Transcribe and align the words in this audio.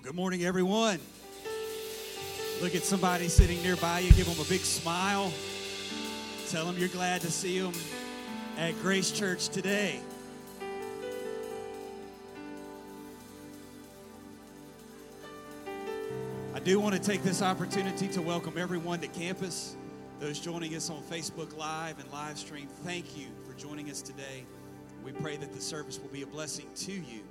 good 0.00 0.14
morning, 0.14 0.44
everyone. 0.44 1.00
Look 2.62 2.76
at 2.76 2.84
somebody 2.84 3.26
sitting 3.26 3.60
nearby 3.64 4.00
you, 4.00 4.12
give 4.12 4.26
them 4.26 4.38
a 4.38 4.48
big 4.48 4.60
smile. 4.60 5.32
Tell 6.50 6.64
them 6.66 6.78
you're 6.78 6.88
glad 6.88 7.20
to 7.22 7.32
see 7.32 7.58
them 7.58 7.72
at 8.56 8.80
Grace 8.80 9.10
Church 9.10 9.48
today. 9.48 9.98
I 16.54 16.60
do 16.60 16.78
want 16.78 16.94
to 16.94 17.00
take 17.00 17.24
this 17.24 17.42
opportunity 17.42 18.06
to 18.08 18.22
welcome 18.22 18.56
everyone 18.56 19.00
to 19.00 19.08
campus. 19.08 19.74
Those 20.20 20.38
joining 20.38 20.76
us 20.76 20.90
on 20.90 21.02
Facebook 21.02 21.56
Live 21.56 21.98
and 21.98 22.10
live 22.12 22.38
stream, 22.38 22.68
thank 22.84 23.16
you 23.16 23.26
for 23.46 23.58
joining 23.58 23.90
us 23.90 24.00
today. 24.00 24.44
We 25.04 25.10
pray 25.10 25.36
that 25.38 25.52
the 25.52 25.60
service 25.60 25.98
will 25.98 26.10
be 26.10 26.22
a 26.22 26.26
blessing 26.26 26.66
to 26.76 26.92
you. 26.92 27.27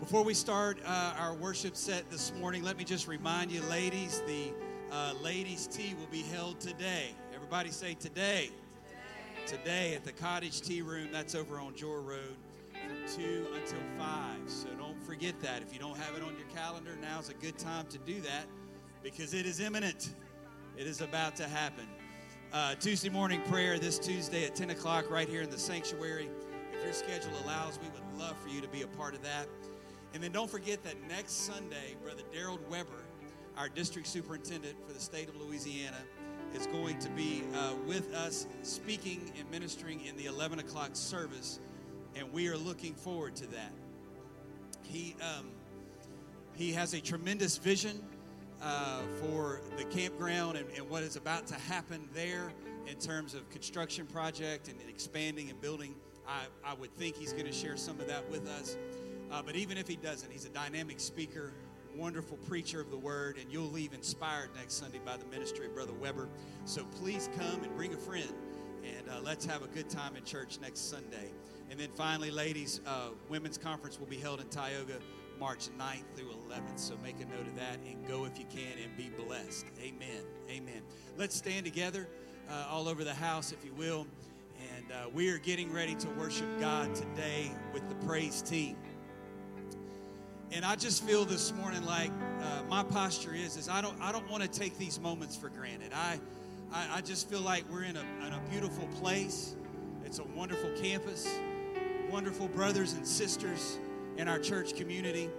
Before 0.00 0.24
we 0.24 0.32
start 0.32 0.78
uh, 0.86 1.12
our 1.18 1.34
worship 1.34 1.76
set 1.76 2.10
this 2.10 2.32
morning, 2.40 2.62
let 2.64 2.78
me 2.78 2.84
just 2.84 3.06
remind 3.06 3.52
you, 3.52 3.60
ladies, 3.64 4.22
the 4.26 4.50
uh, 4.90 5.12
ladies' 5.22 5.66
tea 5.66 5.94
will 6.00 6.06
be 6.06 6.22
held 6.22 6.58
today. 6.58 7.10
Everybody 7.34 7.70
say 7.70 7.92
today. 7.92 8.48
today. 9.46 9.58
Today 9.58 9.94
at 9.94 10.04
the 10.04 10.12
Cottage 10.12 10.62
Tea 10.62 10.80
Room. 10.80 11.08
That's 11.12 11.34
over 11.34 11.58
on 11.58 11.76
Jor 11.76 12.00
Road 12.00 12.34
from 12.72 13.22
2 13.22 13.48
until 13.54 13.78
5. 13.98 14.06
So 14.46 14.68
don't 14.78 15.00
forget 15.02 15.38
that. 15.42 15.60
If 15.60 15.70
you 15.74 15.78
don't 15.78 15.98
have 15.98 16.16
it 16.16 16.22
on 16.22 16.34
your 16.38 16.48
calendar, 16.56 16.96
now's 17.02 17.28
a 17.28 17.34
good 17.34 17.58
time 17.58 17.86
to 17.88 17.98
do 17.98 18.22
that 18.22 18.46
because 19.02 19.34
it 19.34 19.44
is 19.44 19.60
imminent. 19.60 20.14
It 20.78 20.86
is 20.86 21.02
about 21.02 21.36
to 21.36 21.46
happen. 21.46 21.86
Uh, 22.54 22.74
Tuesday 22.76 23.10
morning 23.10 23.42
prayer 23.50 23.78
this 23.78 23.98
Tuesday 23.98 24.46
at 24.46 24.56
10 24.56 24.70
o'clock 24.70 25.10
right 25.10 25.28
here 25.28 25.42
in 25.42 25.50
the 25.50 25.58
sanctuary. 25.58 26.30
If 26.72 26.82
your 26.82 26.94
schedule 26.94 27.38
allows, 27.44 27.78
we 27.78 27.88
would 27.90 28.18
love 28.18 28.38
for 28.38 28.48
you 28.48 28.62
to 28.62 28.68
be 28.68 28.80
a 28.80 28.88
part 28.88 29.14
of 29.14 29.22
that. 29.24 29.46
And 30.12 30.22
then 30.22 30.32
don't 30.32 30.50
forget 30.50 30.82
that 30.84 30.96
next 31.08 31.32
Sunday, 31.32 31.96
Brother 32.02 32.22
Daryl 32.34 32.58
Weber, 32.68 33.04
our 33.56 33.68
district 33.68 34.08
superintendent 34.08 34.74
for 34.86 34.92
the 34.92 35.00
state 35.00 35.28
of 35.28 35.36
Louisiana, 35.40 35.98
is 36.54 36.66
going 36.66 36.98
to 36.98 37.08
be 37.10 37.44
uh, 37.54 37.74
with 37.86 38.12
us 38.14 38.46
speaking 38.62 39.32
and 39.38 39.48
ministering 39.50 40.04
in 40.04 40.16
the 40.16 40.26
11 40.26 40.58
o'clock 40.58 40.90
service. 40.94 41.60
And 42.16 42.32
we 42.32 42.48
are 42.48 42.56
looking 42.56 42.94
forward 42.94 43.36
to 43.36 43.46
that. 43.48 43.72
He, 44.82 45.14
um, 45.20 45.46
he 46.54 46.72
has 46.72 46.94
a 46.94 47.00
tremendous 47.00 47.56
vision 47.56 48.02
uh, 48.60 49.02
for 49.20 49.60
the 49.76 49.84
campground 49.84 50.56
and, 50.56 50.66
and 50.76 50.88
what 50.90 51.04
is 51.04 51.14
about 51.14 51.46
to 51.46 51.54
happen 51.54 52.08
there 52.12 52.52
in 52.88 52.96
terms 52.96 53.34
of 53.34 53.48
construction 53.50 54.06
project 54.06 54.68
and 54.68 54.76
expanding 54.88 55.50
and 55.50 55.60
building. 55.60 55.94
I, 56.26 56.46
I 56.64 56.74
would 56.74 56.94
think 56.96 57.16
he's 57.16 57.32
going 57.32 57.46
to 57.46 57.52
share 57.52 57.76
some 57.76 58.00
of 58.00 58.08
that 58.08 58.28
with 58.28 58.48
us. 58.48 58.76
Uh, 59.30 59.42
but 59.42 59.56
even 59.56 59.78
if 59.78 59.86
he 59.86 59.96
doesn't, 59.96 60.30
he's 60.32 60.44
a 60.44 60.50
dynamic 60.50 60.98
speaker, 60.98 61.52
wonderful 61.96 62.36
preacher 62.48 62.80
of 62.80 62.90
the 62.90 62.96
word, 62.96 63.36
and 63.40 63.50
you'll 63.52 63.70
leave 63.70 63.92
inspired 63.92 64.50
next 64.56 64.74
Sunday 64.74 65.00
by 65.04 65.16
the 65.16 65.26
ministry 65.26 65.66
of 65.66 65.74
Brother 65.74 65.92
Weber. 65.92 66.28
So 66.64 66.84
please 67.00 67.28
come 67.38 67.62
and 67.62 67.74
bring 67.76 67.94
a 67.94 67.98
friend, 67.98 68.32
and 68.84 69.08
uh, 69.08 69.20
let's 69.22 69.44
have 69.46 69.62
a 69.62 69.68
good 69.68 69.88
time 69.88 70.16
in 70.16 70.24
church 70.24 70.58
next 70.60 70.90
Sunday. 70.90 71.30
And 71.70 71.78
then 71.78 71.90
finally, 71.94 72.30
ladies, 72.30 72.80
uh, 72.86 73.10
women's 73.28 73.56
conference 73.56 74.00
will 74.00 74.08
be 74.08 74.18
held 74.18 74.40
in 74.40 74.48
Tioga 74.48 74.98
March 75.38 75.68
9th 75.78 76.04
through 76.16 76.30
11th. 76.48 76.78
So 76.78 76.94
make 77.02 77.16
a 77.20 77.24
note 77.24 77.46
of 77.46 77.56
that 77.56 77.78
and 77.88 78.06
go 78.06 78.24
if 78.24 78.38
you 78.38 78.44
can 78.46 78.76
and 78.82 78.96
be 78.96 79.10
blessed. 79.24 79.66
Amen. 79.80 80.22
Amen. 80.50 80.82
Let's 81.16 81.36
stand 81.36 81.64
together 81.64 82.08
uh, 82.50 82.66
all 82.68 82.88
over 82.88 83.04
the 83.04 83.14
house, 83.14 83.52
if 83.52 83.64
you 83.64 83.72
will. 83.74 84.06
And 84.76 84.92
uh, 84.92 85.08
we 85.14 85.30
are 85.30 85.38
getting 85.38 85.72
ready 85.72 85.94
to 85.94 86.08
worship 86.10 86.48
God 86.60 86.94
today 86.94 87.50
with 87.72 87.88
the 87.88 87.94
praise 88.06 88.42
team. 88.42 88.76
And 90.52 90.64
I 90.64 90.74
just 90.74 91.04
feel 91.04 91.24
this 91.24 91.52
morning 91.52 91.84
like 91.84 92.10
uh, 92.40 92.62
my 92.68 92.82
posture 92.82 93.32
is 93.32 93.56
is 93.56 93.68
I 93.68 93.80
don't 93.80 94.00
I 94.00 94.10
don't 94.10 94.28
want 94.28 94.42
to 94.42 94.48
take 94.48 94.76
these 94.78 94.98
moments 94.98 95.36
for 95.36 95.48
granted. 95.48 95.92
I, 95.94 96.18
I, 96.72 96.96
I 96.96 97.00
just 97.02 97.30
feel 97.30 97.40
like 97.40 97.64
we're 97.70 97.84
in 97.84 97.96
a, 97.96 98.04
in 98.26 98.32
a 98.32 98.40
beautiful 98.50 98.88
place. 99.00 99.54
It's 100.04 100.18
a 100.18 100.24
wonderful 100.24 100.70
campus, 100.82 101.28
wonderful 102.10 102.48
brothers 102.48 102.94
and 102.94 103.06
sisters 103.06 103.78
in 104.16 104.26
our 104.26 104.40
church 104.40 104.74
community. 104.74 105.30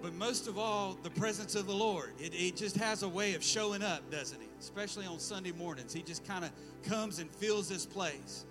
But 0.00 0.14
most 0.14 0.46
of 0.46 0.56
all, 0.56 0.96
the 1.02 1.10
presence 1.10 1.56
of 1.56 1.66
the 1.66 1.74
Lord. 1.74 2.12
It, 2.20 2.32
it 2.32 2.54
just 2.54 2.76
has 2.76 3.02
a 3.02 3.08
way 3.08 3.34
of 3.34 3.42
showing 3.42 3.82
up, 3.82 4.08
doesn't 4.08 4.40
it? 4.40 4.48
Especially 4.60 5.04
on 5.04 5.18
Sunday 5.18 5.50
mornings. 5.50 5.92
He 5.92 6.02
just 6.02 6.24
kind 6.24 6.44
of 6.44 6.52
comes 6.84 7.18
and 7.18 7.28
fills 7.28 7.68
this 7.68 7.84
place. 7.84 8.44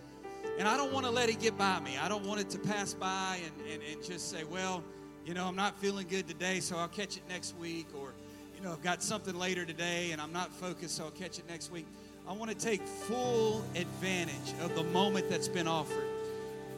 And 0.59 0.68
I 0.68 0.76
don't 0.76 0.92
want 0.92 1.06
to 1.06 1.12
let 1.12 1.30
it 1.30 1.40
get 1.40 1.58
by 1.58 1.80
me. 1.80 1.97
I 1.97 2.09
don't 2.09 2.26
want 2.26 2.42
it 2.42 2.50
to 2.50 2.59
pass 2.59 2.94
by 2.94 3.40
and, 3.46 3.72
and, 3.72 3.81
and 3.90 4.03
just 4.03 4.30
say, 4.30 4.44
well, 4.44 4.84
you 5.28 5.34
know, 5.34 5.46
I'm 5.46 5.58
not 5.58 5.78
feeling 5.80 6.08
good 6.08 6.26
today, 6.26 6.62
so 6.62 6.78
I'll 6.78 6.88
catch 6.88 7.18
it 7.18 7.24
next 7.28 7.54
week. 7.58 7.88
Or, 8.00 8.14
you 8.56 8.64
know, 8.64 8.72
I've 8.72 8.82
got 8.82 9.04
something 9.04 9.36
later 9.36 9.66
today 9.66 10.12
and 10.12 10.22
I'm 10.22 10.32
not 10.32 10.54
focused, 10.54 10.96
so 10.96 11.04
I'll 11.04 11.12
catch 11.12 11.38
it 11.38 11.44
next 11.50 11.70
week. 11.70 11.86
I 12.30 12.32
want 12.32 12.50
to 12.50 12.58
take 12.58 12.82
full 12.82 13.62
advantage 13.76 14.54
of 14.62 14.74
the 14.76 14.84
moment 14.84 15.30
that's 15.30 15.50
been 15.50 15.68
offered. 15.68 16.08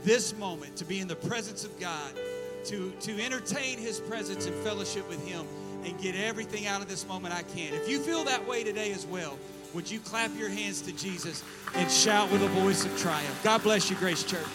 This 0.04 0.36
moment 0.38 0.76
to 0.78 0.86
be 0.86 1.00
in 1.00 1.08
the 1.08 1.16
presence 1.16 1.64
of 1.64 1.80
God, 1.80 2.12
to, 2.66 2.92
to 3.02 3.24
entertain 3.24 3.78
His 3.78 4.00
presence 4.00 4.48
and 4.48 4.56
fellowship 4.64 5.08
with 5.08 5.24
Him, 5.28 5.46
and 5.86 6.00
get 6.02 6.16
everything 6.16 6.66
out 6.66 6.82
of 6.82 6.90
this 6.90 7.08
moment 7.08 7.34
I 7.36 7.44
can. 7.44 7.74
If 7.74 7.88
you 7.88 8.00
feel 8.00 8.24
that 8.24 8.46
way 8.48 8.64
today 8.64 8.92
as 8.94 9.06
well, 9.06 9.38
would 9.76 9.90
you 9.90 10.00
clap 10.00 10.36
your 10.36 10.50
hands 10.50 10.82
to 10.82 10.92
Jesus 10.92 11.44
and 11.76 11.90
shout 11.90 12.32
with 12.32 12.42
a 12.42 12.48
voice 12.48 12.84
of 12.84 12.98
triumph? 13.00 13.40
God 13.44 13.62
bless 13.62 13.90
you, 13.92 13.96
Grace 13.96 14.24
Church. 14.24 14.48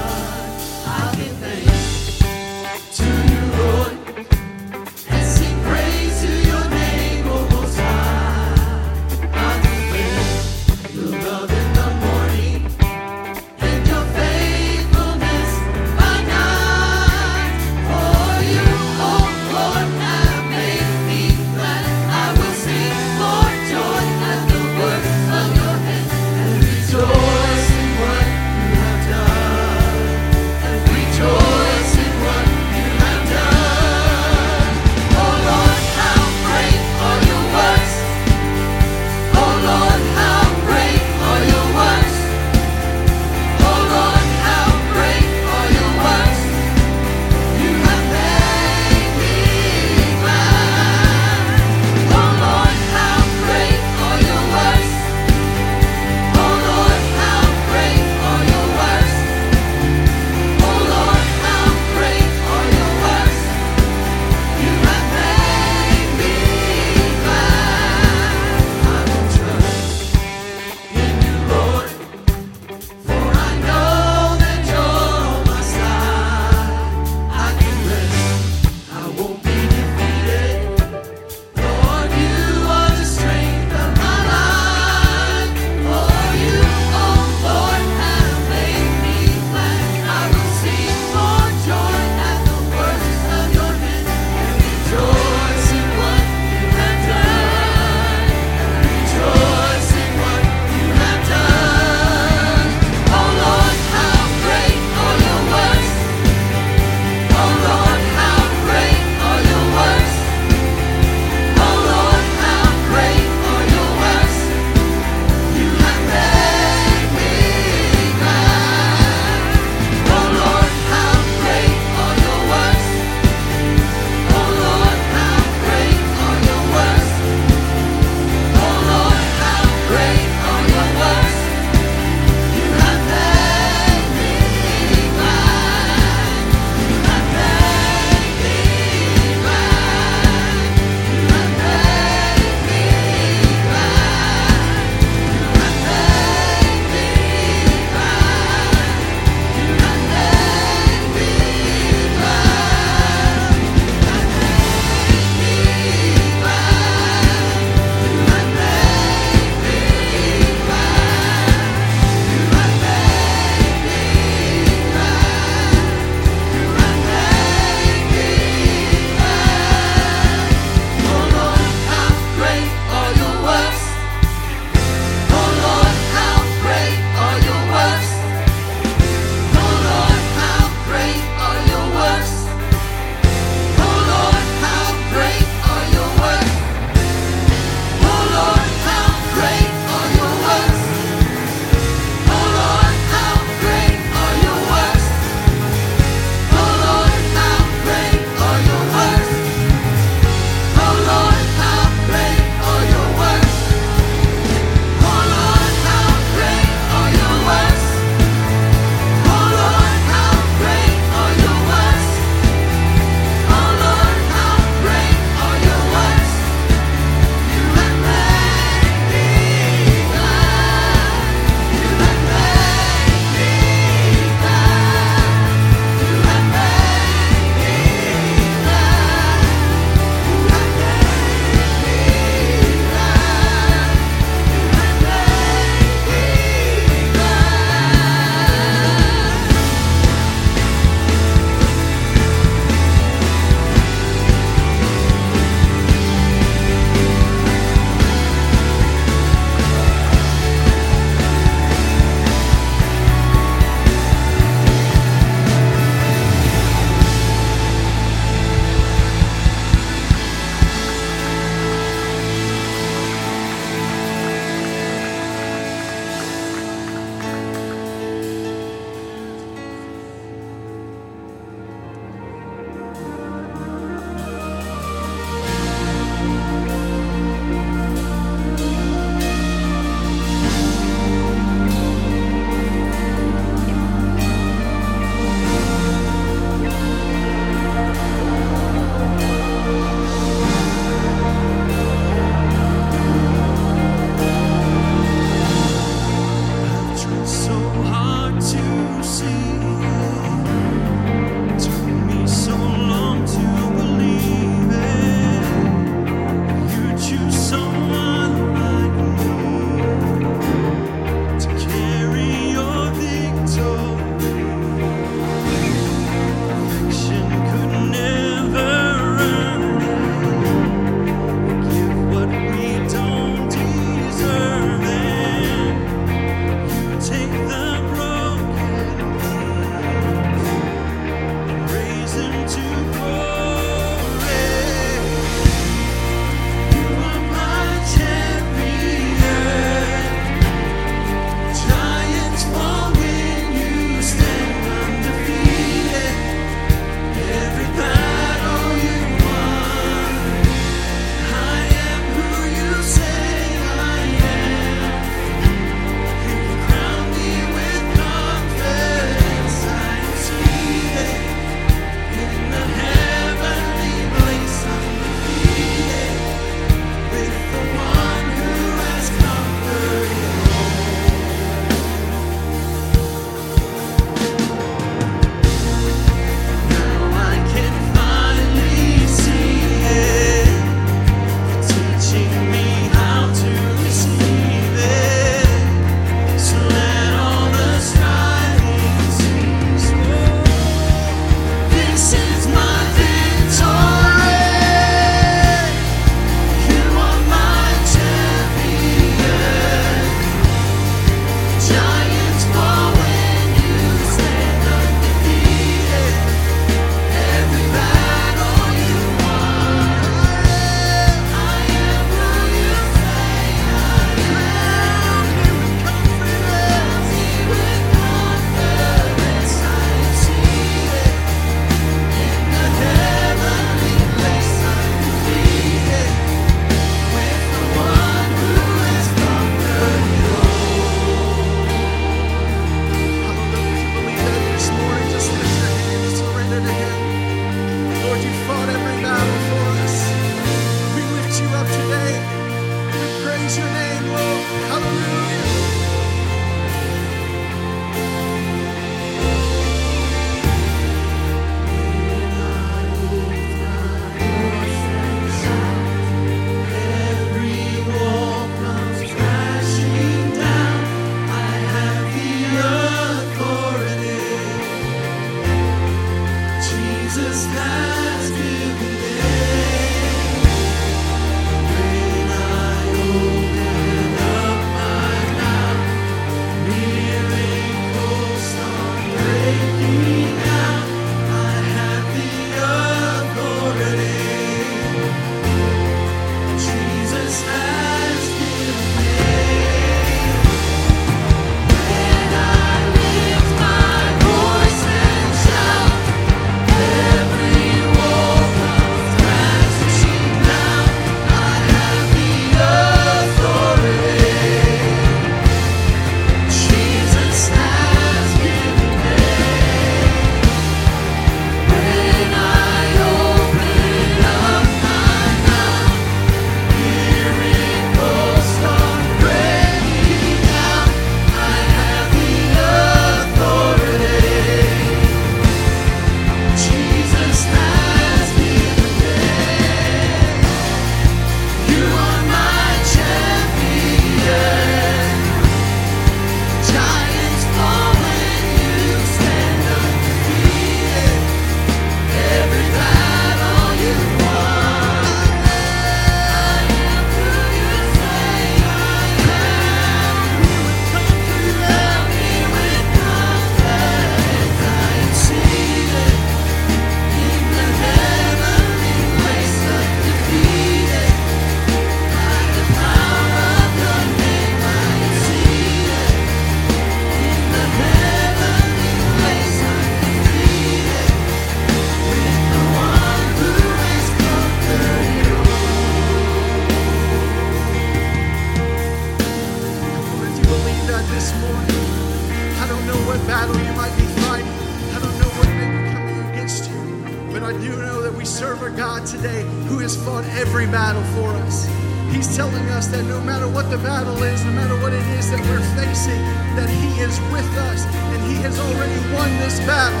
telling 592.40 592.72
us 592.72 592.88
that 592.88 593.04
no 593.04 593.20
matter 593.20 593.44
what 593.52 593.68
the 593.68 593.76
battle 593.84 594.16
is, 594.24 594.40
no 594.48 594.52
matter 594.56 594.72
what 594.80 594.96
it 594.96 595.04
is 595.20 595.28
that 595.28 595.36
we're 595.44 595.60
facing, 595.76 596.24
that 596.56 596.72
He 596.72 596.88
is 597.04 597.12
with 597.28 597.44
us 597.68 597.84
and 597.84 598.20
He 598.32 598.40
has 598.40 598.56
already 598.56 598.96
won 599.12 599.28
this 599.44 599.60
battle. 599.68 600.00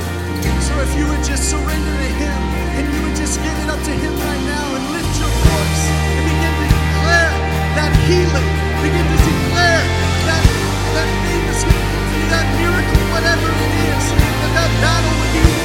So 0.64 0.72
if 0.80 0.88
you 0.96 1.04
would 1.04 1.20
just 1.20 1.52
surrender 1.52 1.94
to 2.00 2.10
Him 2.16 2.38
and 2.80 2.84
you 2.88 3.00
would 3.04 3.12
just 3.12 3.36
give 3.44 3.52
it 3.60 3.68
up 3.68 3.76
to 3.84 3.92
Him 3.92 4.16
right 4.16 4.44
now 4.48 4.66
and 4.72 4.84
lift 4.88 5.12
your 5.20 5.28
voice 5.52 5.84
and 6.16 6.24
begin 6.32 6.54
to 6.56 6.66
declare 6.80 7.34
that 7.76 7.92
healing, 8.08 8.48
begin 8.88 9.04
to 9.04 9.18
declare 9.20 9.84
that 10.24 10.44
that 10.96 11.10
thing, 11.28 11.44
that 12.32 12.46
miracle, 12.56 13.04
whatever 13.20 13.48
it 13.52 13.72
is, 13.84 14.04
that 14.16 14.52
that 14.56 14.70
battle 14.80 15.12
would 15.12 15.32
be 15.36 15.59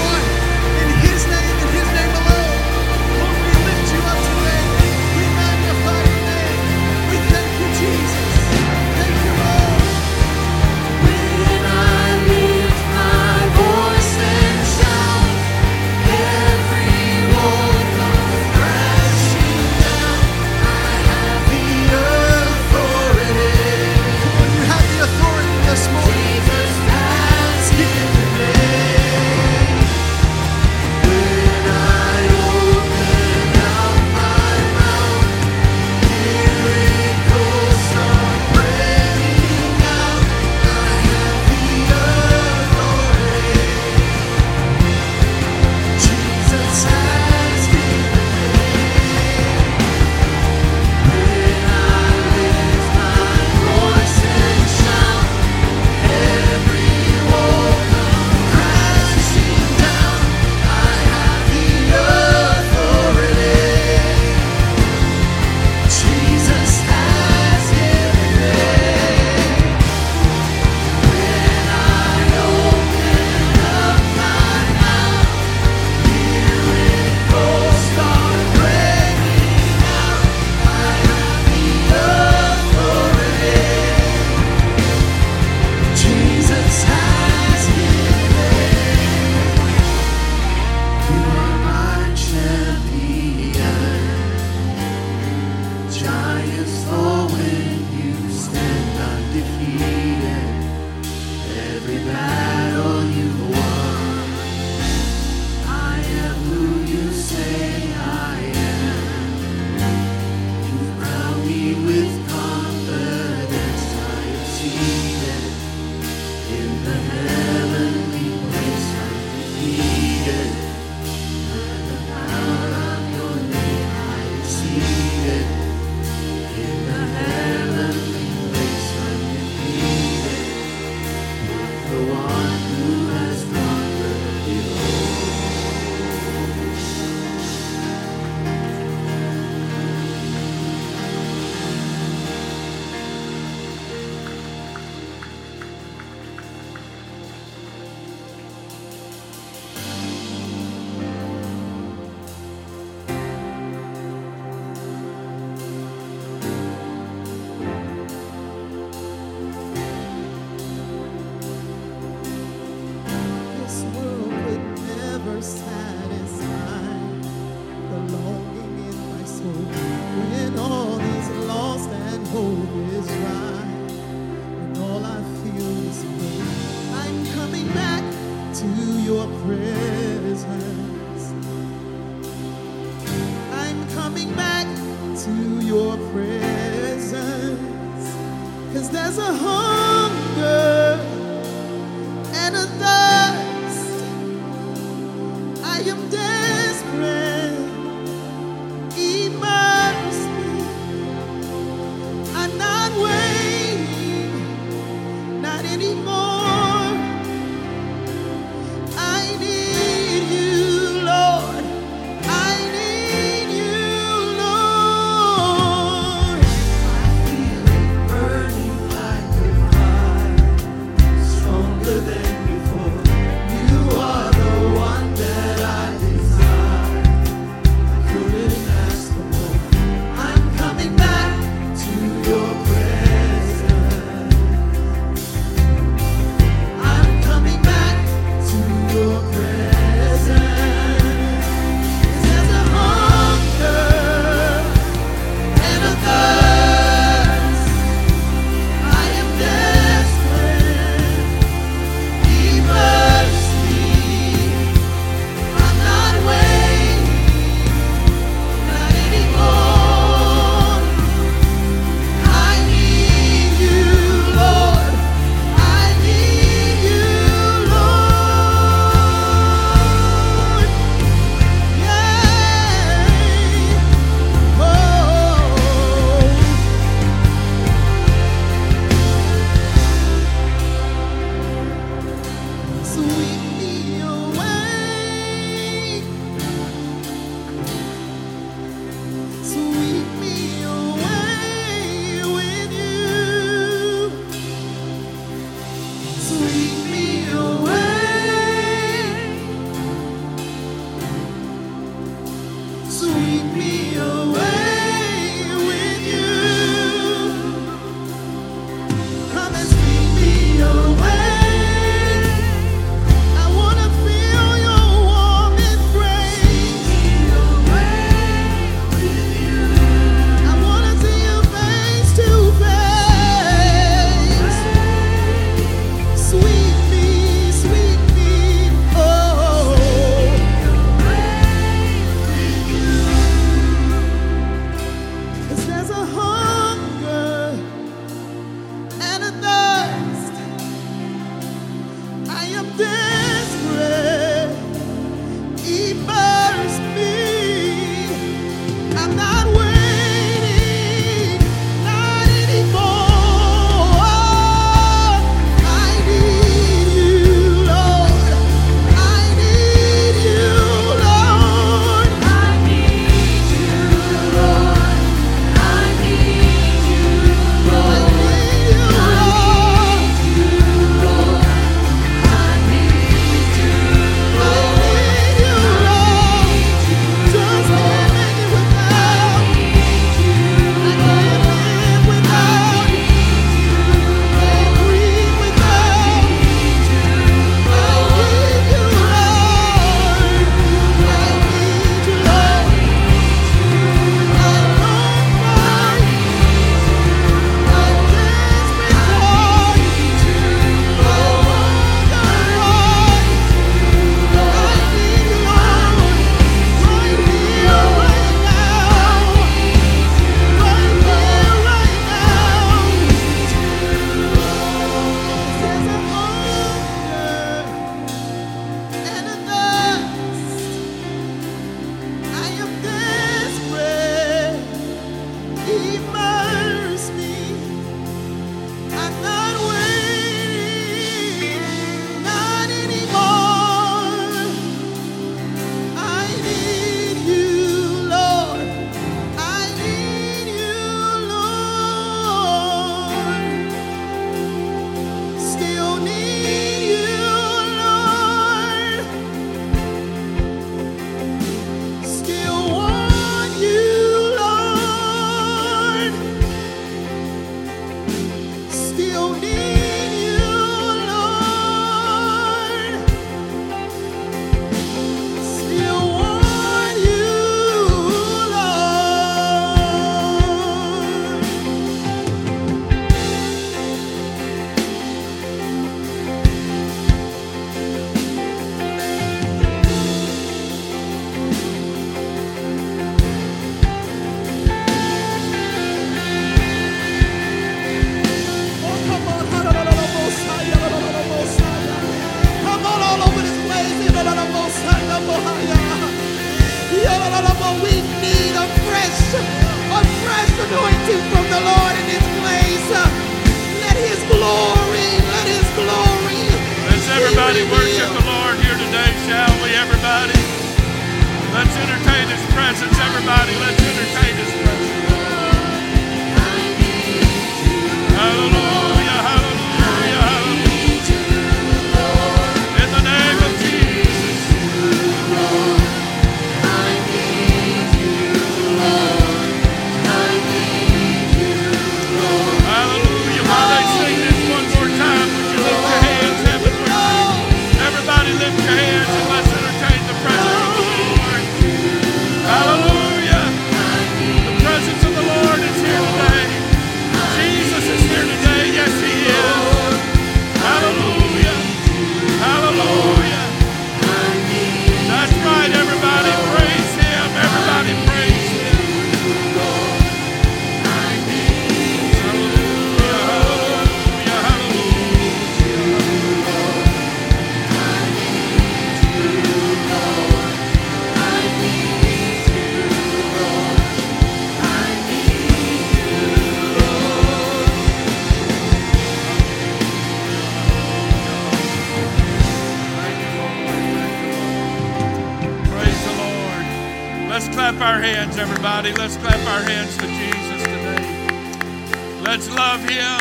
Let's 588.93 589.17
clap 589.17 589.39
our 589.47 589.63
hands 589.63 589.97
to 589.97 590.05
Jesus 590.05 590.61
today. 590.63 592.21
Let's 592.21 592.47
love 592.51 592.81
Him. 592.81 593.19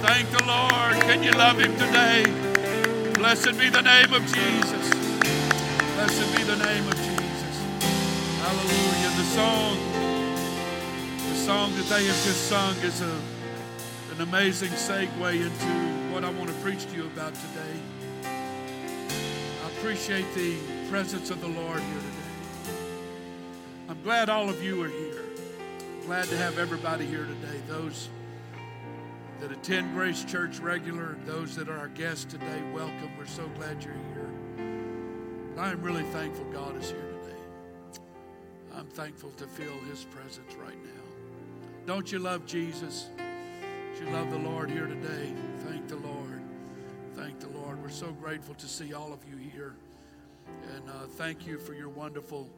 Thank 0.00 0.30
the 0.30 0.42
Lord. 0.46 0.94
Can 1.02 1.22
you 1.22 1.32
love 1.32 1.58
Him 1.58 1.72
today? 1.76 2.24
Blessed 3.12 3.58
be 3.58 3.68
the 3.68 3.82
name 3.82 4.14
of 4.14 4.22
Jesus. 4.22 4.88
Blessed 5.94 6.34
be 6.34 6.44
the 6.44 6.56
name 6.64 6.88
of 6.88 6.94
Jesus. 6.96 7.54
Hallelujah. 8.40 9.10
The 9.16 9.28
song, 9.36 9.76
the 11.18 11.36
song 11.36 11.74
that 11.76 11.86
they 11.90 12.06
have 12.06 12.24
just 12.24 12.48
sung 12.48 12.74
is 12.76 13.02
a, 13.02 13.20
an 14.14 14.22
amazing 14.22 14.70
segue 14.70 15.42
into 15.42 16.14
what 16.14 16.24
I 16.24 16.30
want 16.30 16.48
to 16.48 16.56
preach 16.56 16.86
to 16.86 16.96
you 16.96 17.04
about 17.04 17.34
today. 17.34 17.80
I 18.24 19.68
appreciate 19.78 20.32
the 20.34 20.56
presence 20.88 21.28
of 21.28 21.42
the 21.42 21.48
Lord 21.48 21.80
here 21.80 21.98
today. 21.98 22.17
Glad 24.08 24.30
all 24.30 24.48
of 24.48 24.64
you 24.64 24.82
are 24.82 24.88
here. 24.88 25.22
Glad 26.06 26.24
to 26.28 26.36
have 26.38 26.58
everybody 26.58 27.04
here 27.04 27.26
today. 27.26 27.60
Those 27.68 28.08
that 29.38 29.52
attend 29.52 29.92
Grace 29.92 30.24
Church 30.24 30.60
regular 30.60 31.18
those 31.26 31.54
that 31.56 31.68
are 31.68 31.76
our 31.76 31.88
guests 31.88 32.24
today, 32.24 32.62
welcome. 32.72 33.10
We're 33.18 33.26
so 33.26 33.46
glad 33.58 33.84
you're 33.84 33.92
here. 34.14 34.30
I 35.58 35.72
am 35.72 35.82
really 35.82 36.04
thankful 36.04 36.46
God 36.46 36.74
is 36.78 36.90
here 36.90 37.02
today. 37.22 38.00
I'm 38.74 38.86
thankful 38.86 39.30
to 39.32 39.46
feel 39.46 39.74
His 39.90 40.04
presence 40.04 40.54
right 40.54 40.82
now. 40.82 41.02
Don't 41.84 42.10
you 42.10 42.18
love 42.18 42.46
Jesus? 42.46 43.10
Don't 43.18 44.06
you 44.06 44.10
love 44.10 44.30
the 44.30 44.38
Lord 44.38 44.70
here 44.70 44.86
today? 44.86 45.34
Thank 45.66 45.86
the 45.86 45.96
Lord. 45.96 46.40
Thank 47.12 47.40
the 47.40 47.48
Lord. 47.48 47.82
We're 47.82 47.90
so 47.90 48.12
grateful 48.12 48.54
to 48.54 48.68
see 48.68 48.94
all 48.94 49.12
of 49.12 49.18
you 49.30 49.36
here. 49.36 49.74
And 50.74 50.88
uh, 50.88 50.92
thank 51.18 51.46
you 51.46 51.58
for 51.58 51.74
your 51.74 51.90
wonderful 51.90 52.48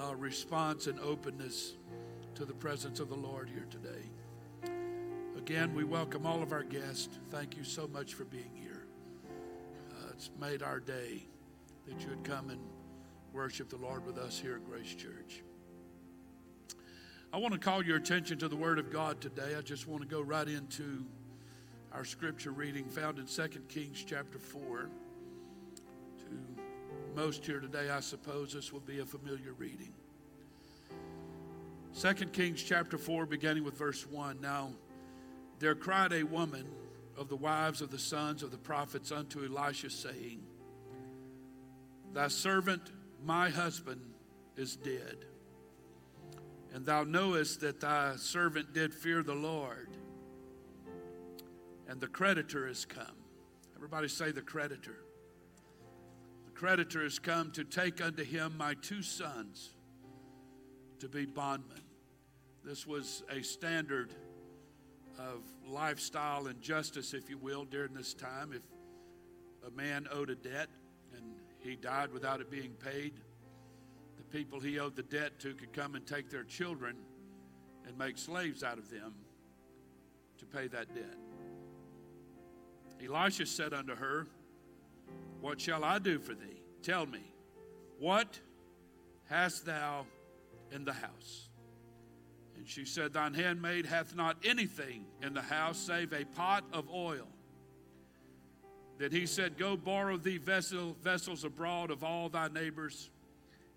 uh, 0.00 0.14
response 0.16 0.86
and 0.86 0.98
openness 1.00 1.74
to 2.34 2.44
the 2.44 2.54
presence 2.54 3.00
of 3.00 3.08
the 3.08 3.16
Lord 3.16 3.48
here 3.48 3.66
today. 3.70 4.70
Again, 5.36 5.74
we 5.74 5.84
welcome 5.84 6.26
all 6.26 6.42
of 6.42 6.52
our 6.52 6.62
guests. 6.62 7.18
Thank 7.30 7.56
you 7.56 7.64
so 7.64 7.88
much 7.88 8.14
for 8.14 8.24
being 8.24 8.52
here. 8.54 8.84
Uh, 9.90 10.10
it's 10.12 10.30
made 10.40 10.62
our 10.62 10.80
day 10.80 11.26
that 11.86 12.00
you 12.00 12.10
would 12.10 12.24
come 12.24 12.50
and 12.50 12.60
worship 13.32 13.68
the 13.68 13.76
Lord 13.76 14.06
with 14.06 14.18
us 14.18 14.38
here 14.38 14.54
at 14.54 14.64
Grace 14.64 14.94
Church. 14.94 15.42
I 17.32 17.38
want 17.38 17.54
to 17.54 17.60
call 17.60 17.82
your 17.82 17.96
attention 17.96 18.38
to 18.38 18.48
the 18.48 18.56
Word 18.56 18.78
of 18.78 18.92
God 18.92 19.20
today. 19.20 19.54
I 19.56 19.62
just 19.62 19.88
want 19.88 20.02
to 20.02 20.08
go 20.08 20.20
right 20.20 20.46
into 20.46 21.04
our 21.92 22.04
scripture 22.04 22.52
reading 22.52 22.84
found 22.84 23.18
in 23.18 23.26
2 23.26 23.48
Kings 23.68 24.04
chapter 24.06 24.38
4. 24.38 24.88
To 26.18 26.61
most 27.14 27.44
here 27.44 27.60
today, 27.60 27.90
I 27.90 28.00
suppose 28.00 28.52
this 28.52 28.72
will 28.72 28.80
be 28.80 29.00
a 29.00 29.04
familiar 29.04 29.52
reading. 29.52 29.92
2 32.00 32.14
Kings 32.26 32.62
chapter 32.62 32.96
4, 32.96 33.26
beginning 33.26 33.64
with 33.64 33.76
verse 33.76 34.06
1. 34.06 34.40
Now, 34.40 34.70
there 35.58 35.74
cried 35.74 36.12
a 36.12 36.22
woman 36.22 36.66
of 37.16 37.28
the 37.28 37.36
wives 37.36 37.82
of 37.82 37.90
the 37.90 37.98
sons 37.98 38.42
of 38.42 38.50
the 38.50 38.56
prophets 38.56 39.12
unto 39.12 39.44
Elisha, 39.44 39.90
saying, 39.90 40.42
Thy 42.14 42.28
servant, 42.28 42.82
my 43.24 43.50
husband, 43.50 44.00
is 44.56 44.76
dead. 44.76 45.26
And 46.74 46.86
thou 46.86 47.04
knowest 47.04 47.60
that 47.60 47.80
thy 47.80 48.16
servant 48.16 48.72
did 48.72 48.94
fear 48.94 49.22
the 49.22 49.34
Lord, 49.34 49.88
and 51.86 52.00
the 52.00 52.08
creditor 52.08 52.66
is 52.66 52.86
come. 52.86 53.04
Everybody 53.76 54.08
say 54.08 54.30
the 54.30 54.40
creditor. 54.40 55.01
Creditor 56.54 57.04
is 57.04 57.18
come 57.18 57.50
to 57.52 57.64
take 57.64 58.00
unto 58.00 58.24
him 58.24 58.54
my 58.56 58.74
two 58.74 59.02
sons 59.02 59.70
to 61.00 61.08
be 61.08 61.26
bondmen. 61.26 61.82
This 62.64 62.86
was 62.86 63.24
a 63.28 63.42
standard 63.42 64.12
of 65.18 65.42
lifestyle 65.66 66.46
and 66.46 66.60
justice, 66.60 67.14
if 67.14 67.28
you 67.28 67.38
will, 67.38 67.64
during 67.64 67.92
this 67.94 68.14
time. 68.14 68.52
If 68.52 68.62
a 69.66 69.70
man 69.76 70.06
owed 70.12 70.30
a 70.30 70.36
debt 70.36 70.68
and 71.16 71.24
he 71.58 71.74
died 71.74 72.12
without 72.12 72.40
it 72.40 72.50
being 72.50 72.72
paid, 72.74 73.14
the 74.16 74.24
people 74.24 74.60
he 74.60 74.78
owed 74.78 74.94
the 74.94 75.02
debt 75.02 75.40
to 75.40 75.54
could 75.54 75.72
come 75.72 75.94
and 75.94 76.06
take 76.06 76.30
their 76.30 76.44
children 76.44 76.96
and 77.86 77.98
make 77.98 78.18
slaves 78.18 78.62
out 78.62 78.78
of 78.78 78.90
them 78.90 79.14
to 80.38 80.46
pay 80.46 80.68
that 80.68 80.94
debt. 80.94 81.16
Elisha 83.04 83.46
said 83.46 83.72
unto 83.72 83.96
her, 83.96 84.28
What 85.42 85.60
shall 85.60 85.84
I 85.84 85.98
do 85.98 86.20
for 86.20 86.34
thee? 86.34 86.62
Tell 86.82 87.04
me, 87.04 87.20
what 87.98 88.38
hast 89.28 89.66
thou 89.66 90.06
in 90.70 90.84
the 90.84 90.92
house? 90.92 91.48
And 92.56 92.66
she 92.66 92.84
said, 92.84 93.12
Thine 93.12 93.34
handmaid 93.34 93.84
hath 93.84 94.14
not 94.14 94.36
anything 94.44 95.04
in 95.20 95.34
the 95.34 95.42
house 95.42 95.78
save 95.78 96.12
a 96.12 96.24
pot 96.24 96.64
of 96.72 96.88
oil. 96.88 97.26
Then 98.98 99.10
he 99.10 99.26
said, 99.26 99.58
Go 99.58 99.76
borrow 99.76 100.16
thee 100.16 100.38
vessel, 100.38 100.96
vessels 101.02 101.42
abroad 101.42 101.90
of 101.90 102.04
all 102.04 102.28
thy 102.28 102.46
neighbors, 102.46 103.10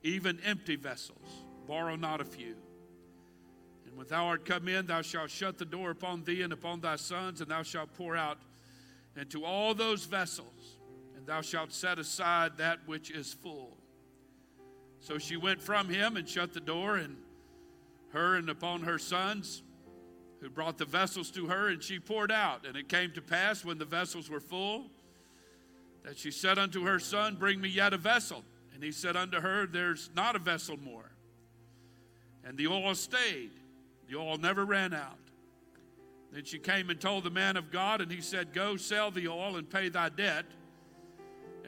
even 0.03 0.39
empty 0.45 0.75
vessels. 0.75 1.45
Borrow 1.67 1.95
not 1.95 2.21
a 2.21 2.25
few. 2.25 2.55
And 3.87 3.97
when 3.97 4.05
thou 4.05 4.27
art 4.27 4.45
come 4.45 4.67
in, 4.67 4.85
thou 4.85 5.01
shalt 5.01 5.31
shut 5.31 5.57
the 5.57 5.65
door 5.65 5.89
upon 5.89 6.25
thee 6.25 6.43
and 6.43 6.53
upon 6.53 6.81
thy 6.81 6.97
sons, 6.97 7.41
and 7.41 7.49
thou 7.49 7.63
shalt 7.63 7.91
pour 7.95 8.15
out 8.15 8.37
into 9.17 9.43
all 9.43 9.73
those 9.73 10.05
vessels, 10.05 10.77
thou 11.25 11.41
shalt 11.41 11.73
set 11.73 11.99
aside 11.99 12.57
that 12.57 12.79
which 12.85 13.11
is 13.11 13.33
full. 13.33 13.77
So 14.99 15.17
she 15.17 15.37
went 15.37 15.61
from 15.61 15.89
him 15.89 16.17
and 16.17 16.27
shut 16.27 16.53
the 16.53 16.59
door, 16.59 16.95
and 16.97 17.17
her 18.09 18.35
and 18.35 18.49
upon 18.49 18.83
her 18.83 18.97
sons, 18.97 19.61
who 20.41 20.49
brought 20.49 20.77
the 20.77 20.85
vessels 20.85 21.31
to 21.31 21.47
her, 21.47 21.69
and 21.69 21.83
she 21.83 21.99
poured 21.99 22.31
out. 22.31 22.65
And 22.65 22.75
it 22.75 22.89
came 22.89 23.11
to 23.13 23.21
pass 23.21 23.63
when 23.63 23.77
the 23.77 23.85
vessels 23.85 24.29
were 24.29 24.39
full, 24.39 24.85
that 26.03 26.17
she 26.17 26.31
said 26.31 26.57
unto 26.57 26.85
her 26.85 26.99
son, 26.99 27.35
Bring 27.35 27.59
me 27.59 27.69
yet 27.69 27.93
a 27.93 27.97
vessel. 27.97 28.43
And 28.73 28.83
he 28.83 28.91
said 28.91 29.15
unto 29.15 29.39
her, 29.39 29.65
There's 29.65 30.09
not 30.15 30.35
a 30.35 30.39
vessel 30.39 30.77
more. 30.77 31.11
And 32.43 32.57
the 32.57 32.67
oil 32.67 32.93
stayed, 32.93 33.51
the 34.09 34.17
oil 34.17 34.37
never 34.37 34.65
ran 34.65 34.93
out. 34.93 35.17
Then 36.31 36.43
she 36.43 36.59
came 36.59 36.89
and 36.89 36.99
told 36.99 37.23
the 37.23 37.29
man 37.29 37.57
of 37.57 37.71
God, 37.71 38.01
and 38.01 38.11
he 38.11 38.21
said, 38.21 38.53
Go 38.53 38.75
sell 38.75 39.09
the 39.09 39.27
oil 39.27 39.55
and 39.55 39.69
pay 39.69 39.89
thy 39.89 40.09
debt, 40.09 40.45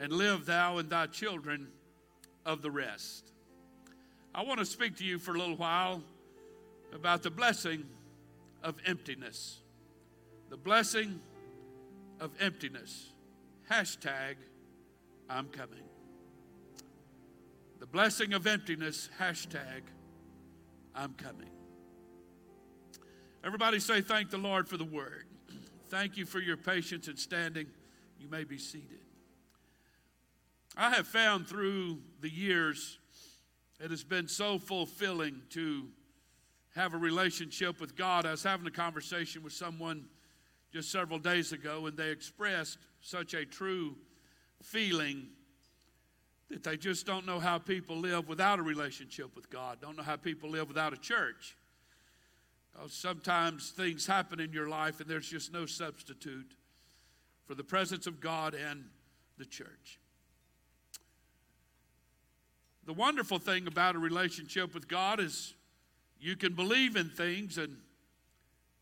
and 0.00 0.12
live 0.12 0.46
thou 0.46 0.78
and 0.78 0.88
thy 0.88 1.06
children 1.06 1.68
of 2.46 2.62
the 2.62 2.70
rest. 2.70 3.32
I 4.34 4.42
want 4.42 4.58
to 4.60 4.66
speak 4.66 4.96
to 4.98 5.04
you 5.04 5.18
for 5.18 5.34
a 5.34 5.38
little 5.38 5.56
while 5.56 6.02
about 6.92 7.22
the 7.22 7.30
blessing 7.30 7.84
of 8.62 8.76
emptiness. 8.86 9.58
The 10.50 10.56
blessing 10.56 11.20
of 12.20 12.30
emptiness. 12.40 13.12
Hashtag, 13.70 14.36
I'm 15.28 15.48
coming. 15.48 15.82
The 17.80 17.86
blessing 17.86 18.32
of 18.32 18.46
emptiness. 18.46 19.10
Hashtag, 19.20 19.82
I'm 20.94 21.14
coming. 21.14 21.50
Everybody 23.44 23.78
say, 23.78 24.00
Thank 24.00 24.30
the 24.30 24.38
Lord 24.38 24.68
for 24.68 24.76
the 24.76 24.84
word. 24.84 25.24
Thank 25.88 26.16
you 26.16 26.24
for 26.24 26.40
your 26.40 26.56
patience 26.56 27.08
and 27.08 27.18
standing. 27.18 27.66
You 28.18 28.28
may 28.28 28.44
be 28.44 28.58
seated. 28.58 29.07
I 30.80 30.90
have 30.90 31.08
found 31.08 31.48
through 31.48 31.98
the 32.20 32.30
years 32.30 32.98
it 33.80 33.90
has 33.90 34.04
been 34.04 34.28
so 34.28 34.60
fulfilling 34.60 35.42
to 35.50 35.88
have 36.76 36.94
a 36.94 36.96
relationship 36.96 37.80
with 37.80 37.96
God. 37.96 38.24
I 38.24 38.30
was 38.30 38.44
having 38.44 38.64
a 38.64 38.70
conversation 38.70 39.42
with 39.42 39.52
someone 39.52 40.04
just 40.72 40.92
several 40.92 41.18
days 41.18 41.50
ago, 41.50 41.86
and 41.86 41.96
they 41.96 42.10
expressed 42.10 42.78
such 43.00 43.34
a 43.34 43.44
true 43.44 43.96
feeling 44.62 45.26
that 46.48 46.62
they 46.62 46.76
just 46.76 47.04
don't 47.04 47.26
know 47.26 47.40
how 47.40 47.58
people 47.58 47.96
live 47.96 48.28
without 48.28 48.60
a 48.60 48.62
relationship 48.62 49.34
with 49.34 49.50
God, 49.50 49.80
don't 49.80 49.96
know 49.96 50.04
how 50.04 50.14
people 50.14 50.48
live 50.48 50.68
without 50.68 50.92
a 50.92 50.96
church. 50.96 51.56
Because 52.72 52.92
sometimes 52.92 53.70
things 53.70 54.06
happen 54.06 54.38
in 54.38 54.52
your 54.52 54.68
life, 54.68 55.00
and 55.00 55.10
there's 55.10 55.28
just 55.28 55.52
no 55.52 55.66
substitute 55.66 56.54
for 57.46 57.56
the 57.56 57.64
presence 57.64 58.06
of 58.06 58.20
God 58.20 58.54
and 58.54 58.84
the 59.38 59.44
church. 59.44 59.98
The 62.88 62.94
wonderful 62.94 63.38
thing 63.38 63.66
about 63.66 63.96
a 63.96 63.98
relationship 63.98 64.72
with 64.72 64.88
God 64.88 65.20
is 65.20 65.52
you 66.18 66.36
can 66.36 66.54
believe 66.54 66.96
in 66.96 67.10
things 67.10 67.58
and 67.58 67.76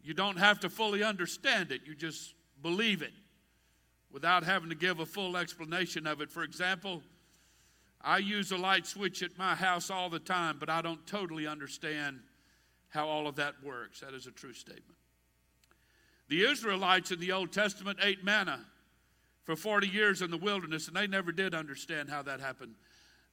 you 0.01 0.14
don't 0.14 0.38
have 0.38 0.61
to 0.61 0.71
fully 0.71 1.03
understand 1.03 1.73
it. 1.73 1.81
You 1.85 1.97
just 1.97 2.35
believe 2.62 3.03
it 3.03 3.11
without 4.12 4.45
having 4.45 4.69
to 4.69 4.77
give 4.77 5.01
a 5.01 5.07
full 5.07 5.37
explanation 5.37 6.07
of 6.07 6.21
it. 6.21 6.31
For 6.31 6.45
example, 6.45 7.03
I 8.01 8.19
use 8.19 8.53
a 8.53 8.57
light 8.57 8.87
switch 8.87 9.25
at 9.25 9.37
my 9.37 9.57
house 9.57 9.90
all 9.90 10.09
the 10.09 10.21
time, 10.21 10.59
but 10.61 10.71
I 10.71 10.83
don't 10.83 11.05
totally 11.09 11.49
understand 11.49 12.21
how 12.90 13.09
all 13.09 13.27
of 13.27 13.35
that 13.35 13.55
works. 13.61 14.03
That 14.03 14.14
is 14.14 14.29
a 14.29 14.31
true 14.31 14.55
statement. 14.55 15.01
The 16.29 16.45
Israelites 16.45 17.11
in 17.11 17.19
the 17.19 17.33
Old 17.33 17.51
Testament 17.51 17.99
ate 18.01 18.23
manna 18.23 18.61
for 19.42 19.57
40 19.57 19.88
years 19.88 20.23
in 20.23 20.31
the 20.31 20.37
wilderness, 20.37 20.87
and 20.87 20.97
they 20.97 21.09
never 21.09 21.33
did 21.33 21.57
understand 21.57 22.09
how 22.09 22.23
that 22.23 22.38
happened. 22.38 22.77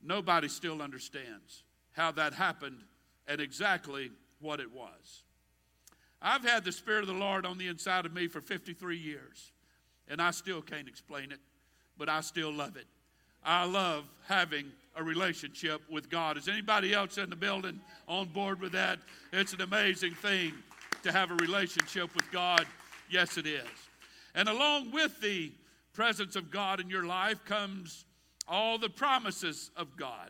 Nobody 0.03 0.49
still 0.49 0.81
understands 0.81 1.63
how 1.93 2.11
that 2.11 2.33
happened 2.33 2.83
and 3.27 3.39
exactly 3.39 4.11
what 4.39 4.59
it 4.59 4.71
was. 4.71 5.23
I've 6.21 6.43
had 6.43 6.63
the 6.63 6.71
Spirit 6.71 7.01
of 7.01 7.07
the 7.07 7.13
Lord 7.13 7.45
on 7.45 7.57
the 7.57 7.67
inside 7.67 8.05
of 8.05 8.13
me 8.13 8.27
for 8.27 8.41
53 8.41 8.97
years, 8.97 9.51
and 10.07 10.21
I 10.21 10.31
still 10.31 10.61
can't 10.61 10.87
explain 10.87 11.31
it, 11.31 11.39
but 11.97 12.09
I 12.09 12.21
still 12.21 12.51
love 12.51 12.77
it. 12.77 12.87
I 13.43 13.65
love 13.65 14.05
having 14.27 14.71
a 14.95 15.03
relationship 15.03 15.81
with 15.89 16.09
God. 16.09 16.37
Is 16.37 16.47
anybody 16.47 16.93
else 16.93 17.17
in 17.17 17.29
the 17.29 17.35
building 17.35 17.79
on 18.07 18.27
board 18.27 18.61
with 18.61 18.71
that? 18.71 18.99
It's 19.33 19.53
an 19.53 19.61
amazing 19.61 20.13
thing 20.15 20.53
to 21.03 21.11
have 21.11 21.31
a 21.31 21.35
relationship 21.35 22.15
with 22.15 22.29
God. 22.31 22.65
Yes, 23.09 23.37
it 23.37 23.45
is. 23.45 23.67
And 24.33 24.47
along 24.47 24.91
with 24.91 25.19
the 25.19 25.51
presence 25.93 26.35
of 26.35 26.49
God 26.49 26.79
in 26.79 26.89
your 26.89 27.05
life 27.05 27.43
comes 27.45 28.05
all 28.47 28.77
the 28.77 28.89
promises 28.89 29.71
of 29.75 29.95
God. 29.97 30.29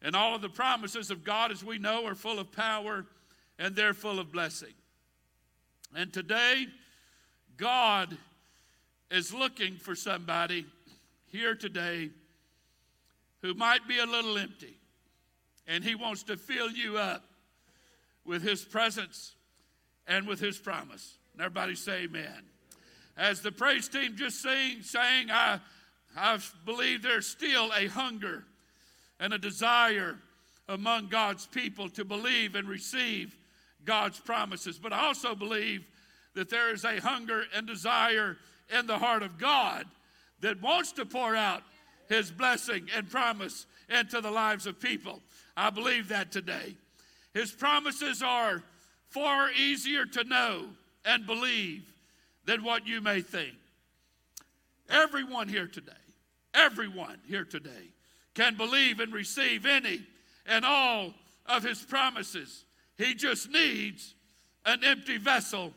And 0.00 0.14
all 0.14 0.34
of 0.34 0.42
the 0.42 0.48
promises 0.48 1.10
of 1.10 1.24
God, 1.24 1.50
as 1.50 1.64
we 1.64 1.78
know, 1.78 2.06
are 2.06 2.14
full 2.14 2.38
of 2.38 2.52
power 2.52 3.04
and 3.58 3.74
they're 3.74 3.94
full 3.94 4.20
of 4.20 4.30
blessing. 4.30 4.74
And 5.94 6.12
today, 6.12 6.66
God 7.56 8.16
is 9.10 9.32
looking 9.32 9.76
for 9.76 9.94
somebody 9.94 10.66
here 11.26 11.54
today 11.54 12.10
who 13.42 13.54
might 13.54 13.86
be 13.88 13.98
a 13.98 14.06
little 14.06 14.38
empty. 14.38 14.76
And 15.66 15.82
He 15.82 15.94
wants 15.94 16.22
to 16.24 16.36
fill 16.36 16.70
you 16.70 16.98
up 16.98 17.24
with 18.24 18.42
His 18.42 18.64
presence 18.64 19.34
and 20.06 20.26
with 20.26 20.40
His 20.40 20.58
promise. 20.58 21.16
And 21.32 21.42
everybody 21.42 21.74
say 21.74 22.04
amen. 22.04 22.44
As 23.16 23.40
the 23.40 23.50
praise 23.50 23.88
team 23.88 24.14
just 24.16 24.40
sang, 24.40 24.82
saying, 24.82 25.30
I 25.30 25.58
I 26.18 26.38
believe 26.64 27.02
there's 27.02 27.26
still 27.26 27.70
a 27.76 27.86
hunger 27.86 28.44
and 29.20 29.32
a 29.32 29.38
desire 29.38 30.16
among 30.68 31.08
God's 31.08 31.46
people 31.46 31.88
to 31.90 32.04
believe 32.04 32.54
and 32.54 32.68
receive 32.68 33.34
God's 33.84 34.18
promises. 34.20 34.78
But 34.78 34.92
I 34.92 35.06
also 35.06 35.34
believe 35.34 35.84
that 36.34 36.50
there 36.50 36.72
is 36.72 36.84
a 36.84 37.00
hunger 37.00 37.44
and 37.54 37.66
desire 37.66 38.36
in 38.76 38.86
the 38.86 38.98
heart 38.98 39.22
of 39.22 39.38
God 39.38 39.86
that 40.40 40.60
wants 40.60 40.92
to 40.92 41.06
pour 41.06 41.34
out 41.34 41.62
his 42.08 42.30
blessing 42.30 42.88
and 42.94 43.10
promise 43.10 43.66
into 43.88 44.20
the 44.20 44.30
lives 44.30 44.66
of 44.66 44.80
people. 44.80 45.20
I 45.56 45.70
believe 45.70 46.08
that 46.08 46.30
today. 46.30 46.76
His 47.34 47.50
promises 47.50 48.22
are 48.22 48.62
far 49.10 49.50
easier 49.52 50.04
to 50.06 50.24
know 50.24 50.66
and 51.04 51.26
believe 51.26 51.92
than 52.44 52.62
what 52.62 52.86
you 52.86 53.00
may 53.00 53.20
think. 53.20 53.54
Everyone 54.88 55.48
here 55.48 55.66
today, 55.66 55.92
everyone 56.58 57.18
here 57.26 57.44
today 57.44 57.92
can 58.34 58.56
believe 58.56 59.00
and 59.00 59.12
receive 59.12 59.64
any 59.64 60.00
and 60.46 60.64
all 60.64 61.14
of 61.46 61.62
his 61.62 61.82
promises. 61.82 62.64
He 62.96 63.14
just 63.14 63.50
needs 63.50 64.14
an 64.66 64.82
empty 64.84 65.18
vessel 65.18 65.72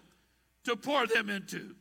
to 0.66 0.76
pour 0.76 1.08
them 1.08 1.30
into. 1.30 1.76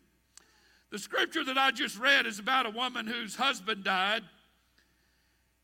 The 0.91 0.99
scripture 0.99 1.45
that 1.45 1.57
I 1.57 1.71
just 1.71 1.99
read 1.99 2.27
is 2.27 2.39
about 2.39 2.67
a 2.67 2.71
woman 2.71 3.07
whose 3.07 3.37
husband 3.37 3.85
died, 3.85 4.23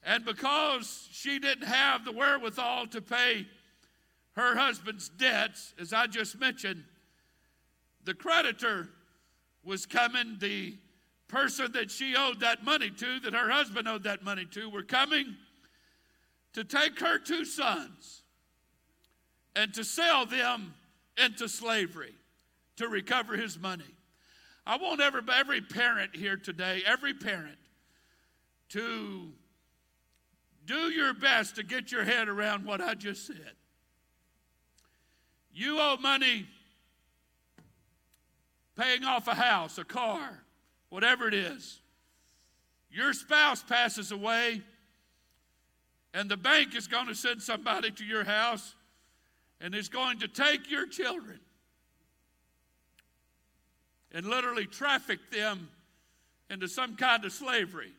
and 0.05 0.25
because 0.25 1.09
she 1.11 1.38
didn't 1.38 1.66
have 1.66 2.05
the 2.05 2.12
wherewithal 2.12 2.87
to 2.88 3.03
pay 3.03 3.46
her 4.37 4.55
husband's 4.55 5.09
debts, 5.09 5.75
as 5.81 5.92
I 5.92 6.07
just 6.07 6.38
mentioned, 6.38 6.85
the 8.05 8.14
creditor 8.14 8.88
was 9.64 9.85
coming, 9.85 10.37
the 10.38 10.77
person 11.28 11.72
that 11.72 11.90
she 11.90 12.14
owed 12.16 12.40
that 12.40 12.64
money 12.64 12.90
to, 12.90 13.20
that 13.20 13.34
her 13.34 13.50
husband 13.50 13.88
owed 13.88 14.04
that 14.04 14.22
money 14.22 14.44
to, 14.52 14.70
were 14.70 14.82
coming 14.82 15.36
to 16.52 16.64
take 16.64 16.98
her 17.00 17.18
two 17.18 17.44
sons 17.44 18.22
and 19.54 19.74
to 19.74 19.84
sell 19.84 20.26
them 20.26 20.74
into 21.22 21.48
slavery 21.48 22.14
to 22.76 22.88
recover 22.88 23.36
his 23.36 23.58
money. 23.58 23.84
I 24.66 24.76
want 24.76 25.00
every, 25.00 25.22
every 25.32 25.60
parent 25.60 26.14
here 26.14 26.36
today, 26.36 26.82
every 26.86 27.14
parent, 27.14 27.58
to 28.70 29.32
do 30.64 30.90
your 30.90 31.14
best 31.14 31.56
to 31.56 31.62
get 31.62 31.92
your 31.92 32.04
head 32.04 32.28
around 32.28 32.64
what 32.64 32.80
I 32.80 32.94
just 32.94 33.26
said. 33.26 33.52
You 35.52 35.78
owe 35.80 35.96
money 35.96 36.46
paying 38.76 39.04
off 39.04 39.28
a 39.28 39.34
house, 39.34 39.78
a 39.78 39.84
car, 39.84 40.42
whatever 40.96 41.28
it 41.28 41.35
is. 41.35 41.78
Your 42.90 43.12
spouse 43.12 43.62
passes 43.62 44.12
away, 44.12 44.62
and 46.14 46.26
the 46.30 46.38
bank 46.38 46.74
is 46.74 46.87
going 46.87 47.06
to 47.06 47.14
send 47.14 47.42
somebody 47.42 47.90
to 47.90 48.02
your 48.02 48.24
house 48.24 48.74
and 49.61 49.74
is 49.74 49.90
going 49.90 50.20
to 50.20 50.26
take 50.26 50.70
your 50.70 50.87
children 50.87 51.38
and 54.11 54.24
literally 54.24 54.64
traffic 54.64 55.18
them 55.30 55.68
into 56.48 56.66
some 56.66 56.96
kind 56.96 57.26
of 57.26 57.32
slavery 57.32 57.92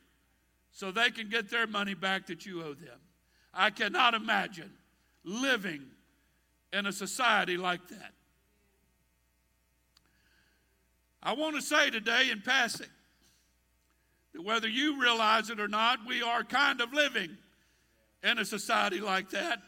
so 0.71 0.89
they 0.89 1.11
can 1.11 1.29
get 1.29 1.51
their 1.51 1.67
money 1.67 1.93
back 1.93 2.25
that 2.25 2.47
you 2.47 2.63
owe 2.63 2.73
them. 2.73 2.99
I 3.53 3.69
cannot 3.69 4.15
imagine 4.15 4.71
living 5.23 5.83
in 6.73 6.87
a 6.87 6.91
society 6.91 7.57
like 7.57 7.89
that. 7.89 8.13
I 11.21 11.33
want 11.33 11.55
to 11.55 11.61
say 11.61 11.89
today 11.89 12.29
in 12.31 12.41
passing 12.41 12.89
that 14.33 14.43
whether 14.43 14.67
you 14.67 15.01
realize 15.01 15.49
it 15.49 15.59
or 15.59 15.67
not, 15.67 15.99
we 16.07 16.21
are 16.21 16.43
kind 16.43 16.81
of 16.81 16.93
living 16.93 17.37
in 18.23 18.37
a 18.37 18.45
society 18.45 18.99
like 18.99 19.29
that. 19.31 19.59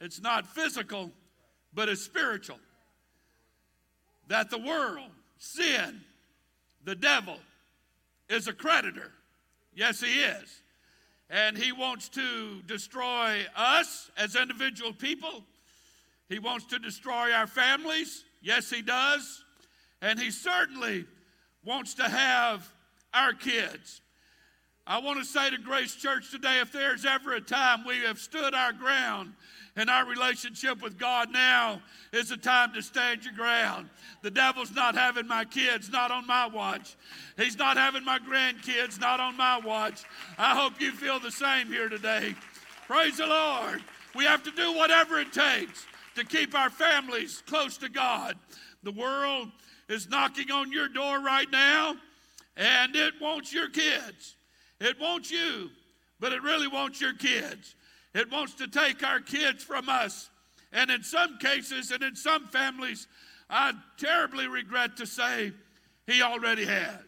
It's 0.00 0.20
not 0.20 0.46
physical, 0.46 1.10
but 1.72 1.88
it's 1.88 2.02
spiritual. 2.02 2.58
That 4.28 4.50
the 4.50 4.58
world, 4.58 5.10
sin, 5.38 6.00
the 6.84 6.94
devil, 6.94 7.38
is 8.28 8.48
a 8.48 8.52
creditor. 8.52 9.12
Yes, 9.74 10.00
he 10.00 10.20
is. 10.20 10.62
And 11.30 11.56
he 11.56 11.72
wants 11.72 12.08
to 12.10 12.62
destroy 12.62 13.44
us 13.56 14.10
as 14.16 14.36
individual 14.36 14.92
people. 14.92 15.44
He 16.28 16.38
wants 16.38 16.66
to 16.66 16.78
destroy 16.78 17.32
our 17.32 17.46
families. 17.46 18.24
Yes, 18.40 18.70
he 18.70 18.82
does. 18.82 19.43
And 20.02 20.18
he 20.18 20.30
certainly 20.30 21.06
wants 21.64 21.94
to 21.94 22.04
have 22.04 22.70
our 23.12 23.32
kids. 23.32 24.00
I 24.86 24.98
want 24.98 25.18
to 25.18 25.24
say 25.24 25.48
to 25.48 25.56
Grace 25.56 25.94
Church 25.94 26.30
today 26.30 26.60
if 26.60 26.70
there's 26.70 27.06
ever 27.06 27.32
a 27.32 27.40
time 27.40 27.84
we 27.86 28.00
have 28.00 28.18
stood 28.18 28.54
our 28.54 28.72
ground 28.72 29.32
in 29.76 29.88
our 29.88 30.06
relationship 30.06 30.82
with 30.82 30.98
God, 30.98 31.32
now 31.32 31.80
is 32.12 32.28
the 32.28 32.36
time 32.36 32.74
to 32.74 32.82
stand 32.82 33.24
your 33.24 33.32
ground. 33.32 33.88
The 34.22 34.30
devil's 34.30 34.74
not 34.74 34.94
having 34.94 35.26
my 35.26 35.46
kids, 35.46 35.90
not 35.90 36.10
on 36.10 36.26
my 36.26 36.46
watch. 36.46 36.96
He's 37.38 37.56
not 37.56 37.78
having 37.78 38.04
my 38.04 38.18
grandkids, 38.18 39.00
not 39.00 39.20
on 39.20 39.36
my 39.38 39.58
watch. 39.58 40.04
I 40.36 40.54
hope 40.54 40.80
you 40.80 40.92
feel 40.92 41.18
the 41.18 41.32
same 41.32 41.68
here 41.68 41.88
today. 41.88 42.34
Praise 42.86 43.16
the 43.16 43.26
Lord. 43.26 43.82
We 44.14 44.24
have 44.24 44.42
to 44.42 44.50
do 44.50 44.74
whatever 44.74 45.18
it 45.18 45.32
takes 45.32 45.86
to 46.14 46.24
keep 46.24 46.54
our 46.54 46.70
families 46.70 47.42
close 47.46 47.78
to 47.78 47.88
God. 47.88 48.36
The 48.82 48.92
world 48.92 49.50
is 49.88 50.08
knocking 50.08 50.50
on 50.50 50.72
your 50.72 50.88
door 50.88 51.20
right 51.20 51.50
now, 51.50 51.96
and 52.56 52.94
it 52.96 53.14
wants 53.20 53.52
your 53.52 53.68
kids. 53.68 54.36
It 54.80 55.00
wants 55.00 55.30
you, 55.30 55.70
but 56.20 56.32
it 56.32 56.42
really 56.42 56.68
wants 56.68 57.00
your 57.00 57.14
kids. 57.14 57.74
It 58.14 58.30
wants 58.30 58.54
to 58.54 58.68
take 58.68 59.02
our 59.02 59.20
kids 59.20 59.64
from 59.64 59.88
us. 59.88 60.30
And 60.72 60.90
in 60.90 61.02
some 61.02 61.38
cases 61.38 61.90
and 61.90 62.02
in 62.02 62.16
some 62.16 62.46
families, 62.48 63.06
I 63.48 63.72
terribly 63.98 64.46
regret 64.46 64.96
to 64.98 65.06
say, 65.06 65.52
he 66.06 66.22
already 66.22 66.64
has. 66.64 67.00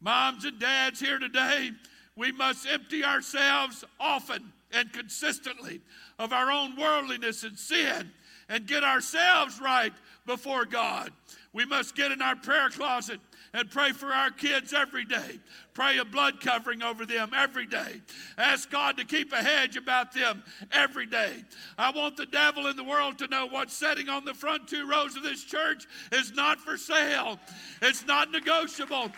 Moms 0.00 0.44
and 0.44 0.58
dads 0.58 1.00
here 1.00 1.18
today, 1.18 1.70
we 2.16 2.32
must 2.32 2.66
empty 2.66 3.04
ourselves 3.04 3.84
often 3.98 4.52
and 4.72 4.92
consistently 4.92 5.80
of 6.18 6.32
our 6.32 6.50
own 6.50 6.76
worldliness 6.76 7.42
and 7.44 7.58
sin 7.58 8.10
and 8.48 8.66
get 8.66 8.84
ourselves 8.84 9.60
right 9.60 9.92
before 10.26 10.64
God. 10.64 11.12
We 11.52 11.64
must 11.64 11.94
get 11.94 12.12
in 12.12 12.20
our 12.20 12.36
prayer 12.36 12.68
closet 12.68 13.20
and 13.54 13.70
pray 13.70 13.92
for 13.92 14.08
our 14.08 14.30
kids 14.30 14.74
every 14.74 15.04
day. 15.04 15.40
Pray 15.72 15.98
a 15.98 16.04
blood 16.04 16.40
covering 16.40 16.82
over 16.82 17.06
them 17.06 17.30
every 17.34 17.66
day. 17.66 18.02
Ask 18.36 18.70
God 18.70 18.96
to 18.98 19.04
keep 19.04 19.32
a 19.32 19.42
hedge 19.42 19.76
about 19.76 20.12
them 20.12 20.42
every 20.72 21.06
day. 21.06 21.44
I 21.78 21.90
want 21.90 22.16
the 22.16 22.26
devil 22.26 22.66
in 22.66 22.76
the 22.76 22.84
world 22.84 23.18
to 23.18 23.28
know 23.28 23.46
what's 23.46 23.74
sitting 23.74 24.08
on 24.08 24.24
the 24.24 24.34
front 24.34 24.68
two 24.68 24.88
rows 24.88 25.16
of 25.16 25.22
this 25.22 25.44
church 25.44 25.86
is 26.12 26.32
not 26.32 26.58
for 26.58 26.76
sale, 26.76 27.38
it's 27.80 28.06
not 28.06 28.30
negotiable. 28.30 29.10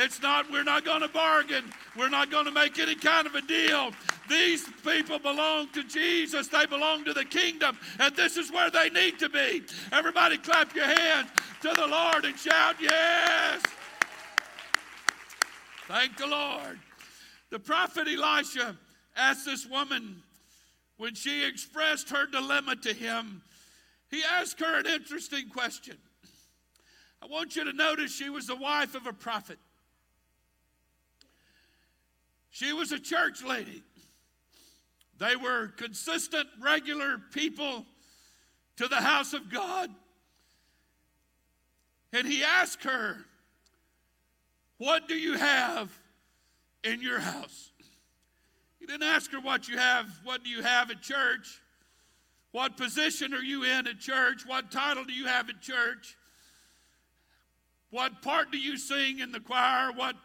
It's 0.00 0.22
not, 0.22 0.48
we're 0.52 0.62
not 0.62 0.84
going 0.84 1.00
to 1.00 1.08
bargain. 1.08 1.64
We're 1.96 2.08
not 2.08 2.30
going 2.30 2.44
to 2.44 2.52
make 2.52 2.78
any 2.78 2.94
kind 2.94 3.26
of 3.26 3.34
a 3.34 3.42
deal. 3.42 3.90
These 4.30 4.64
people 4.86 5.18
belong 5.18 5.70
to 5.70 5.82
Jesus. 5.82 6.46
They 6.46 6.66
belong 6.66 7.04
to 7.04 7.12
the 7.12 7.24
kingdom. 7.24 7.76
And 7.98 8.14
this 8.14 8.36
is 8.36 8.52
where 8.52 8.70
they 8.70 8.90
need 8.90 9.18
to 9.18 9.28
be. 9.28 9.64
Everybody 9.90 10.36
clap 10.36 10.72
your 10.72 10.84
hands 10.84 11.30
to 11.62 11.70
the 11.74 11.86
Lord 11.88 12.24
and 12.24 12.38
shout, 12.38 12.76
Yes. 12.80 13.60
Thank 15.88 16.16
the 16.16 16.28
Lord. 16.28 16.78
The 17.50 17.58
prophet 17.58 18.06
Elisha 18.06 18.76
asked 19.16 19.46
this 19.46 19.66
woman 19.66 20.22
when 20.98 21.14
she 21.14 21.44
expressed 21.44 22.10
her 22.10 22.26
dilemma 22.26 22.76
to 22.76 22.92
him, 22.92 23.42
he 24.10 24.22
asked 24.22 24.60
her 24.60 24.78
an 24.78 24.86
interesting 24.86 25.48
question. 25.48 25.96
I 27.20 27.26
want 27.26 27.56
you 27.56 27.64
to 27.64 27.72
notice 27.72 28.14
she 28.14 28.30
was 28.30 28.46
the 28.46 28.54
wife 28.54 28.94
of 28.94 29.06
a 29.06 29.12
prophet. 29.12 29.58
She 32.58 32.72
was 32.72 32.90
a 32.90 32.98
church 32.98 33.44
lady. 33.44 33.84
They 35.18 35.36
were 35.36 35.68
consistent, 35.76 36.48
regular 36.60 37.18
people 37.32 37.86
to 38.78 38.88
the 38.88 38.96
house 38.96 39.32
of 39.32 39.48
God. 39.48 39.90
And 42.12 42.26
he 42.26 42.42
asked 42.42 42.82
her, 42.82 43.18
What 44.78 45.06
do 45.06 45.14
you 45.14 45.34
have 45.34 45.96
in 46.82 47.00
your 47.00 47.20
house? 47.20 47.70
He 48.80 48.86
didn't 48.86 49.04
ask 49.04 49.30
her 49.30 49.40
what 49.40 49.68
you 49.68 49.78
have, 49.78 50.08
what 50.24 50.42
do 50.42 50.50
you 50.50 50.62
have 50.62 50.90
at 50.90 51.00
church? 51.00 51.60
What 52.50 52.76
position 52.76 53.34
are 53.34 53.42
you 53.42 53.62
in 53.62 53.86
at 53.86 54.00
church? 54.00 54.44
What 54.44 54.72
title 54.72 55.04
do 55.04 55.12
you 55.12 55.26
have 55.26 55.48
at 55.48 55.60
church? 55.60 56.16
What 57.90 58.20
part 58.20 58.50
do 58.50 58.58
you 58.58 58.76
sing 58.76 59.20
in 59.20 59.30
the 59.30 59.38
choir? 59.38 59.92
What 59.92 60.16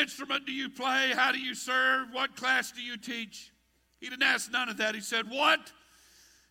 instrument 0.00 0.46
do 0.46 0.52
you 0.52 0.68
play? 0.68 1.12
How 1.14 1.32
do 1.32 1.38
you 1.38 1.54
serve? 1.54 2.08
What 2.12 2.36
class 2.36 2.72
do 2.72 2.82
you 2.82 2.96
teach? 2.96 3.52
He 4.00 4.08
didn't 4.08 4.22
ask 4.22 4.50
none 4.50 4.68
of 4.68 4.76
that. 4.78 4.94
He 4.94 5.00
said, 5.00 5.28
What 5.28 5.72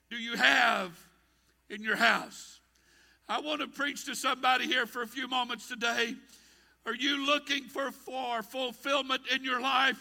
do 0.10 0.18
you 0.18 0.36
have 0.36 0.98
in 1.70 1.84
your 1.84 1.96
house? 1.96 2.60
I 3.30 3.42
want 3.42 3.62
to 3.62 3.68
preach 3.68 4.06
to 4.06 4.16
somebody 4.16 4.66
here 4.66 4.86
for 4.86 5.02
a 5.02 5.08
few 5.08 5.28
moments 5.28 5.68
today. 5.68 6.16
Are 6.86 6.96
you 6.96 7.26
looking 7.26 7.66
for, 7.66 7.92
for 7.92 8.42
fulfillment 8.42 9.24
in 9.34 9.44
your 9.44 9.60
life? 9.60 10.00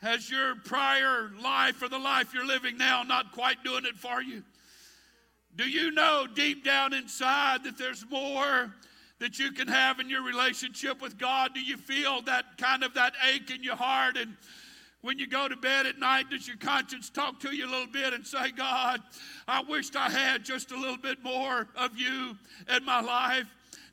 Has 0.00 0.30
your 0.30 0.54
prior 0.54 1.32
life 1.42 1.82
or 1.82 1.88
the 1.88 1.98
life 1.98 2.32
you're 2.32 2.46
living 2.46 2.78
now 2.78 3.02
not 3.02 3.32
quite 3.32 3.64
doing 3.64 3.84
it 3.84 3.96
for 3.96 4.22
you? 4.22 4.44
Do 5.56 5.68
you 5.68 5.90
know 5.90 6.28
deep 6.32 6.64
down 6.64 6.94
inside 6.94 7.64
that 7.64 7.76
there's 7.76 8.08
more 8.08 8.72
that 9.18 9.38
you 9.38 9.52
can 9.52 9.68
have 9.68 10.00
in 10.00 10.08
your 10.08 10.22
relationship 10.22 11.00
with 11.00 11.18
God? 11.18 11.54
Do 11.54 11.60
you 11.60 11.76
feel 11.76 12.22
that 12.22 12.58
kind 12.58 12.82
of 12.82 12.94
that 12.94 13.14
ache 13.32 13.50
in 13.50 13.62
your 13.62 13.76
heart 13.76 14.16
and 14.16 14.36
when 15.00 15.18
you 15.18 15.28
go 15.28 15.48
to 15.48 15.56
bed 15.56 15.86
at 15.86 15.98
night, 15.98 16.30
does 16.30 16.48
your 16.48 16.56
conscience 16.56 17.08
talk 17.08 17.38
to 17.40 17.54
you 17.54 17.66
a 17.66 17.70
little 17.70 17.86
bit 17.86 18.12
and 18.12 18.26
say, 18.26 18.50
God, 18.50 19.00
I 19.46 19.62
wished 19.62 19.94
I 19.94 20.10
had 20.10 20.44
just 20.44 20.72
a 20.72 20.76
little 20.76 20.96
bit 20.96 21.22
more 21.22 21.68
of 21.76 21.96
you 21.96 22.36
in 22.74 22.84
my 22.84 23.00
life? 23.00 23.46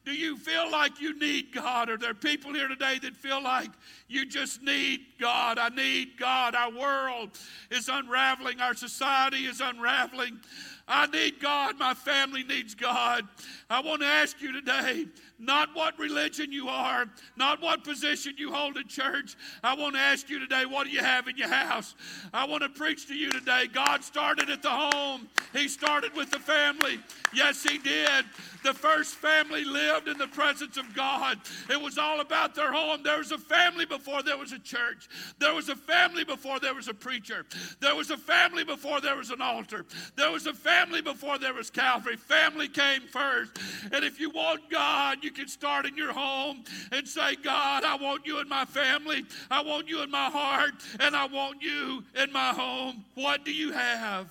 Do 0.04 0.14
you 0.14 0.38
feel 0.38 0.70
like 0.72 1.02
you 1.02 1.18
need 1.18 1.52
God? 1.52 1.90
Are 1.90 1.98
there 1.98 2.14
people 2.14 2.54
here 2.54 2.68
today 2.68 3.00
that 3.02 3.16
feel 3.16 3.42
like 3.42 3.70
you 4.08 4.26
just 4.26 4.62
need 4.62 5.00
God? 5.20 5.58
I 5.58 5.70
need 5.70 6.18
God. 6.20 6.54
Our 6.54 6.72
world 6.72 7.32
is 7.72 7.90
unraveling, 7.90 8.62
our 8.62 8.76
society 8.76 9.46
is 9.46 9.62
unraveling. 9.62 10.40
I 10.88 11.08
need 11.08 11.40
God. 11.40 11.80
My 11.80 11.94
family 11.94 12.44
needs 12.44 12.76
God. 12.76 13.28
I 13.70 13.82
want 13.82 14.02
to 14.02 14.08
ask 14.08 14.40
you 14.42 14.52
today 14.52 15.08
not 15.40 15.70
what 15.74 15.98
religion 16.00 16.52
you 16.52 16.70
are, 16.70 17.06
not 17.36 17.62
what 17.62 17.84
position 17.84 18.36
you 18.38 18.52
hold 18.52 18.78
in 18.78 18.88
church. 18.88 19.36
I 19.64 19.76
want 19.76 19.96
to 19.96 20.02
ask 20.02 20.30
you 20.30 20.40
today, 20.40 20.66
what 20.66 20.86
do 20.86 20.92
you 20.92 21.02
have 21.02 21.28
in 21.28 21.38
your 21.38 21.50
house? 21.50 21.96
I 22.34 22.46
want 22.46 22.64
to 22.64 22.70
preach 22.70 23.08
to 23.08 23.16
you 23.16 23.32
today. 23.32 23.66
God 23.72 24.04
started 24.04 24.50
at 24.50 24.62
the 24.62 24.70
home, 24.70 25.28
He 25.54 25.68
started 25.68 26.16
with 26.16 26.32
the 26.32 26.40
family. 26.40 27.00
Yes, 27.34 27.64
He 27.64 27.78
did. 27.78 28.26
The 28.64 28.74
first 28.74 29.16
family 29.16 29.64
lived 29.64 30.08
in 30.08 30.18
the 30.18 30.28
presence 30.28 30.78
of 30.78 30.96
God. 30.96 31.40
It 31.70 31.80
was 31.80 32.00
all 32.00 32.22
about 32.22 32.56
their 32.56 32.72
home. 32.72 33.04
There 33.04 33.20
was 33.20 33.32
a 33.32 33.38
family 33.38 33.86
before 33.86 34.24
there 34.24 34.38
was 34.38 34.54
a 34.54 34.60
church. 34.60 35.08
There 35.38 35.54
was 35.54 35.70
a 35.70 35.76
family 35.76 36.24
before 36.24 36.60
there 36.60 36.74
was 36.74 36.88
a 36.88 36.94
preacher. 36.94 37.46
There 37.80 37.96
was 37.96 38.10
a 38.10 38.18
family 38.18 38.64
before 38.64 39.02
there 39.02 39.16
was 39.16 39.30
an 39.30 39.40
altar. 39.40 39.86
There 40.16 40.32
was 40.32 40.48
a 40.48 40.54
family 40.54 41.04
before 41.04 41.38
there 41.38 41.54
was 41.54 41.70
Calvary. 41.70 42.16
Family 42.16 42.68
came 42.68 43.02
first. 43.02 43.52
And 43.92 44.04
if 44.04 44.20
you 44.20 44.32
want 44.32 44.68
God, 44.72 45.24
you 45.26 45.32
can 45.32 45.48
start 45.48 45.86
in 45.86 45.98
your 45.98 46.14
home 46.14 46.64
and 46.92 47.06
say, 47.08 47.36
God, 47.44 47.84
I 47.84 47.98
want 47.98 48.26
you 48.26 48.40
in 48.40 48.48
my 48.48 48.64
family. 48.64 49.26
I 49.52 49.62
want 49.64 49.90
you 49.90 50.04
in 50.04 50.12
my 50.12 50.30
heart. 50.30 50.74
And 51.00 51.16
I 51.16 51.26
want 51.26 51.62
you 51.62 52.04
in 52.16 52.32
my 52.32 52.50
home. 52.50 53.04
What 53.16 53.44
do 53.44 53.52
you 53.52 53.74
have 53.74 54.30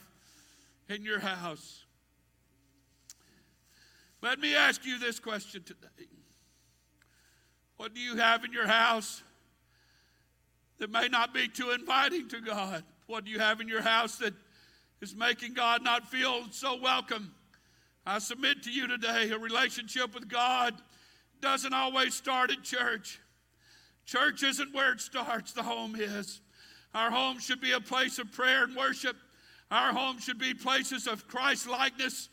in 0.88 1.03
your 1.03 1.18
house? 1.18 1.84
Let 4.22 4.38
me 4.38 4.55
ask 4.55 4.86
you 4.86 4.99
this 4.99 5.18
question 5.18 5.64
today. 5.64 6.09
What 7.76 7.92
do 7.92 8.01
you 8.01 8.16
have 8.16 8.45
in 8.45 8.53
your 8.53 8.68
house 8.68 9.22
that 10.78 10.90
may 10.90 11.09
not 11.09 11.34
be 11.34 11.49
too 11.49 11.72
inviting 11.72 12.28
to 12.28 12.40
God? 12.40 12.84
What 13.07 13.24
do 13.24 13.30
you 13.32 13.40
have 13.40 13.61
in 13.61 13.68
your 13.68 13.82
house 13.82 14.16
that 14.18 14.32
is 15.03 15.14
making 15.14 15.55
God 15.55 15.82
not 15.82 16.09
feel 16.09 16.45
so 16.53 16.80
welcome? 16.80 17.34
I 18.07 18.18
submit 18.18 18.62
to 18.64 18.70
you 18.70 18.86
today 18.86 19.30
a 19.30 19.38
relationship 19.38 20.14
with 20.14 20.28
God 20.28 20.74
doesn't 21.40 21.72
always 21.72 22.14
start 22.14 22.50
at 22.50 22.62
church. 22.62 23.18
Church 24.05 24.42
isn't 24.42 24.74
where 24.74 24.92
it 24.92 25.00
starts, 25.00 25.52
the 25.52 25.62
home 25.62 25.96
is. 25.96 26.42
Our 26.94 27.11
home 27.11 27.38
should 27.38 27.62
be 27.62 27.72
a 27.72 27.80
place 27.80 28.18
of 28.18 28.30
prayer 28.30 28.64
and 28.64 28.76
worship. 28.76 29.16
Our 29.70 29.92
home 29.92 30.18
should 30.18 30.38
be 30.38 30.52
places 30.52 31.07
of 31.07 31.26
Christ 31.26 31.66
likeness. 31.66 32.28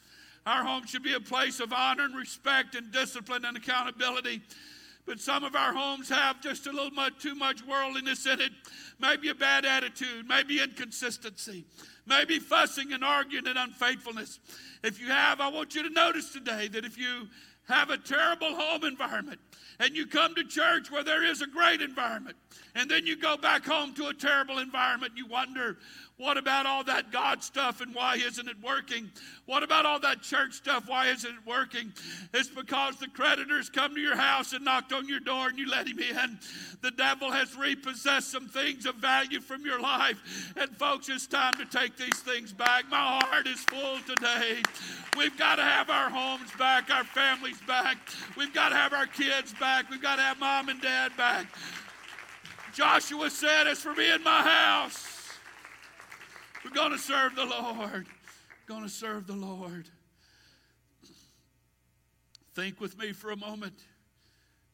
Our 0.45 0.63
home 0.63 0.85
should 0.85 1.03
be 1.03 1.13
a 1.13 1.21
place 1.21 1.61
of 1.61 1.71
honor 1.71 2.03
and 2.03 2.15
respect 2.15 2.75
and 2.75 2.91
discipline 2.91 3.45
and 3.45 3.55
accountability. 3.55 4.41
But 5.05 5.19
some 5.19 5.43
of 5.43 5.55
our 5.55 5.73
homes 5.73 6.09
have 6.09 6.41
just 6.41 6.67
a 6.67 6.71
little 6.71 6.91
much, 6.91 7.21
too 7.21 7.33
much 7.33 7.65
worldliness 7.65 8.25
in 8.25 8.41
it. 8.41 8.51
Maybe 8.99 9.29
a 9.29 9.35
bad 9.35 9.65
attitude, 9.65 10.27
maybe 10.27 10.61
inconsistency, 10.61 11.65
maybe 12.05 12.39
fussing 12.39 12.93
and 12.93 13.03
arguing 13.03 13.47
and 13.47 13.57
unfaithfulness. 13.57 14.39
If 14.83 14.99
you 14.99 15.07
have, 15.07 15.41
I 15.41 15.49
want 15.49 15.75
you 15.75 15.83
to 15.83 15.89
notice 15.89 16.31
today 16.31 16.67
that 16.69 16.85
if 16.85 16.97
you 16.97 17.27
have 17.67 17.89
a 17.89 17.97
terrible 17.97 18.55
home 18.55 18.83
environment 18.83 19.39
and 19.79 19.95
you 19.95 20.05
come 20.05 20.35
to 20.35 20.43
church 20.43 20.91
where 20.91 21.03
there 21.03 21.23
is 21.23 21.41
a 21.41 21.47
great 21.47 21.81
environment 21.81 22.35
and 22.75 22.89
then 22.89 23.05
you 23.05 23.15
go 23.15 23.37
back 23.37 23.65
home 23.65 23.93
to 23.93 24.07
a 24.07 24.13
terrible 24.13 24.59
environment 24.59 25.13
you 25.15 25.25
wonder 25.27 25.77
what 26.21 26.37
about 26.37 26.67
all 26.67 26.83
that 26.83 27.11
God 27.11 27.43
stuff 27.43 27.81
and 27.81 27.95
why 27.95 28.15
isn't 28.15 28.47
it 28.47 28.57
working? 28.63 29.09
What 29.47 29.63
about 29.63 29.87
all 29.87 29.99
that 30.01 30.21
church 30.21 30.53
stuff? 30.53 30.87
Why 30.87 31.07
isn't 31.07 31.27
it 31.27 31.47
working? 31.47 31.91
It's 32.31 32.47
because 32.47 32.97
the 32.97 33.07
creditors 33.07 33.71
come 33.71 33.95
to 33.95 33.99
your 33.99 34.15
house 34.15 34.53
and 34.53 34.63
knocked 34.63 34.93
on 34.93 35.07
your 35.07 35.19
door 35.19 35.47
and 35.47 35.57
you 35.57 35.67
let 35.67 35.87
him 35.87 35.97
in. 35.97 36.37
The 36.81 36.91
devil 36.91 37.31
has 37.31 37.57
repossessed 37.57 38.31
some 38.31 38.47
things 38.47 38.85
of 38.85 38.97
value 38.97 39.41
from 39.41 39.65
your 39.65 39.81
life. 39.81 40.53
And 40.55 40.69
folks, 40.77 41.09
it's 41.09 41.25
time 41.25 41.55
to 41.55 41.65
take 41.65 41.97
these 41.97 42.19
things 42.19 42.53
back. 42.53 42.83
My 42.91 43.19
heart 43.19 43.47
is 43.47 43.61
full 43.61 43.97
today. 44.05 44.61
We've 45.17 45.35
got 45.39 45.55
to 45.55 45.63
have 45.63 45.89
our 45.89 46.11
homes 46.11 46.51
back, 46.59 46.91
our 46.91 47.03
families 47.03 47.59
back. 47.65 47.97
We've 48.37 48.53
got 48.53 48.69
to 48.69 48.75
have 48.75 48.93
our 48.93 49.07
kids 49.07 49.55
back. 49.59 49.89
We've 49.89 50.03
got 50.03 50.17
to 50.17 50.21
have 50.21 50.39
mom 50.39 50.69
and 50.69 50.79
dad 50.79 51.17
back. 51.17 51.47
Joshua 52.75 53.31
said, 53.31 53.65
As 53.65 53.79
for 53.79 53.95
me 53.95 54.11
and 54.11 54.23
my 54.23 54.43
house, 54.43 55.10
we're 56.63 56.71
going 56.71 56.91
to 56.91 56.97
serve 56.97 57.35
the 57.35 57.45
Lord. 57.45 58.07
Going 58.67 58.83
to 58.83 58.89
serve 58.89 59.27
the 59.27 59.35
Lord. 59.35 59.89
Think 62.53 62.79
with 62.79 62.97
me 62.97 63.13
for 63.13 63.31
a 63.31 63.37
moment 63.37 63.73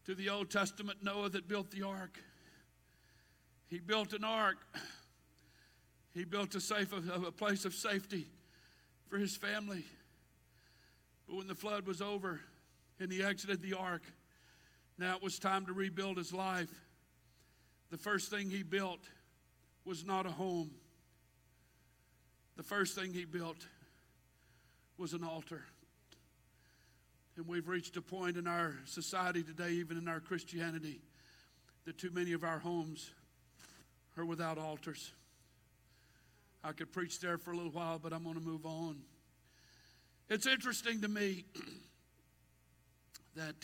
to 0.06 0.16
the 0.16 0.30
Old 0.30 0.50
Testament 0.50 1.00
Noah 1.04 1.30
that 1.30 1.48
built 1.48 1.72
the 1.72 1.84
ark. 1.84 2.20
He 3.68 3.80
built 3.80 4.14
an 4.14 4.24
ark. 4.24 4.58
He 6.14 6.26
built 6.26 6.56
a 6.56 6.60
safe 6.60 6.92
a 6.94 7.32
place 7.32 7.66
of 7.66 7.74
safety 7.74 8.26
for 9.08 9.18
his 9.18 9.36
family. 9.36 9.86
But 11.28 11.36
when 11.36 11.48
the 11.48 11.56
flood 11.56 11.86
was 11.86 12.02
over 12.02 12.42
and 13.00 13.12
he 13.12 13.22
exited 13.22 13.62
the 13.62 13.76
ark, 13.76 14.02
now 14.98 15.16
it 15.16 15.22
was 15.22 15.38
time 15.38 15.66
to 15.68 15.74
rebuild 15.74 16.18
his 16.18 16.34
life. 16.34 16.74
The 17.92 17.98
first 17.98 18.32
thing 18.32 18.50
he 18.50 18.64
built 18.64 19.02
was 19.86 20.06
not 20.06 20.26
a 20.26 20.32
home 20.32 20.72
the 22.58 22.64
first 22.64 22.96
thing 22.96 23.14
he 23.14 23.24
built 23.24 23.68
was 24.98 25.14
an 25.14 25.24
altar. 25.24 25.62
And 27.38 27.48
we've 27.48 27.68
reached 27.68 27.96
a 27.98 28.02
point 28.02 28.36
in 28.36 28.48
our 28.48 28.74
society 28.86 29.44
today, 29.44 29.70
even 29.74 29.96
in 29.96 30.08
our 30.08 30.20
Christianity, 30.20 31.02
that 31.86 32.00
too 32.00 32.10
many 32.12 32.34
of 32.34 32.44
our 32.44 32.58
homes 32.58 33.12
are 34.18 34.26
without 34.26 34.58
altars. 34.58 35.14
I 36.64 36.72
could 36.72 36.92
preach 36.92 37.20
there 37.20 37.38
for 37.38 37.52
a 37.52 37.56
little 37.56 37.72
while, 37.72 38.00
but 38.00 38.12
I'm 38.12 38.24
going 38.24 38.36
to 38.36 38.42
move 38.42 38.66
on. 38.66 38.98
It's 40.28 40.48
interesting 40.48 41.02
to 41.02 41.08
me 41.08 41.46
that 43.36 43.56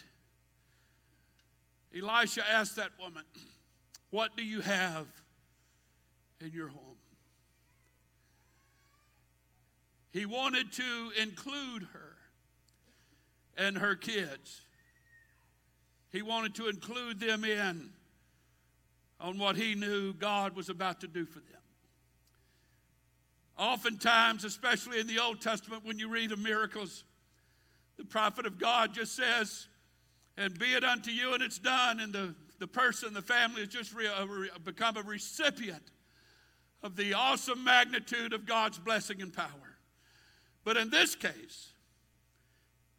Elisha 1.97 2.43
asked 2.47 2.75
that 2.75 2.91
woman, 2.99 3.23
What 4.11 4.37
do 4.37 4.45
you 4.45 4.61
have 4.61 5.07
in 6.39 6.51
your 6.51 6.67
home? 6.67 6.92
He 10.13 10.27
wanted 10.27 10.71
to 10.73 11.11
include 11.19 11.87
her 11.91 12.15
and 13.57 13.75
her 13.79 13.95
kids. 13.95 14.61
He 16.11 16.21
wanted 16.21 16.53
to 16.55 16.67
include 16.69 17.19
them 17.19 17.43
in 17.43 17.89
on 19.19 19.39
what 19.39 19.55
he 19.55 19.73
knew 19.73 20.13
God 20.13 20.55
was 20.55 20.69
about 20.69 21.01
to 21.01 21.07
do 21.07 21.25
for 21.25 21.39
them. 21.39 21.47
Oftentimes, 23.57 24.45
especially 24.45 24.99
in 24.99 25.07
the 25.07 25.19
Old 25.19 25.41
Testament, 25.41 25.83
when 25.83 25.97
you 25.97 26.09
read 26.09 26.31
of 26.31 26.37
miracles, 26.37 27.03
the 27.97 28.05
prophet 28.05 28.45
of 28.45 28.59
God 28.59 28.93
just 28.93 29.15
says, 29.15 29.67
and 30.37 30.57
be 30.59 30.73
it 30.73 30.83
unto 30.83 31.09
you, 31.09 31.33
and 31.33 31.41
it's 31.41 31.59
done, 31.59 31.99
and 31.99 32.13
the, 32.13 32.35
the 32.59 32.67
person, 32.67 33.13
the 33.13 33.21
family 33.21 33.61
has 33.61 33.69
just 33.69 33.93
re, 33.95 34.07
uh, 34.07 34.25
become 34.63 34.97
a 34.97 35.01
recipient 35.01 35.91
of 36.83 36.95
the 36.95 37.13
awesome 37.13 37.63
magnitude 37.63 38.33
of 38.33 38.45
God's 38.45 38.77
blessing 38.77 39.21
and 39.21 39.33
power. 39.33 39.62
But 40.63 40.77
in 40.77 40.89
this 40.89 41.15
case, 41.15 41.69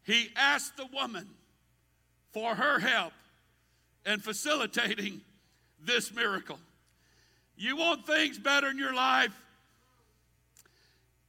he 0.04 0.28
asked 0.36 0.76
the 0.76 0.86
woman 0.92 1.28
for 2.32 2.54
her 2.54 2.78
help 2.78 3.12
in 4.04 4.20
facilitating 4.20 5.22
this 5.80 6.12
miracle. 6.12 6.58
You 7.56 7.76
want 7.76 8.06
things 8.06 8.38
better 8.38 8.68
in 8.68 8.78
your 8.78 8.94
life? 8.94 9.32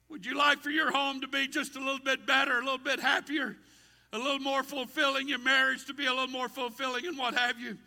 Would 0.10 0.26
you 0.26 0.36
like 0.38 0.60
for 0.60 0.70
your 0.70 0.92
home 0.92 1.22
to 1.22 1.28
be 1.28 1.48
just 1.48 1.76
a 1.76 1.80
little 1.80 2.00
bit 2.00 2.26
better, 2.26 2.60
a 2.60 2.64
little 2.64 2.78
bit 2.78 3.00
happier, 3.00 3.56
a 4.14 4.18
little 4.18 4.40
more 4.40 4.64
fulfilling, 4.64 5.28
your 5.28 5.40
marriage 5.40 5.86
to 5.86 5.94
be 5.94 6.06
a 6.06 6.12
little 6.12 6.28
more 6.28 6.50
fulfilling, 6.50 7.06
and 7.06 7.18
what 7.18 7.34
have 7.34 7.60
you? 7.60 7.78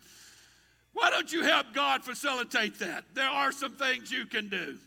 Why 0.93 1.09
don't 1.09 1.31
you 1.31 1.43
help 1.43 1.67
God 1.73 2.03
facilitate 2.03 2.79
that? 2.79 3.05
There 3.13 3.29
are 3.29 3.51
some 3.51 3.73
things 3.73 4.11
you 4.11 4.25
can 4.25 4.49
do. 4.49 4.77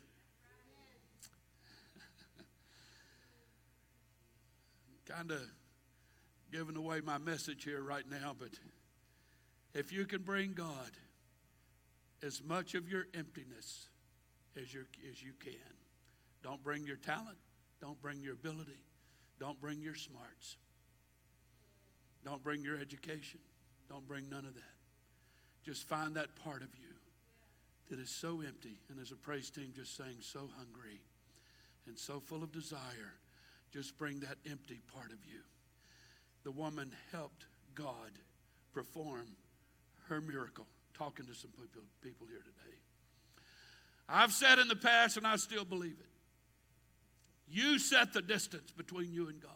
Kind 5.14 5.30
of 5.30 5.40
giving 6.50 6.76
away 6.76 7.00
my 7.00 7.18
message 7.18 7.64
here 7.64 7.82
right 7.82 8.08
now, 8.10 8.34
but 8.38 8.48
if 9.74 9.92
you 9.92 10.04
can 10.04 10.22
bring 10.22 10.52
God 10.52 10.90
as 12.22 12.42
much 12.42 12.74
of 12.74 12.88
your 12.88 13.06
emptiness 13.14 13.88
as, 14.60 14.72
you 14.72 14.84
as 15.10 15.22
you 15.22 15.32
can, 15.42 15.52
don't 16.42 16.62
bring 16.62 16.86
your 16.86 16.96
talent, 16.96 17.36
don't 17.80 18.00
bring 18.00 18.20
your 18.20 18.34
ability, 18.34 18.84
don't 19.38 19.60
bring 19.60 19.80
your 19.80 19.94
smarts, 19.94 20.56
don't 22.24 22.42
bring 22.42 22.62
your 22.62 22.78
education, 22.78 23.40
don't 23.88 24.06
bring 24.06 24.28
none 24.30 24.44
of 24.44 24.54
that. 24.54 24.62
Just 25.64 25.88
find 25.88 26.14
that 26.16 26.34
part 26.44 26.62
of 26.62 26.68
you 26.80 26.94
that 27.90 27.98
is 27.98 28.10
so 28.10 28.42
empty, 28.46 28.78
and 28.90 29.00
as 29.00 29.10
a 29.10 29.16
praise 29.16 29.50
team 29.50 29.72
just 29.74 29.96
saying, 29.96 30.16
so 30.20 30.48
hungry 30.56 31.00
and 31.86 31.98
so 31.98 32.20
full 32.20 32.42
of 32.42 32.52
desire 32.52 33.14
just 33.72 33.96
bring 33.98 34.20
that 34.20 34.36
empty 34.48 34.80
part 34.94 35.12
of 35.12 35.18
you. 35.26 35.40
The 36.44 36.50
woman 36.50 36.92
helped 37.10 37.46
God 37.74 38.12
perform 38.74 39.26
her 40.08 40.20
miracle. 40.20 40.66
Talking 40.94 41.26
to 41.26 41.34
some 41.34 41.50
people, 42.02 42.26
here 42.28 42.38
today. 42.38 42.76
I've 44.08 44.32
said 44.32 44.58
in 44.58 44.68
the 44.68 44.76
past, 44.76 45.16
and 45.16 45.26
I 45.26 45.36
still 45.36 45.64
believe 45.64 45.96
it. 45.98 46.06
You 47.48 47.78
set 47.78 48.12
the 48.12 48.22
distance 48.22 48.70
between 48.72 49.12
you 49.12 49.28
and 49.28 49.40
God. 49.40 49.50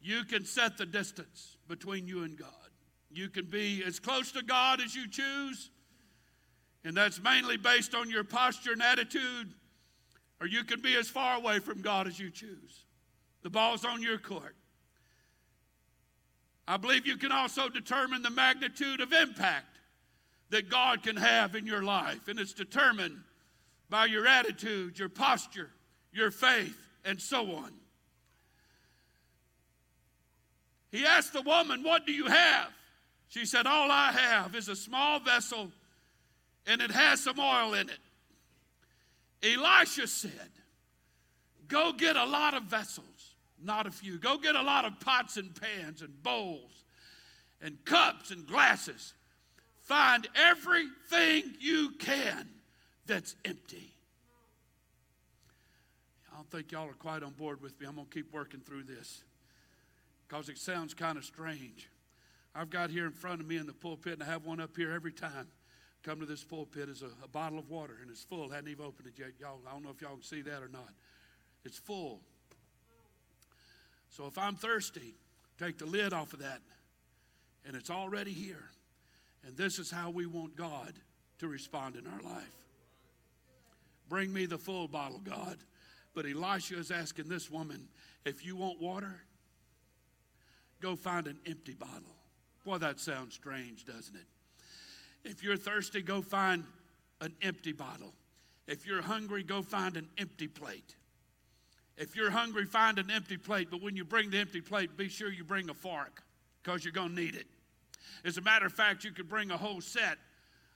You 0.00 0.24
can 0.24 0.44
set 0.44 0.76
the 0.76 0.86
distance 0.86 1.56
between 1.68 2.08
you 2.08 2.24
and 2.24 2.36
God. 2.36 2.48
You 3.10 3.28
can 3.28 3.44
be 3.44 3.84
as 3.84 4.00
close 4.00 4.32
to 4.32 4.42
God 4.42 4.80
as 4.80 4.94
you 4.94 5.08
choose, 5.08 5.70
and 6.84 6.96
that's 6.96 7.22
mainly 7.22 7.56
based 7.56 7.94
on 7.94 8.10
your 8.10 8.24
posture 8.24 8.72
and 8.72 8.82
attitude 8.82 9.54
or 10.42 10.46
you 10.48 10.64
can 10.64 10.80
be 10.80 10.96
as 10.96 11.08
far 11.08 11.36
away 11.36 11.60
from 11.60 11.82
God 11.82 12.08
as 12.08 12.18
you 12.18 12.28
choose. 12.28 12.84
The 13.44 13.50
ball's 13.50 13.84
on 13.84 14.02
your 14.02 14.18
court. 14.18 14.56
I 16.66 16.76
believe 16.78 17.06
you 17.06 17.16
can 17.16 17.30
also 17.30 17.68
determine 17.68 18.22
the 18.22 18.30
magnitude 18.30 19.00
of 19.00 19.12
impact 19.12 19.78
that 20.50 20.68
God 20.68 21.04
can 21.04 21.16
have 21.16 21.54
in 21.54 21.64
your 21.64 21.84
life, 21.84 22.26
and 22.26 22.40
it's 22.40 22.52
determined 22.52 23.22
by 23.88 24.06
your 24.06 24.26
attitude, 24.26 24.98
your 24.98 25.08
posture, 25.08 25.70
your 26.12 26.32
faith, 26.32 26.76
and 27.04 27.20
so 27.20 27.54
on. 27.54 27.72
He 30.90 31.06
asked 31.06 31.34
the 31.34 31.42
woman, 31.42 31.84
What 31.84 32.04
do 32.04 32.12
you 32.12 32.26
have? 32.26 32.68
She 33.28 33.46
said, 33.46 33.68
All 33.68 33.92
I 33.92 34.10
have 34.10 34.56
is 34.56 34.68
a 34.68 34.74
small 34.74 35.20
vessel, 35.20 35.70
and 36.66 36.82
it 36.82 36.90
has 36.90 37.22
some 37.22 37.38
oil 37.38 37.74
in 37.74 37.88
it. 37.88 37.98
Elisha 39.42 40.06
said, 40.06 40.50
Go 41.68 41.92
get 41.92 42.16
a 42.16 42.24
lot 42.24 42.54
of 42.54 42.64
vessels, 42.64 43.34
not 43.62 43.86
a 43.86 43.90
few. 43.90 44.18
Go 44.18 44.36
get 44.38 44.54
a 44.54 44.62
lot 44.62 44.84
of 44.84 45.00
pots 45.00 45.36
and 45.36 45.54
pans 45.58 46.02
and 46.02 46.22
bowls 46.22 46.84
and 47.62 47.82
cups 47.84 48.30
and 48.30 48.46
glasses. 48.46 49.14
Find 49.80 50.28
everything 50.34 51.54
you 51.60 51.92
can 51.98 52.48
that's 53.06 53.34
empty. 53.44 53.94
I 56.30 56.36
don't 56.36 56.50
think 56.50 56.72
y'all 56.72 56.88
are 56.88 56.94
quite 56.94 57.22
on 57.22 57.32
board 57.32 57.60
with 57.60 57.78
me. 57.80 57.86
I'm 57.86 57.94
going 57.94 58.06
to 58.06 58.14
keep 58.14 58.32
working 58.32 58.60
through 58.60 58.84
this 58.84 59.22
because 60.28 60.48
it 60.48 60.58
sounds 60.58 60.94
kind 60.94 61.18
of 61.18 61.24
strange. 61.24 61.88
I've 62.54 62.70
got 62.70 62.90
here 62.90 63.06
in 63.06 63.12
front 63.12 63.40
of 63.40 63.46
me 63.46 63.56
in 63.56 63.66
the 63.66 63.72
pulpit, 63.72 64.14
and 64.14 64.22
I 64.22 64.26
have 64.26 64.44
one 64.44 64.60
up 64.60 64.76
here 64.76 64.92
every 64.92 65.12
time 65.12 65.48
come 66.02 66.20
to 66.20 66.26
this 66.26 66.42
pulpit 66.42 66.88
is 66.88 67.02
a, 67.02 67.10
a 67.24 67.28
bottle 67.28 67.58
of 67.58 67.70
water 67.70 67.94
and 68.00 68.10
it's 68.10 68.22
full. 68.22 68.48
Hadn't 68.48 68.70
even 68.70 68.84
opened 68.84 69.08
it 69.08 69.18
yet. 69.18 69.30
Y'all, 69.38 69.60
I 69.68 69.72
don't 69.72 69.84
know 69.84 69.90
if 69.90 70.00
y'all 70.00 70.14
can 70.14 70.22
see 70.22 70.42
that 70.42 70.62
or 70.62 70.68
not. 70.68 70.90
It's 71.64 71.78
full. 71.78 72.20
So 74.10 74.26
if 74.26 74.36
I'm 74.36 74.56
thirsty, 74.56 75.14
take 75.58 75.78
the 75.78 75.86
lid 75.86 76.12
off 76.12 76.32
of 76.32 76.40
that 76.40 76.60
and 77.66 77.76
it's 77.76 77.90
already 77.90 78.32
here. 78.32 78.64
And 79.46 79.56
this 79.56 79.78
is 79.78 79.90
how 79.90 80.10
we 80.10 80.26
want 80.26 80.56
God 80.56 80.92
to 81.38 81.48
respond 81.48 81.96
in 81.96 82.06
our 82.06 82.22
life. 82.22 82.54
Bring 84.08 84.32
me 84.32 84.46
the 84.46 84.58
full 84.58 84.88
bottle, 84.88 85.20
God. 85.24 85.58
But 86.14 86.26
Elisha 86.26 86.78
is 86.78 86.90
asking 86.90 87.28
this 87.28 87.50
woman, 87.50 87.88
if 88.24 88.44
you 88.44 88.56
want 88.56 88.80
water, 88.80 89.22
go 90.80 90.94
find 90.96 91.26
an 91.26 91.38
empty 91.46 91.74
bottle. 91.74 92.14
Boy, 92.64 92.78
that 92.78 93.00
sounds 93.00 93.34
strange, 93.34 93.84
doesn't 93.84 94.14
it? 94.14 94.26
If 95.24 95.42
you're 95.42 95.56
thirsty, 95.56 96.02
go 96.02 96.22
find 96.22 96.64
an 97.20 97.34
empty 97.42 97.72
bottle. 97.72 98.12
If 98.66 98.86
you're 98.86 99.02
hungry, 99.02 99.42
go 99.42 99.62
find 99.62 99.96
an 99.96 100.08
empty 100.18 100.48
plate. 100.48 100.96
If 101.96 102.16
you're 102.16 102.30
hungry, 102.30 102.64
find 102.64 102.98
an 102.98 103.10
empty 103.10 103.36
plate, 103.36 103.68
but 103.70 103.82
when 103.82 103.96
you 103.96 104.04
bring 104.04 104.30
the 104.30 104.38
empty 104.38 104.60
plate, 104.60 104.96
be 104.96 105.08
sure 105.08 105.30
you 105.30 105.44
bring 105.44 105.68
a 105.70 105.74
fork 105.74 106.22
because 106.62 106.84
you're 106.84 106.92
going 106.92 107.10
to 107.10 107.14
need 107.14 107.34
it. 107.34 107.46
As 108.24 108.38
a 108.38 108.40
matter 108.40 108.66
of 108.66 108.72
fact, 108.72 109.04
you 109.04 109.12
could 109.12 109.28
bring 109.28 109.50
a 109.50 109.56
whole 109.56 109.80
set 109.80 110.18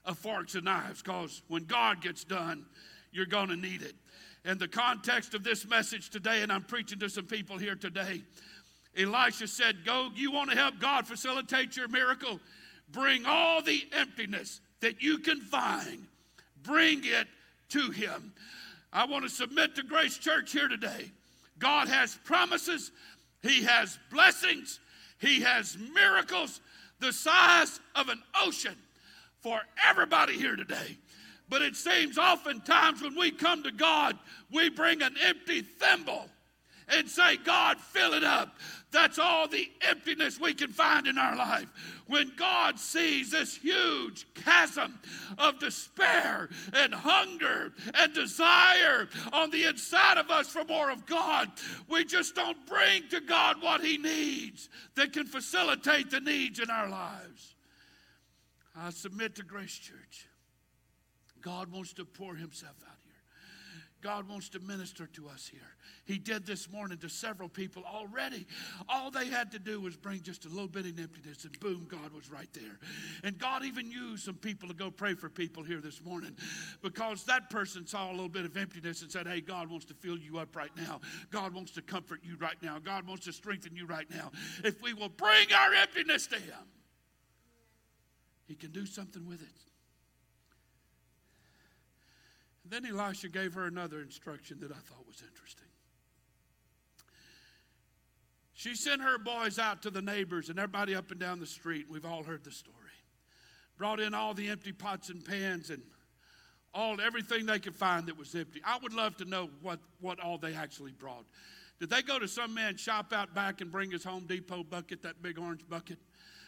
of 0.05 0.17
forks 0.17 0.55
and 0.55 0.65
knives 0.65 1.01
because 1.01 1.41
when 1.47 1.65
God 1.65 2.01
gets 2.01 2.23
done, 2.23 2.65
you're 3.11 3.25
going 3.25 3.49
to 3.49 3.55
need 3.55 3.81
it. 3.81 3.95
In 4.45 4.57
the 4.57 4.67
context 4.67 5.33
of 5.33 5.43
this 5.43 5.67
message 5.67 6.09
today, 6.09 6.41
and 6.41 6.51
I'm 6.51 6.63
preaching 6.63 6.99
to 6.99 7.09
some 7.09 7.25
people 7.25 7.57
here 7.57 7.75
today, 7.75 8.21
Elisha 8.97 9.47
said, 9.47 9.85
Go, 9.85 10.09
you 10.15 10.31
want 10.31 10.49
to 10.51 10.55
help 10.55 10.79
God 10.79 11.07
facilitate 11.07 11.75
your 11.75 11.87
miracle? 11.87 12.39
Bring 12.91 13.25
all 13.25 13.61
the 13.61 13.83
emptiness 13.91 14.61
that 14.79 15.01
you 15.01 15.17
can 15.17 15.41
find, 15.41 16.07
bring 16.63 17.01
it 17.03 17.27
to 17.69 17.91
Him. 17.91 18.33
I 18.93 19.05
want 19.05 19.23
to 19.23 19.29
submit 19.29 19.75
to 19.75 19.83
Grace 19.83 20.17
Church 20.17 20.51
here 20.51 20.67
today. 20.67 21.11
God 21.59 21.87
has 21.87 22.17
promises, 22.23 22.91
He 23.41 23.63
has 23.63 23.97
blessings, 24.11 24.79
He 25.19 25.41
has 25.41 25.77
miracles 25.93 26.61
the 26.99 27.13
size 27.13 27.79
of 27.95 28.09
an 28.09 28.21
ocean 28.41 28.75
for 29.41 29.59
everybody 29.85 30.33
here 30.33 30.55
today. 30.55 30.97
But 31.49 31.61
it 31.61 31.75
seems 31.75 32.17
oftentimes 32.17 33.01
when 33.01 33.17
we 33.17 33.31
come 33.31 33.63
to 33.63 33.71
God, 33.71 34.17
we 34.51 34.69
bring 34.69 35.01
an 35.01 35.15
empty 35.23 35.61
thimble 35.61 36.27
and 36.89 37.09
say, 37.09 37.37
God, 37.37 37.79
fill 37.79 38.13
it 38.13 38.23
up. 38.23 38.55
That's 38.91 39.19
all 39.19 39.47
the 39.47 39.69
emptiness 39.81 40.39
we 40.39 40.53
can 40.53 40.71
find 40.71 41.07
in 41.07 41.17
our 41.17 41.35
life. 41.35 41.67
When 42.07 42.31
God 42.37 42.79
sees 42.79 43.31
this 43.31 43.57
huge 43.57 44.25
chasm 44.33 44.97
of 45.37 45.59
despair 45.59 46.49
and 46.73 46.93
hunger 46.93 47.73
and 47.93 48.13
desire 48.13 49.09
on 49.33 49.51
the 49.51 49.65
inside 49.65 50.17
of 50.17 50.29
us 50.29 50.47
for 50.47 50.63
more 50.63 50.89
of 50.89 51.05
God, 51.05 51.51
we 51.89 52.05
just 52.05 52.33
don't 52.33 52.65
bring 52.65 53.07
to 53.09 53.19
God 53.19 53.61
what 53.61 53.81
He 53.81 53.97
needs 53.97 54.69
that 54.95 55.11
can 55.11 55.25
facilitate 55.25 56.09
the 56.09 56.21
needs 56.21 56.59
in 56.59 56.69
our 56.69 56.89
lives. 56.89 57.55
I 58.75 58.91
submit 58.91 59.35
to 59.35 59.43
Grace 59.43 59.77
Church. 59.77 60.27
God 61.41 61.71
wants 61.71 61.93
to 61.93 62.05
pour 62.05 62.35
Himself 62.35 62.75
out. 62.89 62.96
God 64.01 64.29
wants 64.29 64.49
to 64.49 64.59
minister 64.59 65.07
to 65.07 65.27
us 65.27 65.49
here. 65.51 65.75
He 66.05 66.17
did 66.17 66.45
this 66.45 66.69
morning 66.69 66.97
to 66.99 67.09
several 67.09 67.49
people 67.49 67.83
already. 67.85 68.45
All 68.87 69.11
they 69.11 69.27
had 69.27 69.51
to 69.51 69.59
do 69.59 69.81
was 69.81 69.97
bring 69.97 70.21
just 70.21 70.45
a 70.45 70.49
little 70.49 70.67
bit 70.67 70.85
of 70.85 70.99
emptiness, 70.99 71.43
and 71.45 71.59
boom, 71.59 71.87
God 71.89 72.13
was 72.13 72.31
right 72.31 72.47
there. 72.53 72.79
And 73.23 73.37
God 73.37 73.65
even 73.65 73.89
used 73.91 74.23
some 74.23 74.35
people 74.35 74.67
to 74.69 74.75
go 74.75 74.91
pray 74.91 75.15
for 75.15 75.29
people 75.29 75.63
here 75.63 75.81
this 75.81 76.03
morning 76.03 76.35
because 76.81 77.23
that 77.25 77.49
person 77.49 77.85
saw 77.87 78.09
a 78.09 78.13
little 78.13 78.29
bit 78.29 78.45
of 78.45 78.55
emptiness 78.55 79.01
and 79.01 79.11
said, 79.11 79.27
Hey, 79.27 79.41
God 79.41 79.69
wants 79.69 79.85
to 79.87 79.93
fill 79.93 80.17
you 80.17 80.37
up 80.37 80.55
right 80.55 80.75
now. 80.77 81.01
God 81.31 81.53
wants 81.53 81.71
to 81.71 81.81
comfort 81.81 82.21
you 82.23 82.37
right 82.37 82.61
now. 82.61 82.79
God 82.79 83.07
wants 83.07 83.25
to 83.25 83.33
strengthen 83.33 83.75
you 83.75 83.85
right 83.85 84.09
now. 84.09 84.31
If 84.63 84.81
we 84.81 84.93
will 84.93 85.09
bring 85.09 85.51
our 85.53 85.73
emptiness 85.73 86.27
to 86.27 86.35
Him, 86.35 86.67
He 88.45 88.55
can 88.55 88.71
do 88.71 88.85
something 88.85 89.25
with 89.27 89.41
it. 89.41 89.67
Then 92.69 92.85
Elisha 92.85 93.29
gave 93.29 93.53
her 93.53 93.65
another 93.65 94.01
instruction 94.01 94.59
that 94.61 94.71
I 94.71 94.75
thought 94.75 95.05
was 95.07 95.21
interesting. 95.27 95.67
She 98.53 98.75
sent 98.75 99.01
her 99.01 99.19
boys 99.19 99.59
out 99.59 99.83
to 99.83 99.91
the 99.91 100.01
neighbors 100.01 100.49
and 100.49 100.57
everybody 100.57 100.95
up 100.95 101.11
and 101.11 101.19
down 101.19 101.39
the 101.39 101.45
street. 101.45 101.85
We've 101.89 102.05
all 102.05 102.23
heard 102.23 102.43
the 102.43 102.51
story. 102.51 102.75
Brought 103.77 103.99
in 103.99 104.15
all 104.15 104.33
the 104.33 104.49
empty 104.49 104.71
pots 104.71 105.09
and 105.09 105.23
pans 105.23 105.69
and 105.69 105.83
all 106.73 106.99
everything 106.99 107.45
they 107.45 107.59
could 107.59 107.75
find 107.75 108.07
that 108.07 108.17
was 108.17 108.33
empty. 108.33 108.61
I 108.65 108.79
would 108.81 108.93
love 108.93 109.15
to 109.17 109.25
know 109.25 109.49
what, 109.61 109.79
what 110.01 110.19
all 110.19 110.37
they 110.37 110.55
actually 110.55 110.91
brought. 110.91 111.25
Did 111.79 111.91
they 111.91 112.01
go 112.01 112.17
to 112.17 112.27
some 112.27 112.53
man's 112.53 112.81
shop 112.81 113.13
out 113.13 113.35
back 113.35 113.61
and 113.61 113.71
bring 113.71 113.91
his 113.91 114.03
Home 114.03 114.25
Depot 114.25 114.63
bucket, 114.63 115.03
that 115.03 115.21
big 115.21 115.37
orange 115.37 115.61
bucket? 115.69 115.99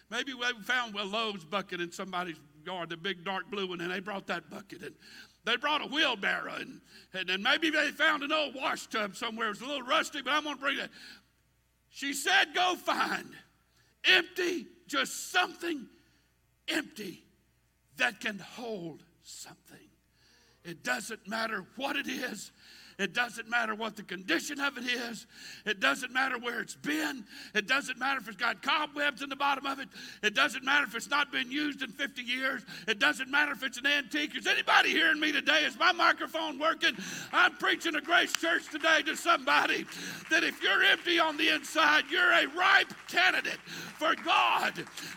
Maybe 0.10 0.34
we 0.34 0.46
found 0.64 0.96
a 0.96 1.04
Lowe's 1.04 1.46
bucket 1.46 1.80
in 1.80 1.92
somebody's 1.92 2.40
yard, 2.66 2.90
the 2.90 2.98
big 2.98 3.24
dark 3.24 3.52
blue 3.52 3.68
one, 3.68 3.82
and 3.82 3.92
they 3.92 4.00
brought 4.00 4.26
that 4.28 4.50
bucket. 4.50 4.82
And 4.82 4.96
they 5.50 5.58
brought 5.58 5.82
a 5.82 5.88
wheelbarrow, 5.88 6.54
and, 6.54 7.30
and, 7.30 7.44
maybe 7.44 7.70
they 7.70 7.90
found 7.90 8.22
an 8.24 8.32
old 8.32 8.54
wash 8.54 8.88
tub 8.88 9.16
somewhere. 9.16 9.48
It 9.48 9.52
was 9.52 9.62
a 9.62 9.66
little 9.66 9.88
rusty, 9.88 10.22
but 10.22 10.34
I'm 10.34 10.44
going 10.44 10.56
to 10.56 10.62
bring 10.62 10.78
it. 10.78 10.92
She 11.90 12.14
said, 12.14 12.54
Go 12.54 12.76
find 12.76 13.30
empty, 14.06 14.68
just 14.88 15.32
something 15.32 15.88
empty 16.68 17.24
that 17.98 18.20
can 18.20 18.38
hold 18.38 19.04
something. 19.24 19.78
It 20.64 20.84
doesn't 20.84 21.28
matter 21.28 21.66
what 21.78 21.96
it 21.96 22.08
is, 22.08 22.52
it 23.00 23.14
doesn't 23.14 23.50
matter 23.50 23.74
what 23.74 23.96
the 23.96 24.04
condition 24.04 24.60
of 24.60 24.78
it 24.78 24.84
is. 24.84 25.26
It 25.66 25.80
doesn't 25.80 26.12
matter 26.12 26.38
where 26.38 26.60
it's 26.60 26.76
been. 26.76 27.24
It 27.56 27.66
doesn't 27.66 27.98
matter 27.98 28.20
if 28.20 28.28
it's 28.28 28.36
got 28.36 28.62
cobwebs 28.62 29.22
in 29.22 29.30
the 29.30 29.38
bottom 29.38 29.66
of 29.66 29.80
it. 29.80 29.88
It 30.22 30.36
doesn't 30.36 30.66
matter 30.66 30.86
if 30.86 30.94
it's 30.96 31.10
not 31.10 31.32
been 31.32 31.50
used 31.50 31.82
in 31.82 31.92
50 31.92 32.22
years. 32.22 32.62
It 32.90 33.00
doesn't 33.00 33.32
matter 33.32 33.54
if 33.54 33.64
it's 33.64 33.78
an 33.78 33.86
antique. 33.86 34.36
Is 34.36 34.46
anybody 34.48 34.90
hearing 34.90 35.18
me 35.18 35.32
today? 35.32 35.64
Is 35.64 35.80
my 35.80 35.94
microphone 35.94 36.60
working? 36.60 36.92
I'm 37.32 37.56
preaching 37.56 37.96
a 37.96 38.02
grace 38.02 38.34
church 38.34 38.70
today 38.70 39.02
to 39.06 39.16
somebody 39.16 39.86
that 40.30 40.44
if 40.44 40.62
you're 40.62 40.84
empty 40.84 41.20
on 41.20 41.38
the 41.38 41.56
inside, 41.56 42.04
you're 42.12 42.34
a 42.34 42.48
ripe 42.48 42.94
candidate 43.08 43.60
for 43.98 44.14
God 44.26 44.74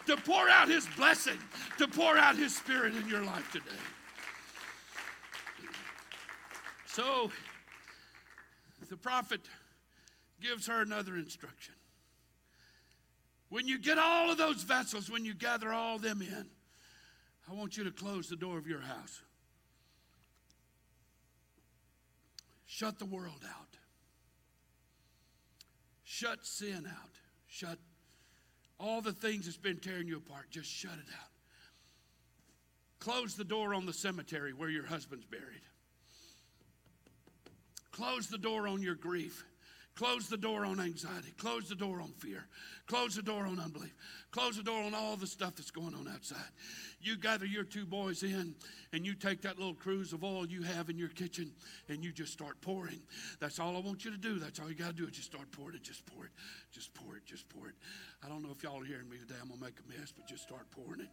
to 0.06 0.16
pour 0.18 0.48
out 0.48 0.68
His 0.68 0.86
blessing, 0.96 1.38
to 1.78 1.88
pour 1.88 2.16
out 2.16 2.36
His 2.36 2.54
Spirit 2.54 2.94
in 2.94 3.08
your 3.08 3.24
life 3.24 3.50
today. 3.50 3.66
So, 6.86 7.30
the 8.92 8.96
prophet 8.98 9.40
gives 10.38 10.66
her 10.66 10.82
another 10.82 11.16
instruction. 11.16 11.72
When 13.48 13.66
you 13.66 13.78
get 13.78 13.96
all 13.96 14.30
of 14.30 14.36
those 14.36 14.64
vessels, 14.64 15.10
when 15.10 15.24
you 15.24 15.32
gather 15.32 15.72
all 15.72 15.98
them 15.98 16.20
in, 16.20 16.44
I 17.50 17.54
want 17.54 17.78
you 17.78 17.84
to 17.84 17.90
close 17.90 18.28
the 18.28 18.36
door 18.36 18.58
of 18.58 18.66
your 18.66 18.82
house. 18.82 19.22
Shut 22.66 22.98
the 22.98 23.06
world 23.06 23.42
out. 23.48 23.78
Shut 26.04 26.44
sin 26.44 26.86
out. 26.86 27.12
Shut 27.48 27.78
all 28.78 29.00
the 29.00 29.12
things 29.12 29.46
that's 29.46 29.56
been 29.56 29.78
tearing 29.78 30.06
you 30.06 30.18
apart. 30.18 30.50
Just 30.50 30.70
shut 30.70 30.92
it 30.92 31.12
out. 31.18 31.30
Close 32.98 33.36
the 33.36 33.44
door 33.44 33.72
on 33.72 33.86
the 33.86 33.94
cemetery 33.94 34.52
where 34.52 34.68
your 34.68 34.84
husband's 34.84 35.24
buried. 35.24 35.62
Close 37.92 38.26
the 38.26 38.38
door 38.38 38.66
on 38.66 38.82
your 38.82 38.94
grief. 38.94 39.44
Close 39.94 40.26
the 40.28 40.38
door 40.38 40.64
on 40.64 40.80
anxiety. 40.80 41.34
Close 41.36 41.68
the 41.68 41.74
door 41.74 42.00
on 42.00 42.12
fear. 42.12 42.46
Close 42.86 43.14
the 43.14 43.22
door 43.22 43.44
on 43.44 43.60
unbelief. 43.60 43.94
Close 44.30 44.56
the 44.56 44.62
door 44.62 44.82
on 44.82 44.94
all 44.94 45.16
the 45.16 45.26
stuff 45.26 45.54
that's 45.54 45.70
going 45.70 45.94
on 45.94 46.08
outside. 46.08 46.38
You 47.02 47.18
gather 47.18 47.44
your 47.44 47.64
two 47.64 47.84
boys 47.84 48.22
in 48.22 48.54
and 48.94 49.04
you 49.04 49.14
take 49.14 49.42
that 49.42 49.58
little 49.58 49.74
cruse 49.74 50.14
of 50.14 50.24
oil 50.24 50.46
you 50.46 50.62
have 50.62 50.88
in 50.88 50.98
your 50.98 51.10
kitchen 51.10 51.52
and 51.90 52.02
you 52.02 52.10
just 52.10 52.32
start 52.32 52.58
pouring. 52.62 53.00
That's 53.38 53.58
all 53.60 53.76
I 53.76 53.80
want 53.80 54.02
you 54.06 54.10
to 54.10 54.16
do. 54.16 54.38
That's 54.38 54.58
all 54.60 54.68
you 54.70 54.74
got 54.74 54.88
to 54.88 54.92
do 54.94 55.04
is 55.04 55.12
just 55.12 55.30
start 55.30 55.52
pouring 55.52 55.76
it. 55.76 55.82
Just 55.82 56.06
pour 56.06 56.24
it. 56.24 56.30
Just 56.72 56.94
pour 56.94 57.16
it. 57.16 57.24
Just 57.26 57.48
pour 57.50 57.68
it. 57.68 57.74
I 58.24 58.28
don't 58.28 58.42
know 58.42 58.50
if 58.50 58.62
y'all 58.62 58.80
are 58.80 58.84
hearing 58.84 59.08
me 59.10 59.18
today. 59.18 59.34
I'm 59.42 59.50
to 59.50 59.62
make 59.62 59.74
a 59.78 59.98
mess, 59.98 60.12
but 60.16 60.26
just 60.26 60.42
start 60.42 60.70
pouring 60.70 61.00
it. 61.00 61.08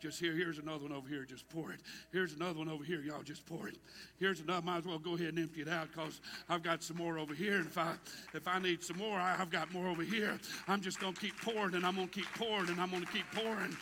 Just 0.00 0.18
here. 0.18 0.32
Here's 0.32 0.58
another 0.58 0.84
one 0.84 0.92
over 0.92 1.08
here. 1.08 1.24
Just 1.24 1.48
pour 1.50 1.70
it. 1.70 1.80
Here's 2.12 2.34
another 2.34 2.58
one 2.58 2.68
over 2.68 2.82
here. 2.82 3.00
Y'all 3.00 3.22
just 3.22 3.44
pour 3.44 3.68
it. 3.68 3.76
Here's 4.18 4.40
another. 4.40 4.64
Might 4.64 4.78
as 4.78 4.84
well 4.86 4.98
go 4.98 5.14
ahead 5.14 5.28
and 5.28 5.40
empty 5.40 5.62
it 5.62 5.68
out 5.68 5.88
because 5.92 6.20
I've 6.48 6.62
got 6.62 6.82
some 6.82 6.96
more 6.96 7.18
over 7.18 7.34
here. 7.34 7.56
And 7.56 7.66
if 7.66 7.76
I 7.76 7.94
if 8.32 8.48
I 8.48 8.58
need 8.58 8.82
some 8.82 8.96
more, 8.96 9.18
I've 9.18 9.50
got 9.50 9.72
more 9.72 9.88
over 9.88 10.02
here. 10.02 10.38
I'm 10.66 10.80
just 10.80 10.98
to 11.00 11.12
keep 11.12 11.38
pouring 11.42 11.74
and 11.74 11.84
I'm 11.84 11.96
to 11.96 12.06
keep 12.06 12.32
pouring 12.34 12.68
and 12.68 12.80
I'm 12.80 12.90
to 12.90 13.06
keep 13.06 13.30
pouring. 13.32 13.76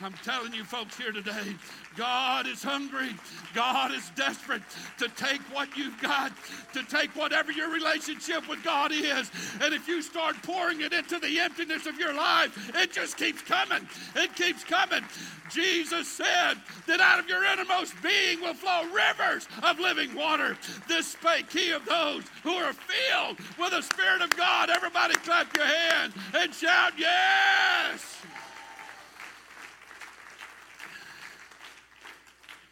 I'm 0.00 0.12
telling 0.24 0.52
you 0.52 0.64
folks 0.64 0.96
here 0.96 1.12
today, 1.12 1.54
God 1.96 2.48
is 2.48 2.64
hungry. 2.64 3.14
God 3.54 3.92
is 3.92 4.10
desperate 4.16 4.62
to 4.98 5.08
take 5.10 5.40
what 5.52 5.76
you've 5.76 6.00
got, 6.02 6.32
to 6.72 6.82
take 6.82 7.14
whatever 7.14 7.52
your 7.52 7.70
relationship 7.70 8.48
with 8.48 8.62
God 8.64 8.90
is. 8.90 9.30
And 9.60 9.72
if 9.72 9.86
you 9.86 10.02
start 10.02 10.34
pouring 10.42 10.80
it 10.80 10.92
into 10.92 11.20
the 11.20 11.38
emptiness 11.38 11.86
of 11.86 11.96
your 11.96 12.12
life, 12.12 12.72
it 12.74 12.92
just 12.92 13.16
keeps 13.16 13.40
coming. 13.42 13.86
It 14.16 14.34
keeps 14.34 14.64
coming. 14.64 15.04
Jesus 15.48 16.08
said 16.08 16.54
that 16.88 17.00
out 17.00 17.20
of 17.20 17.28
your 17.28 17.44
innermost 17.44 17.94
being 18.02 18.40
will 18.40 18.54
flow 18.54 18.82
rivers 18.86 19.46
of 19.62 19.78
living 19.78 20.12
water. 20.16 20.56
This 20.88 21.06
spake 21.12 21.52
he 21.52 21.70
of 21.70 21.84
those 21.84 22.24
who 22.42 22.54
are 22.54 22.72
filled 22.72 23.38
with 23.60 23.70
the 23.70 23.82
Spirit 23.82 24.22
of 24.22 24.30
God. 24.36 24.70
Everybody 24.70 25.14
clap 25.14 25.56
your 25.56 25.66
hands 25.66 26.14
and 26.34 26.52
shout, 26.52 26.94
Yes! 26.98 28.14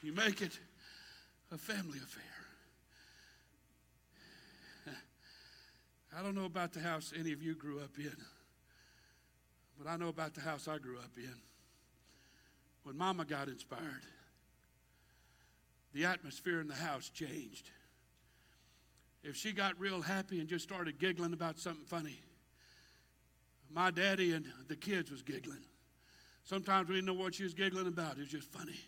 You 0.03 0.13
make 0.13 0.43
it 0.43 0.59
a 1.53 1.59
family 1.59 1.99
affair. 1.99 2.23
I 6.17 6.23
don't 6.23 6.35
know 6.35 6.45
about 6.45 6.73
the 6.73 6.81
house 6.81 7.13
any 7.19 7.33
of 7.33 7.43
you 7.43 7.55
grew 7.55 7.79
up 7.79 7.97
in, 7.99 8.17
But 9.79 9.89
I 9.89 9.97
know 9.97 10.09
about 10.09 10.35
the 10.35 10.41
house 10.41 10.69
I 10.69 10.79
grew 10.79 10.99
up 10.99 11.17
in. 11.17 11.35
When 12.83 12.99
Mama 12.99 13.25
got 13.25 13.49
inspired, 13.49 14.03
the 15.95 16.05
atmosphere 16.05 16.61
in 16.61 16.69
the 16.69 16.75
house 16.75 17.09
changed. 17.09 17.71
If 19.23 19.37
she 19.37 19.53
got 19.53 19.79
real 19.79 20.03
happy 20.03 20.41
and 20.41 20.49
just 20.49 20.65
started 20.65 20.99
giggling 20.99 21.33
about 21.33 21.59
something 21.59 21.85
funny, 21.85 22.19
my 23.71 23.91
daddy 23.91 24.33
and 24.33 24.45
the 24.69 24.77
kids 24.77 25.11
was 25.11 25.23
giggling. 25.23 25.65
Sometimes 26.45 26.89
we 26.89 26.97
didn't 26.97 27.07
know 27.07 27.15
what 27.15 27.35
she 27.35 27.45
was 27.45 27.55
giggling 27.55 27.87
about. 27.87 28.17
It 28.17 28.21
was 28.21 28.29
just 28.29 28.51
funny. 28.51 28.81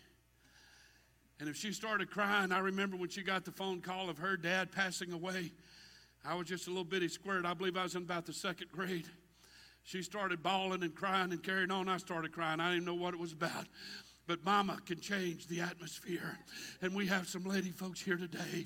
And 1.39 1.49
if 1.49 1.55
she 1.55 1.73
started 1.73 2.09
crying, 2.09 2.51
I 2.51 2.59
remember 2.59 2.95
when 2.95 3.09
she 3.09 3.21
got 3.21 3.43
the 3.43 3.51
phone 3.51 3.81
call 3.81 4.09
of 4.09 4.17
her 4.19 4.37
dad 4.37 4.71
passing 4.71 5.11
away. 5.11 5.51
I 6.23 6.33
was 6.35 6.47
just 6.47 6.67
a 6.67 6.69
little 6.69 6.85
bitty 6.85 7.09
squirt. 7.09 7.45
I 7.45 7.53
believe 7.53 7.77
I 7.77 7.83
was 7.83 7.95
in 7.95 8.03
about 8.03 8.25
the 8.25 8.33
second 8.33 8.71
grade. 8.71 9.07
She 9.83 10.01
started 10.01 10.41
bawling 10.41 10.81
and 10.81 10.95
crying 10.95 11.31
and 11.31 11.43
carrying 11.43 11.71
on. 11.71 11.87
I 11.87 11.97
started 11.97 12.31
crying. 12.31 12.59
I 12.59 12.71
didn't 12.71 12.85
know 12.85 12.95
what 12.95 13.13
it 13.13 13.19
was 13.19 13.33
about. 13.33 13.65
But 14.27 14.43
mama 14.43 14.79
can 14.85 14.99
change 14.99 15.47
the 15.47 15.61
atmosphere. 15.61 16.37
And 16.81 16.95
we 16.95 17.05
have 17.07 17.27
some 17.27 17.43
lady 17.43 17.69
folks 17.69 18.01
here 18.01 18.17
today. 18.17 18.65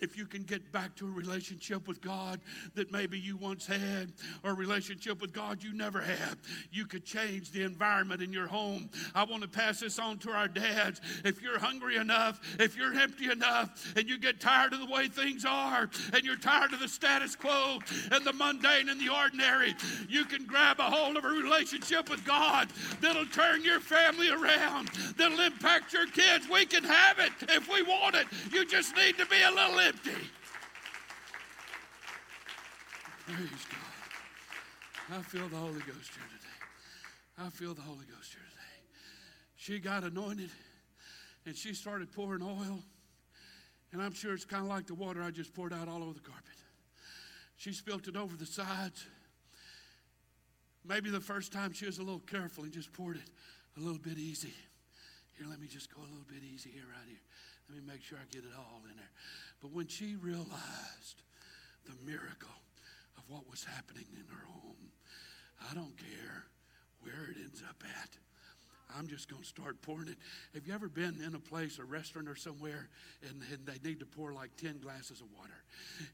If 0.00 0.18
you 0.18 0.26
can 0.26 0.42
get 0.42 0.72
back 0.72 0.96
to 0.96 1.06
a 1.06 1.10
relationship 1.10 1.86
with 1.86 2.00
God 2.00 2.40
that 2.74 2.92
maybe 2.92 3.18
you 3.18 3.36
once 3.36 3.66
had, 3.66 4.12
or 4.42 4.50
a 4.50 4.54
relationship 4.54 5.20
with 5.20 5.32
God 5.32 5.62
you 5.62 5.72
never 5.72 6.00
had, 6.00 6.36
you 6.72 6.86
could 6.86 7.04
change 7.04 7.52
the 7.52 7.62
environment 7.62 8.20
in 8.20 8.32
your 8.32 8.48
home. 8.48 8.90
I 9.14 9.24
want 9.24 9.42
to 9.42 9.48
pass 9.48 9.80
this 9.80 9.98
on 9.98 10.18
to 10.18 10.30
our 10.32 10.48
dads. 10.48 11.00
If 11.24 11.40
you're 11.40 11.58
hungry 11.58 11.96
enough, 11.96 12.40
if 12.58 12.76
you're 12.76 12.92
empty 12.92 13.30
enough, 13.30 13.94
and 13.96 14.08
you 14.08 14.18
get 14.18 14.40
tired 14.40 14.72
of 14.72 14.80
the 14.80 14.86
way 14.86 15.08
things 15.08 15.44
are, 15.44 15.88
and 16.12 16.24
you're 16.24 16.36
tired 16.36 16.72
of 16.72 16.80
the 16.80 16.88
status 16.88 17.36
quo 17.36 17.78
and 18.10 18.24
the 18.24 18.32
mundane 18.32 18.88
and 18.88 19.00
the 19.00 19.12
ordinary, 19.12 19.74
you 20.08 20.24
can 20.24 20.46
grab 20.46 20.80
a 20.80 20.84
hold 20.84 21.16
of 21.16 21.24
a 21.24 21.28
relationship 21.28 22.10
with 22.10 22.24
God 22.24 22.68
that'll 23.00 23.26
turn 23.26 23.64
your 23.64 23.80
family 23.80 24.30
around 24.30 24.90
that'll 25.16 25.40
impact 25.40 25.92
your 25.92 26.06
kids. 26.06 26.48
We 26.48 26.66
can 26.66 26.84
have 26.84 27.18
it 27.18 27.32
if 27.50 27.68
we 27.68 27.82
want 27.82 28.14
it. 28.14 28.26
You 28.52 28.64
just 28.66 28.94
need 28.96 29.18
to 29.18 29.26
be 29.26 29.42
a 29.42 29.50
little 29.50 29.78
empty. 29.78 30.10
Praise 33.26 33.66
God. 33.70 35.18
I 35.18 35.22
feel 35.22 35.48
the 35.48 35.56
Holy 35.56 35.80
Ghost 35.80 36.10
here 36.14 36.26
today. 36.36 37.46
I 37.46 37.50
feel 37.50 37.74
the 37.74 37.82
Holy 37.82 38.06
Ghost 38.06 38.32
here 38.32 38.42
today. 38.50 38.88
She 39.56 39.78
got 39.78 40.04
anointed 40.04 40.50
and 41.44 41.56
she 41.56 41.74
started 41.74 42.12
pouring 42.12 42.42
oil. 42.42 42.80
And 43.92 44.02
I'm 44.02 44.12
sure 44.12 44.34
it's 44.34 44.44
kind 44.44 44.62
of 44.62 44.68
like 44.68 44.86
the 44.86 44.94
water 44.94 45.22
I 45.22 45.30
just 45.30 45.54
poured 45.54 45.72
out 45.72 45.88
all 45.88 46.02
over 46.02 46.14
the 46.14 46.20
carpet. 46.20 46.54
She 47.56 47.72
spilt 47.72 48.08
it 48.08 48.16
over 48.16 48.36
the 48.36 48.46
sides. 48.46 49.06
Maybe 50.84 51.10
the 51.10 51.20
first 51.20 51.52
time 51.52 51.72
she 51.72 51.86
was 51.86 51.98
a 51.98 52.02
little 52.02 52.20
careful 52.20 52.64
and 52.64 52.72
just 52.72 52.92
poured 52.92 53.16
it 53.16 53.30
a 53.76 53.80
little 53.80 53.98
bit 53.98 54.18
easy. 54.18 54.52
Here, 55.36 55.46
let 55.48 55.60
me 55.60 55.68
just 55.68 55.92
go 55.94 56.00
a 56.00 56.08
little 56.08 56.26
bit 56.28 56.40
easy 56.42 56.70
here, 56.70 56.88
right 56.88 57.08
here. 57.08 57.20
Let 57.68 57.76
me 57.76 57.84
make 57.86 58.02
sure 58.02 58.18
I 58.18 58.24
get 58.32 58.44
it 58.44 58.56
all 58.56 58.80
in 58.88 58.96
there. 58.96 59.12
But 59.60 59.72
when 59.72 59.86
she 59.86 60.16
realized 60.16 61.20
the 61.84 61.94
miracle 62.04 62.56
of 63.18 63.24
what 63.28 63.48
was 63.50 63.64
happening 63.64 64.06
in 64.16 64.24
her 64.32 64.44
home, 64.48 64.92
I 65.70 65.74
don't 65.74 65.96
care 65.98 66.46
where 67.00 67.28
it 67.30 67.36
ends 67.36 67.62
up 67.68 67.76
at. 67.84 68.10
I'm 68.96 69.08
just 69.08 69.28
going 69.28 69.42
to 69.42 69.48
start 69.48 69.82
pouring 69.82 70.08
it. 70.08 70.16
Have 70.54 70.66
you 70.66 70.72
ever 70.72 70.88
been 70.88 71.20
in 71.26 71.34
a 71.34 71.40
place, 71.40 71.78
a 71.78 71.84
restaurant 71.84 72.28
or 72.28 72.36
somewhere, 72.36 72.88
and, 73.28 73.42
and 73.52 73.66
they 73.66 73.88
need 73.88 74.00
to 74.00 74.06
pour 74.06 74.32
like 74.32 74.56
10 74.56 74.78
glasses 74.78 75.20
of 75.20 75.26
water? 75.36 75.58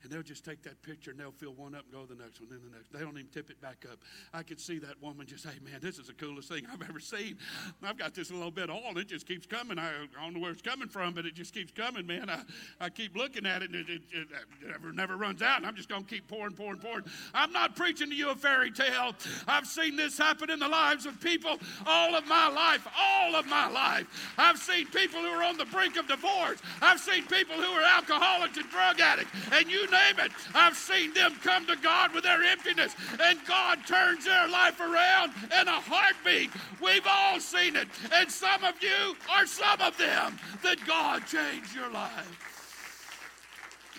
And 0.02 0.10
they'll 0.10 0.22
just 0.22 0.44
take 0.44 0.62
that 0.62 0.82
picture 0.82 1.10
and 1.10 1.20
they'll 1.20 1.32
fill 1.32 1.54
one 1.54 1.74
up 1.74 1.84
and 1.84 1.92
go 1.92 2.02
to 2.02 2.14
the 2.14 2.22
next 2.22 2.40
one, 2.40 2.50
then 2.50 2.60
the 2.64 2.76
next. 2.76 2.92
They 2.92 3.00
don't 3.00 3.16
even 3.18 3.30
tip 3.30 3.50
it 3.50 3.60
back 3.60 3.84
up. 3.90 3.98
I 4.32 4.42
could 4.42 4.60
see 4.60 4.78
that 4.80 5.00
woman 5.02 5.26
just, 5.26 5.44
hey, 5.44 5.58
man, 5.64 5.80
this 5.80 5.98
is 5.98 6.06
the 6.06 6.12
coolest 6.14 6.48
thing 6.48 6.64
I've 6.72 6.82
ever 6.88 7.00
seen. 7.00 7.38
I've 7.82 7.98
got 7.98 8.14
this 8.14 8.30
little 8.30 8.50
bit 8.50 8.70
of 8.70 8.76
oil. 8.76 8.98
It 8.98 9.08
just 9.08 9.26
keeps 9.26 9.46
coming. 9.46 9.78
I, 9.78 9.92
don't 10.20 10.34
know 10.34 10.40
where 10.40 10.52
it's 10.52 10.62
coming 10.62 10.88
from, 10.88 11.14
but 11.14 11.26
it 11.26 11.34
just 11.34 11.54
keeps 11.54 11.72
coming, 11.72 12.06
man. 12.06 12.28
I, 12.28 12.42
I 12.80 12.90
keep 12.90 13.16
looking 13.16 13.46
at 13.46 13.62
it 13.62 13.70
and 13.70 13.76
it, 13.76 13.88
it, 13.88 14.02
it, 14.12 14.28
it 14.62 14.68
never, 14.68 14.92
never 14.92 15.16
runs 15.16 15.42
out. 15.42 15.58
And 15.58 15.66
I'm 15.66 15.76
just 15.76 15.88
going 15.88 16.04
to 16.04 16.08
keep 16.08 16.28
pouring, 16.28 16.54
pouring, 16.54 16.78
pouring. 16.78 17.04
I'm 17.34 17.52
not 17.52 17.76
preaching 17.76 18.10
to 18.10 18.14
you 18.14 18.30
a 18.30 18.36
fairy 18.36 18.70
tale. 18.70 19.14
I've 19.46 19.66
seen 19.66 19.96
this 19.96 20.18
happen 20.18 20.50
in 20.50 20.58
the 20.58 20.68
lives 20.68 21.06
of 21.06 21.20
people 21.20 21.58
all 21.86 22.14
of 22.14 22.26
my 22.26 22.48
life, 22.48 22.86
all 22.98 23.36
of 23.36 23.46
my 23.46 23.68
life. 23.68 24.06
I've 24.38 24.58
seen 24.58 24.86
people 24.88 25.20
who 25.20 25.28
are 25.28 25.42
on 25.42 25.56
the 25.56 25.64
brink 25.66 25.96
of 25.96 26.06
divorce. 26.06 26.60
I've 26.80 27.00
seen 27.00 27.26
people 27.26 27.56
who 27.56 27.72
are 27.72 27.82
alcoholics 27.82 28.56
and 28.56 28.68
drug 28.70 29.00
addicts. 29.00 29.30
And 29.52 29.70
you 29.70 29.86
name 29.90 30.18
it, 30.18 30.32
I've 30.54 30.76
seen 30.76 31.12
them 31.12 31.34
come 31.42 31.66
to 31.66 31.76
God 31.76 32.14
with 32.14 32.24
their 32.24 32.42
emptiness, 32.42 32.96
and 33.20 33.38
God 33.46 33.86
turns 33.86 34.24
their 34.24 34.48
life 34.48 34.80
around 34.80 35.32
in 35.60 35.68
a 35.68 35.80
heartbeat. 35.80 36.50
We've 36.80 37.06
all 37.06 37.38
seen 37.38 37.76
it, 37.76 37.88
and 38.12 38.30
some 38.30 38.64
of 38.64 38.82
you 38.82 39.14
are 39.30 39.46
some 39.46 39.80
of 39.82 39.96
them 39.98 40.38
that 40.62 40.78
God 40.86 41.26
changed 41.26 41.74
your 41.74 41.90
life. 41.90 42.48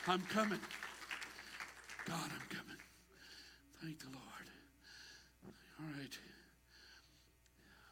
I'm 0.07 0.21
coming. 0.23 0.59
God, 2.05 2.29
I'm 2.33 2.47
coming. 2.49 2.77
Thank 3.81 3.99
the 3.99 4.07
Lord. 4.07 4.47
All 5.79 5.85
right. 5.97 6.17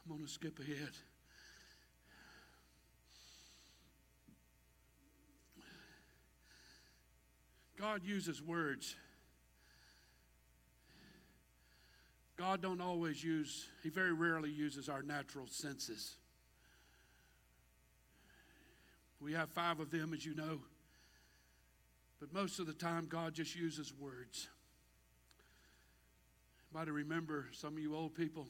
I'm 0.03 0.11
going 0.11 0.25
to 0.25 0.31
skip 0.31 0.59
ahead. 0.59 0.91
God 7.81 8.01
uses 8.03 8.43
words. 8.43 8.95
God 12.37 12.61
don't 12.61 12.79
always 12.79 13.23
use, 13.23 13.69
he 13.81 13.89
very 13.89 14.13
rarely 14.13 14.51
uses 14.51 14.87
our 14.87 15.01
natural 15.01 15.47
senses. 15.47 16.13
We 19.19 19.33
have 19.33 19.49
five 19.49 19.79
of 19.79 19.89
them, 19.89 20.13
as 20.13 20.23
you 20.23 20.35
know. 20.35 20.59
But 22.19 22.31
most 22.31 22.59
of 22.59 22.67
the 22.67 22.73
time, 22.73 23.07
God 23.09 23.33
just 23.33 23.55
uses 23.55 23.91
words. 23.99 24.47
Anybody 26.71 26.91
remember, 26.91 27.47
some 27.51 27.73
of 27.73 27.79
you 27.79 27.95
old 27.95 28.13
people, 28.13 28.45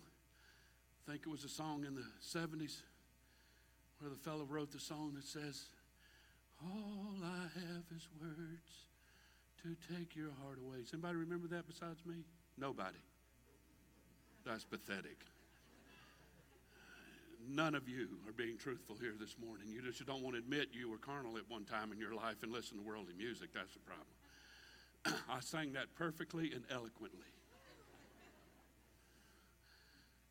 I 1.08 1.12
think 1.12 1.24
it 1.26 1.30
was 1.30 1.46
a 1.46 1.50
song 1.50 1.86
in 1.88 1.96
the 1.96 2.06
70s 2.22 2.82
where 4.00 4.10
the 4.10 4.18
fellow 4.18 4.44
wrote 4.44 4.74
the 4.74 4.80
song 4.80 5.14
that 5.16 5.24
says, 5.24 5.68
All 6.62 7.16
I 7.24 7.44
have 7.44 7.86
is 7.96 8.10
words 8.22 8.91
to 9.64 9.76
take 9.94 10.16
your 10.16 10.32
heart 10.44 10.58
away. 10.66 10.82
Does 10.82 10.94
anybody 10.94 11.18
remember 11.18 11.48
that 11.50 11.68
besides 11.68 12.06
me? 12.06 12.16
Nobody. 12.58 12.98
That's 14.46 14.66
pathetic. 14.66 15.18
None 17.50 17.76
of 17.76 17.90
you 17.90 18.08
are 18.28 18.34
being 18.34 18.58
truthful 18.58 18.96
here 19.00 19.14
this 19.20 19.36
morning. 19.44 19.68
You 19.70 19.82
just 19.82 20.06
don't 20.06 20.22
want 20.22 20.36
to 20.36 20.40
admit 20.40 20.70
you 20.74 20.90
were 20.90 20.98
carnal 20.98 21.38
at 21.38 21.50
one 21.50 21.66
time 21.66 21.92
in 21.92 22.00
your 22.00 22.14
life 22.14 22.44
and 22.44 22.52
listen 22.52 22.78
to 22.78 22.84
worldly 22.84 23.14
music. 23.18 23.50
That's 23.54 23.74
the 23.74 23.80
problem. 23.80 25.20
I 25.30 25.40
sang 25.40 25.74
that 25.74 25.94
perfectly 25.96 26.52
and 26.54 26.64
eloquently. 26.70 27.28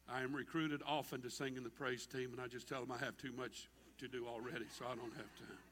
I 0.08 0.22
am 0.22 0.34
recruited 0.34 0.82
often 0.86 1.22
to 1.22 1.30
sing 1.30 1.56
in 1.56 1.62
the 1.62 1.70
praise 1.70 2.06
team, 2.06 2.30
and 2.32 2.40
I 2.40 2.48
just 2.48 2.68
tell 2.68 2.80
them 2.80 2.90
I 2.90 3.04
have 3.04 3.16
too 3.16 3.32
much 3.36 3.68
to 3.98 4.08
do 4.08 4.26
already, 4.26 4.66
so 4.76 4.86
I 4.86 4.96
don't 4.96 5.14
have 5.14 5.30
time. 5.38 5.69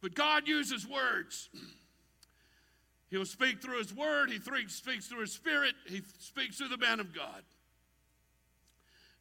But 0.00 0.14
God 0.14 0.46
uses 0.46 0.86
words. 0.86 1.48
He'll 3.10 3.24
speak 3.24 3.62
through 3.62 3.78
His 3.78 3.94
Word, 3.94 4.30
He 4.30 4.38
speaks 4.68 5.06
through 5.06 5.20
His 5.20 5.32
Spirit, 5.32 5.74
He 5.86 6.02
speaks 6.18 6.58
through 6.58 6.68
the 6.68 6.76
man 6.76 7.00
of 7.00 7.14
God. 7.14 7.42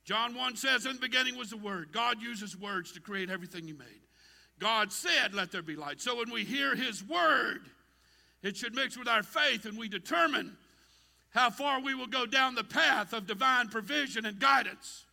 John 0.03 0.35
1 0.35 0.55
says, 0.55 0.85
In 0.85 0.93
the 0.93 1.01
beginning 1.01 1.37
was 1.37 1.49
the 1.49 1.57
Word. 1.57 1.91
God 1.91 2.21
uses 2.21 2.57
words 2.57 2.91
to 2.93 3.01
create 3.01 3.29
everything 3.29 3.65
He 3.65 3.73
made. 3.73 4.01
God 4.59 4.91
said, 4.91 5.33
Let 5.33 5.51
there 5.51 5.61
be 5.61 5.75
light. 5.75 6.01
So 6.01 6.17
when 6.17 6.31
we 6.31 6.43
hear 6.43 6.75
His 6.75 7.03
Word, 7.03 7.61
it 8.43 8.55
should 8.55 8.75
mix 8.75 8.97
with 8.97 9.07
our 9.07 9.23
faith, 9.23 9.65
and 9.65 9.77
we 9.77 9.89
determine 9.89 10.55
how 11.31 11.49
far 11.49 11.81
we 11.81 11.93
will 11.93 12.07
go 12.07 12.25
down 12.25 12.55
the 12.55 12.63
path 12.63 13.13
of 13.13 13.27
divine 13.27 13.69
provision 13.69 14.25
and 14.25 14.39
guidance. 14.39 15.05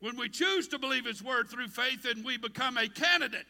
When 0.00 0.16
we 0.16 0.28
choose 0.28 0.68
to 0.68 0.78
believe 0.78 1.06
His 1.06 1.22
Word 1.22 1.48
through 1.48 1.68
faith, 1.68 2.02
then 2.02 2.24
we 2.24 2.36
become 2.36 2.76
a 2.76 2.88
candidate 2.88 3.46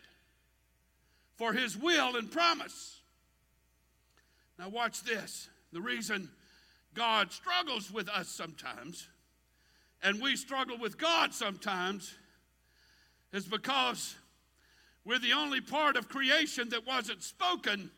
for 1.36 1.52
his 1.52 1.76
will 1.76 2.16
and 2.16 2.30
promise. 2.30 3.00
Now, 4.58 4.68
watch 4.68 5.02
this. 5.02 5.48
The 5.72 5.80
reason 5.80 6.30
God 6.94 7.32
struggles 7.32 7.90
with 7.90 8.08
us 8.08 8.28
sometimes, 8.28 9.08
and 10.02 10.22
we 10.22 10.36
struggle 10.36 10.78
with 10.78 10.96
God 10.96 11.34
sometimes, 11.34 12.14
is 13.32 13.44
because 13.44 14.14
we're 15.04 15.18
the 15.18 15.32
only 15.32 15.60
part 15.60 15.96
of 15.96 16.08
creation 16.08 16.68
that 16.70 16.86
wasn't 16.86 17.22
spoken 17.22 17.90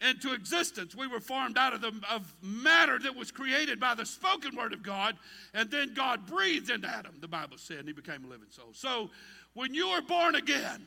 into 0.00 0.32
existence. 0.32 0.94
We 0.94 1.06
were 1.06 1.20
formed 1.20 1.58
out 1.58 1.74
of, 1.74 1.82
the, 1.82 1.92
of 2.10 2.34
matter 2.42 2.98
that 2.98 3.14
was 3.14 3.30
created 3.30 3.78
by 3.78 3.94
the 3.94 4.06
spoken 4.06 4.56
word 4.56 4.72
of 4.72 4.82
God, 4.82 5.16
and 5.52 5.70
then 5.70 5.92
God 5.92 6.26
breathed 6.26 6.70
into 6.70 6.88
Adam, 6.88 7.16
the 7.20 7.28
Bible 7.28 7.58
said, 7.58 7.80
and 7.80 7.88
he 7.88 7.92
became 7.92 8.24
a 8.24 8.28
living 8.28 8.48
soul. 8.50 8.70
So 8.72 9.10
when 9.52 9.74
you 9.74 9.88
are 9.88 10.02
born 10.02 10.36
again, 10.36 10.86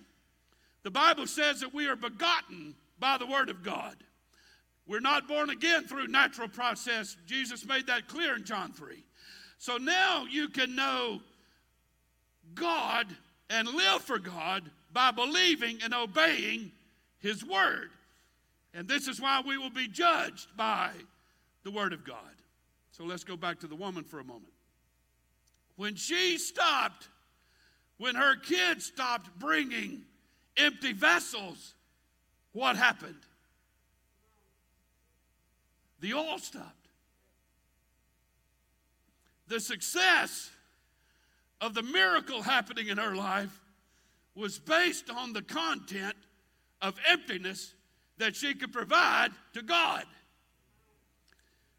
the 0.83 0.91
Bible 0.91 1.27
says 1.27 1.61
that 1.61 1.73
we 1.73 1.87
are 1.87 1.95
begotten 1.95 2.75
by 2.99 3.17
the 3.17 3.25
Word 3.25 3.49
of 3.49 3.63
God. 3.63 3.95
We're 4.85 4.99
not 4.99 5.27
born 5.27 5.49
again 5.49 5.85
through 5.85 6.07
natural 6.07 6.49
process. 6.49 7.15
Jesus 7.25 7.65
made 7.65 7.87
that 7.87 8.07
clear 8.07 8.35
in 8.35 8.43
John 8.43 8.73
3. 8.73 9.03
So 9.57 9.77
now 9.77 10.25
you 10.29 10.49
can 10.49 10.75
know 10.75 11.21
God 12.53 13.07
and 13.49 13.67
live 13.67 14.01
for 14.01 14.19
God 14.19 14.69
by 14.91 15.11
believing 15.11 15.79
and 15.83 15.93
obeying 15.93 16.71
His 17.19 17.45
Word. 17.45 17.91
And 18.73 18.87
this 18.87 19.07
is 19.07 19.21
why 19.21 19.41
we 19.45 19.57
will 19.57 19.69
be 19.69 19.87
judged 19.87 20.47
by 20.57 20.89
the 21.63 21.71
Word 21.71 21.93
of 21.93 22.03
God. 22.03 22.17
So 22.91 23.05
let's 23.05 23.23
go 23.23 23.37
back 23.37 23.59
to 23.61 23.67
the 23.67 23.75
woman 23.75 24.03
for 24.03 24.19
a 24.19 24.23
moment. 24.23 24.51
When 25.77 25.95
she 25.95 26.37
stopped, 26.37 27.07
when 27.97 28.15
her 28.15 28.35
kids 28.35 28.85
stopped 28.85 29.29
bringing 29.39 30.01
empty 30.57 30.93
vessels, 30.93 31.73
what 32.51 32.75
happened? 32.75 33.15
The 35.99 36.13
oil 36.13 36.37
stopped. 36.37 36.87
The 39.47 39.59
success 39.59 40.49
of 41.61 41.73
the 41.73 41.83
miracle 41.83 42.41
happening 42.41 42.87
in 42.87 42.97
her 42.97 43.15
life 43.15 43.61
was 44.35 44.59
based 44.59 45.09
on 45.09 45.33
the 45.33 45.41
content 45.41 46.15
of 46.81 46.95
emptiness 47.09 47.73
that 48.17 48.35
she 48.35 48.53
could 48.53 48.73
provide 48.73 49.29
to 49.53 49.61
God. 49.61 50.03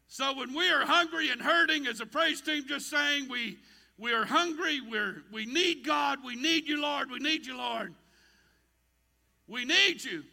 So 0.07 0.33
when 0.33 0.55
we 0.55 0.69
are 0.69 0.85
hungry 0.85 1.29
and 1.29 1.41
hurting, 1.41 1.87
as 1.87 1.99
a 1.99 2.05
praise 2.05 2.41
team 2.41 2.63
just 2.67 2.89
saying, 2.89 3.27
we, 3.29 3.57
we 3.97 4.13
are 4.13 4.25
hungry, 4.25 4.79
we're, 4.81 5.23
we 5.31 5.45
need 5.45 5.85
God, 5.85 6.19
we 6.23 6.35
need 6.35 6.67
you, 6.67 6.81
Lord, 6.81 7.11
we 7.11 7.19
need 7.19 7.45
you, 7.45 7.57
Lord. 7.57 7.93
We 9.47 9.65
need 9.65 10.03
you. 10.03 10.23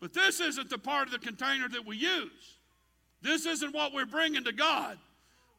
But 0.00 0.12
this 0.12 0.40
isn't 0.40 0.70
the 0.70 0.78
part 0.78 1.08
of 1.08 1.12
the 1.12 1.18
container 1.18 1.68
that 1.68 1.86
we 1.86 1.96
use. 1.96 2.54
This 3.22 3.46
isn't 3.46 3.74
what 3.74 3.92
we're 3.92 4.06
bringing 4.06 4.44
to 4.44 4.52
God. 4.52 4.98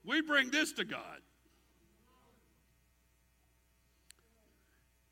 We 0.06 0.22
bring 0.22 0.52
this 0.52 0.72
to 0.74 0.86
God. 0.86 1.22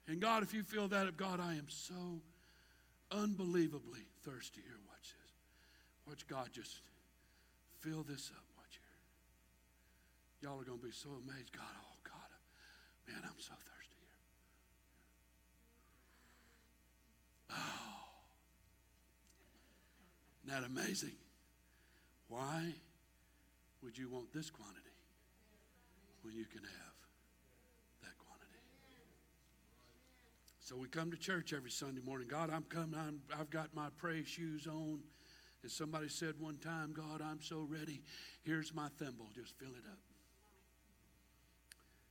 And 0.08 0.22
God, 0.22 0.44
if 0.44 0.54
you 0.54 0.64
feel 0.64 0.88
that 0.90 1.08
of 1.08 1.18
God, 1.18 1.40
I 1.40 1.54
am 1.54 1.66
so 1.68 2.22
unbelievably 3.12 4.02
thirsty 4.24 4.62
here. 4.62 4.78
Watch 4.88 5.10
this. 5.10 5.34
Watch 6.08 6.28
God 6.28 6.50
just 6.54 6.82
fill 7.82 8.04
this 8.04 8.32
up. 8.36 8.44
Watch 8.58 8.80
here. 8.80 10.50
Y'all 10.50 10.62
are 10.62 10.64
going 10.64 10.80
to 10.80 10.86
be 10.86 10.92
so 10.92 11.10
amazed. 11.10 11.52
God, 11.52 11.76
oh 11.82 11.98
God, 12.04 12.30
man, 13.08 13.24
I'm 13.24 13.40
so 13.40 13.54
thirsty 13.54 13.96
here. 14.00 14.20
Oh. 17.52 17.56
Isn't 20.46 20.62
that 20.62 20.68
amazing? 20.68 21.16
Why 22.28 22.74
would 23.82 23.98
you 23.98 24.10
want 24.10 24.32
this 24.32 24.50
quantity 24.52 24.80
when 26.22 26.36
you 26.36 26.46
can 26.46 26.62
have 26.62 26.96
that 28.04 28.18
quantity? 28.20 28.60
So 30.60 30.76
we 30.78 30.88
come 30.88 31.10
to 31.12 31.18
church 31.18 31.52
every 31.52 31.72
Sunday 31.72 32.02
morning. 32.06 32.28
God, 32.28 32.52
I'm 32.52 32.64
coming. 32.64 33.00
I'm, 33.00 33.22
I've 33.40 33.50
got 33.50 33.74
my 33.74 33.88
praise 33.98 34.28
shoes 34.28 34.68
on. 34.68 35.00
And 35.64 35.72
somebody 35.72 36.10
said 36.10 36.36
one 36.38 36.58
time, 36.58 36.94
God, 36.94 37.22
I'm 37.24 37.42
so 37.42 37.66
ready. 37.68 38.04
Here's 38.44 38.74
my 38.74 38.90
thimble. 39.00 39.30
Just 39.34 39.58
fill 39.58 39.70
it 39.70 39.90
up. 39.92 40.00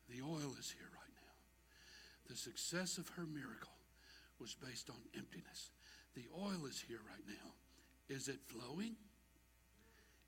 The 0.08 0.22
oil 0.22 0.56
is 0.58 0.72
here 0.72 0.90
right 0.92 1.14
now. 1.14 2.28
The 2.28 2.36
success 2.36 2.98
of 2.98 3.08
her 3.10 3.26
miracle 3.26 3.78
was 4.40 4.56
based 4.56 4.90
on 4.90 4.96
emptiness. 5.16 5.70
The 6.16 6.24
oil 6.36 6.66
is 6.66 6.82
here 6.88 7.00
right 7.08 7.24
now. 7.28 7.52
Is 8.08 8.28
it 8.28 8.38
flowing? 8.46 8.96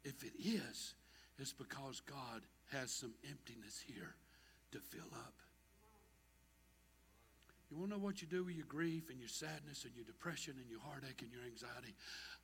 If 0.04 0.22
it 0.22 0.32
is, 0.38 0.94
it's 1.38 1.52
because 1.52 2.00
God 2.00 2.42
has 2.72 2.90
some 2.90 3.14
emptiness 3.28 3.82
here 3.86 4.14
to 4.72 4.78
fill 4.78 5.12
up. 5.12 5.34
You 7.70 7.76
want 7.76 7.90
to 7.90 7.98
know 7.98 8.04
what 8.04 8.22
you 8.22 8.28
do 8.28 8.44
with 8.44 8.54
your 8.54 8.66
grief 8.66 9.10
and 9.10 9.18
your 9.18 9.28
sadness 9.28 9.84
and 9.84 9.94
your 9.96 10.04
depression 10.04 10.54
and 10.60 10.70
your 10.70 10.80
heartache 10.80 11.22
and 11.22 11.32
your 11.32 11.42
anxiety? 11.42 11.94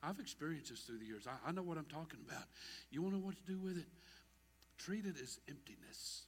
I've 0.02 0.18
experienced 0.18 0.70
this 0.70 0.80
through 0.80 0.98
the 0.98 1.06
years. 1.06 1.26
I, 1.28 1.48
I 1.48 1.52
know 1.52 1.62
what 1.62 1.78
I'm 1.78 1.86
talking 1.86 2.18
about. 2.28 2.44
You 2.90 3.02
want 3.02 3.14
to 3.14 3.20
know 3.20 3.26
what 3.26 3.36
to 3.36 3.52
do 3.52 3.58
with 3.58 3.78
it? 3.78 3.86
Treat 4.78 5.06
it 5.06 5.14
as 5.22 5.38
emptiness 5.48 6.26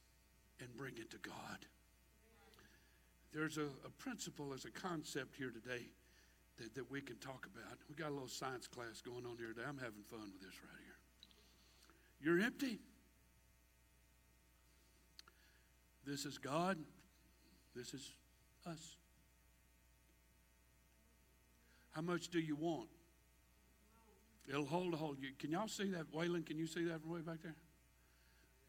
and 0.61 0.69
bring 0.77 0.93
it 0.97 1.11
to 1.11 1.17
God. 1.17 1.65
There's 3.33 3.57
a, 3.57 3.67
a 3.85 3.89
principle, 3.97 4.53
as 4.53 4.63
a 4.63 4.71
concept 4.71 5.35
here 5.35 5.51
today 5.51 5.83
that, 6.57 6.73
that 6.75 6.89
we 6.89 7.01
can 7.01 7.17
talk 7.17 7.47
about. 7.53 7.77
We 7.89 7.95
got 7.95 8.09
a 8.09 8.13
little 8.13 8.27
science 8.27 8.67
class 8.67 9.01
going 9.01 9.25
on 9.25 9.37
here 9.37 9.47
today. 9.47 9.63
I'm 9.67 9.77
having 9.77 10.03
fun 10.09 10.21
with 10.21 10.41
this 10.41 10.59
right 10.63 10.83
here. 10.83 10.95
You're 12.21 12.45
empty. 12.45 12.79
This 16.05 16.25
is 16.25 16.37
God. 16.37 16.77
This 17.75 17.93
is 17.93 18.11
us. 18.65 18.95
How 21.91 22.01
much 22.01 22.29
do 22.29 22.39
you 22.39 22.55
want? 22.55 22.89
It'll 24.47 24.65
hold 24.65 24.93
a 24.93 24.97
hold. 24.97 25.17
You, 25.19 25.29
can 25.39 25.51
y'all 25.51 25.67
see 25.67 25.89
that? 25.91 26.11
Waylon, 26.13 26.45
can 26.45 26.57
you 26.57 26.67
see 26.67 26.85
that 26.85 27.01
from 27.01 27.11
way 27.11 27.21
back 27.21 27.41
there? 27.41 27.55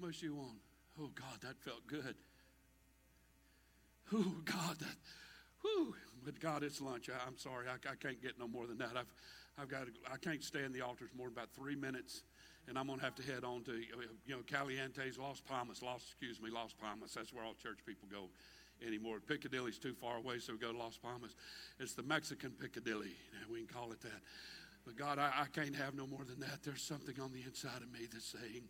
How 0.00 0.06
much 0.06 0.20
do 0.20 0.26
you 0.26 0.34
want? 0.34 0.58
Oh, 0.98 1.10
God, 1.14 1.40
that 1.42 1.58
felt 1.62 1.86
good. 1.86 2.14
Oh, 4.14 4.36
God, 4.44 4.78
that, 4.78 4.96
whew. 5.62 5.94
But 6.24 6.40
God, 6.40 6.62
it's 6.62 6.80
lunch. 6.80 7.08
I, 7.08 7.26
am 7.26 7.38
sorry. 7.38 7.66
I, 7.68 7.74
I, 7.74 7.94
can't 7.94 8.20
get 8.20 8.38
no 8.38 8.48
more 8.48 8.66
than 8.66 8.78
that. 8.78 8.96
I've, 8.96 9.12
I've 9.60 9.68
got 9.68 9.86
to, 9.86 9.92
I 10.12 10.16
can't 10.16 10.42
stay 10.42 10.64
in 10.64 10.72
the 10.72 10.80
altars 10.80 11.10
more 11.16 11.28
than 11.28 11.36
about 11.36 11.50
three 11.54 11.76
minutes. 11.76 12.22
And 12.68 12.76
I'm 12.76 12.88
to 12.88 12.96
have 12.96 13.14
to 13.14 13.22
head 13.22 13.44
on 13.44 13.62
to, 13.64 13.72
uh, 13.72 14.10
you 14.26 14.34
know, 14.34 14.42
Caliente's, 14.42 15.18
Las 15.18 15.40
Palmas, 15.40 15.82
Las, 15.82 16.02
excuse 16.02 16.40
me, 16.42 16.50
Las 16.50 16.72
Palmas. 16.72 17.14
That's 17.14 17.32
where 17.32 17.44
all 17.44 17.54
church 17.54 17.78
people 17.86 18.08
go 18.10 18.28
anymore. 18.84 19.20
Piccadilly's 19.20 19.78
too 19.78 19.94
far 19.94 20.16
away, 20.16 20.40
so 20.40 20.52
we 20.52 20.58
go 20.58 20.72
to 20.72 20.78
Las 20.78 20.98
Palmas. 20.98 21.36
It's 21.78 21.94
the 21.94 22.02
Mexican 22.02 22.50
Piccadilly. 22.50 23.14
We 23.50 23.58
can 23.58 23.68
call 23.68 23.92
it 23.92 24.00
that. 24.00 24.20
But 24.84 24.96
God, 24.96 25.18
I, 25.18 25.30
I 25.42 25.46
can't 25.52 25.76
have 25.76 25.94
no 25.94 26.06
more 26.06 26.24
than 26.24 26.40
that. 26.40 26.62
There's 26.64 26.82
something 26.82 27.20
on 27.20 27.32
the 27.32 27.42
inside 27.42 27.82
of 27.82 27.92
me 27.92 28.06
that's 28.12 28.26
saying, 28.26 28.62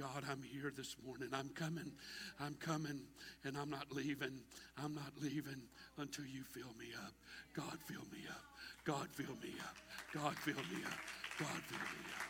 God, 0.00 0.24
I'm 0.30 0.42
here 0.42 0.72
this 0.74 0.96
morning. 1.04 1.28
I'm 1.30 1.50
coming. 1.50 1.92
I'm 2.40 2.54
coming, 2.54 3.02
and 3.44 3.58
I'm 3.58 3.68
not 3.68 3.92
leaving. 3.92 4.40
I'm 4.82 4.94
not 4.94 5.12
leaving 5.20 5.60
until 5.98 6.24
you 6.24 6.42
fill 6.42 6.72
me 6.78 6.86
up. 7.04 7.12
God, 7.52 7.78
fill 7.84 8.06
me 8.10 8.20
up. 8.30 8.40
God, 8.82 9.08
fill 9.12 9.36
me 9.42 9.52
up. 9.60 9.76
God, 10.14 10.34
fill 10.38 10.54
me 10.54 10.82
up. 10.86 10.98
God, 11.38 11.48
fill 11.48 11.78
me 11.78 12.06
up. 12.16 12.26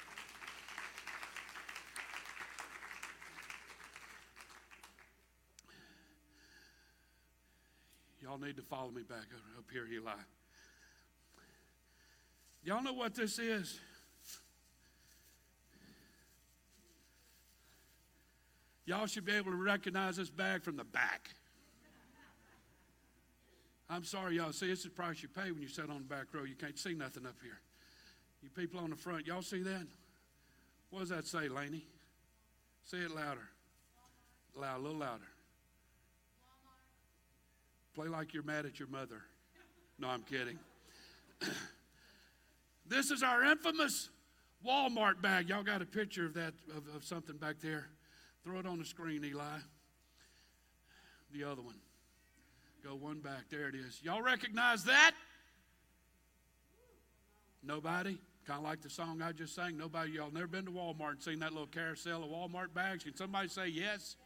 Y'all 8.20 8.38
need 8.38 8.56
to 8.56 8.62
follow 8.62 8.90
me 8.90 9.02
back 9.02 9.28
up 9.56 9.64
here, 9.72 9.86
Eli. 9.92 10.10
Y'all 12.64 12.82
know 12.82 12.94
what 12.94 13.14
this 13.14 13.38
is? 13.38 13.78
Y'all 18.90 19.06
should 19.06 19.24
be 19.24 19.36
able 19.36 19.52
to 19.52 19.56
recognize 19.56 20.16
this 20.16 20.30
bag 20.30 20.64
from 20.64 20.76
the 20.76 20.82
back. 20.82 21.30
I'm 23.88 24.02
sorry, 24.02 24.34
y'all. 24.34 24.50
See, 24.50 24.68
it's 24.68 24.82
the 24.82 24.90
price 24.90 25.22
you 25.22 25.28
pay 25.28 25.52
when 25.52 25.62
you 25.62 25.68
sit 25.68 25.88
on 25.88 25.98
the 25.98 26.12
back 26.12 26.24
row. 26.32 26.42
You 26.42 26.56
can't 26.56 26.76
see 26.76 26.92
nothing 26.92 27.24
up 27.24 27.36
here. 27.40 27.60
You 28.42 28.50
people 28.50 28.80
on 28.80 28.90
the 28.90 28.96
front, 28.96 29.28
y'all 29.28 29.42
see 29.42 29.62
that? 29.62 29.86
What 30.90 31.00
does 31.00 31.08
that 31.10 31.24
say, 31.28 31.48
Laney? 31.48 31.84
Say 32.82 32.96
it 32.96 33.14
louder. 33.14 33.48
Loud, 34.56 34.80
a 34.80 34.82
little 34.82 34.98
louder. 34.98 35.22
Play 37.94 38.08
like 38.08 38.34
you're 38.34 38.42
mad 38.42 38.66
at 38.66 38.80
your 38.80 38.88
mother. 38.88 39.22
No, 40.00 40.08
I'm 40.08 40.22
kidding. 40.22 40.58
this 42.88 43.12
is 43.12 43.22
our 43.22 43.44
infamous 43.44 44.08
Walmart 44.66 45.22
bag. 45.22 45.48
Y'all 45.48 45.62
got 45.62 45.80
a 45.80 45.86
picture 45.86 46.26
of 46.26 46.34
that, 46.34 46.54
of, 46.76 46.92
of 46.96 47.04
something 47.04 47.36
back 47.36 47.60
there. 47.62 47.86
Throw 48.44 48.58
it 48.58 48.66
on 48.66 48.78
the 48.78 48.84
screen, 48.84 49.24
Eli. 49.24 49.58
The 51.32 51.44
other 51.44 51.62
one. 51.62 51.76
Go 52.82 52.94
one 52.94 53.20
back. 53.20 53.44
There 53.50 53.68
it 53.68 53.74
is. 53.74 54.00
Y'all 54.02 54.22
recognize 54.22 54.84
that? 54.84 55.12
Nobody? 57.62 58.18
Kind 58.46 58.58
of 58.58 58.64
like 58.64 58.80
the 58.80 58.88
song 58.88 59.20
I 59.22 59.32
just 59.32 59.54
sang. 59.54 59.76
Nobody, 59.76 60.12
y'all 60.12 60.32
never 60.32 60.46
been 60.46 60.64
to 60.64 60.70
Walmart 60.70 61.10
and 61.10 61.22
seen 61.22 61.40
that 61.40 61.52
little 61.52 61.66
carousel 61.66 62.24
of 62.24 62.30
Walmart 62.30 62.72
bags? 62.74 63.04
Can 63.04 63.14
somebody 63.14 63.48
say 63.48 63.68
yes? 63.68 64.16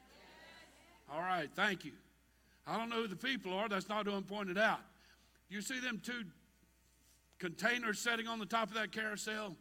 All 1.13 1.21
right, 1.21 1.51
thank 1.55 1.85
you. 1.85 1.93
I 2.67 2.79
don't 2.79 2.89
know 2.89 3.03
who 3.03 3.09
the 3.09 3.17
people 3.17 3.53
are. 3.53 3.69
That's 3.69 3.89
not 3.89 4.07
who 4.07 4.13
I'm 4.13 4.23
pointed 4.23 4.57
out. 4.57 4.81
You 5.51 5.61
see 5.61 5.81
them 5.81 6.01
two 6.03 6.25
containers 7.39 7.99
sitting 7.99 8.27
on 8.27 8.39
the 8.39 8.47
top 8.47 8.69
of 8.69 8.75
that 8.75 8.93
carousel? 8.93 9.57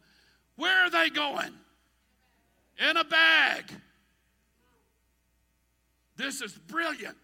Where 0.56 0.86
are 0.86 0.90
they 0.90 1.10
going? 1.10 1.52
In 2.88 2.96
a 2.96 3.04
bag. 3.04 3.64
This 6.16 6.40
is 6.40 6.52
brilliant. 6.52 7.16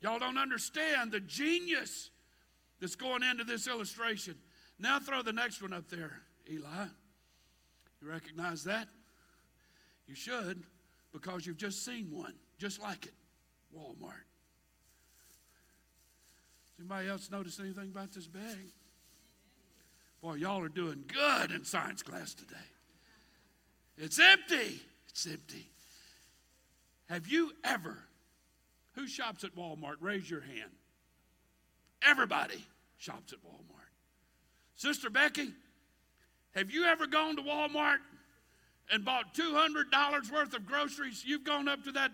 Y'all 0.00 0.18
don't 0.18 0.38
understand 0.38 1.12
the 1.12 1.20
genius 1.20 2.10
that's 2.80 2.96
going 2.96 3.22
into 3.22 3.44
this 3.44 3.66
illustration. 3.66 4.34
Now 4.78 4.98
throw 4.98 5.22
the 5.22 5.32
next 5.32 5.60
one 5.60 5.72
up 5.72 5.88
there, 5.88 6.22
Eli. 6.50 6.86
You 8.00 8.08
recognize 8.08 8.64
that? 8.64 8.88
You 10.06 10.14
should, 10.14 10.62
because 11.12 11.46
you've 11.46 11.58
just 11.58 11.84
seen 11.84 12.10
one 12.10 12.34
just 12.58 12.80
like 12.80 13.06
it 13.06 13.14
Walmart. 13.76 14.24
Anybody 16.78 17.08
else 17.08 17.30
notice 17.30 17.60
anything 17.60 17.90
about 17.90 18.12
this 18.12 18.26
bag? 18.26 18.72
Boy, 20.22 20.34
y'all 20.34 20.62
are 20.62 20.68
doing 20.68 21.04
good 21.06 21.50
in 21.50 21.64
science 21.64 22.02
class 22.02 22.34
today. 22.34 22.56
It's 23.96 24.18
empty. 24.18 24.80
It's 25.08 25.26
empty. 25.26 25.69
Have 27.10 27.26
you 27.26 27.50
ever, 27.64 27.98
who 28.92 29.08
shops 29.08 29.42
at 29.42 29.56
Walmart? 29.56 29.96
Raise 30.00 30.30
your 30.30 30.42
hand. 30.42 30.70
Everybody 32.02 32.64
shops 32.98 33.32
at 33.32 33.40
Walmart. 33.40 33.90
Sister 34.76 35.10
Becky, 35.10 35.50
have 36.54 36.70
you 36.70 36.84
ever 36.84 37.08
gone 37.08 37.34
to 37.34 37.42
Walmart 37.42 37.98
and 38.92 39.04
bought 39.04 39.34
$200 39.34 40.30
worth 40.30 40.54
of 40.54 40.64
groceries? 40.64 41.24
You've 41.26 41.42
gone 41.42 41.66
up 41.66 41.82
to 41.82 41.92
that 41.92 42.12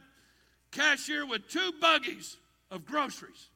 cashier 0.73 1.27
with 1.27 1.47
two 1.51 1.73
buggies 1.79 2.39
of 2.71 2.87
groceries. 2.87 3.51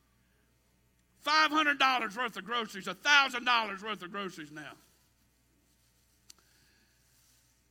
$500 1.26 2.16
worth 2.18 2.36
of 2.36 2.44
groceries, 2.44 2.84
$1,000 2.84 3.82
worth 3.82 4.02
of 4.02 4.12
groceries 4.12 4.52
now. 4.52 4.72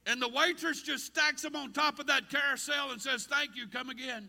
And 0.10 0.20
the 0.20 0.28
waitress 0.28 0.82
just 0.82 1.05
stacks 1.05 1.43
them 1.43 1.55
on 1.55 1.72
top 1.72 1.99
of 1.99 2.07
that 2.07 2.32
carousel 2.32 2.89
and 2.89 2.99
says, 2.99 3.28
Thank 3.30 3.55
you, 3.55 3.68
come 3.68 3.91
again. 3.91 4.28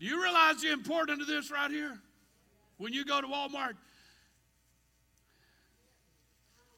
Do 0.00 0.06
you 0.06 0.22
realize 0.22 0.62
the 0.62 0.72
importance 0.72 1.20
of 1.20 1.26
this 1.26 1.50
right 1.50 1.70
here? 1.70 1.98
When 2.78 2.94
you 2.94 3.04
go 3.04 3.20
to 3.20 3.26
Walmart, 3.26 3.74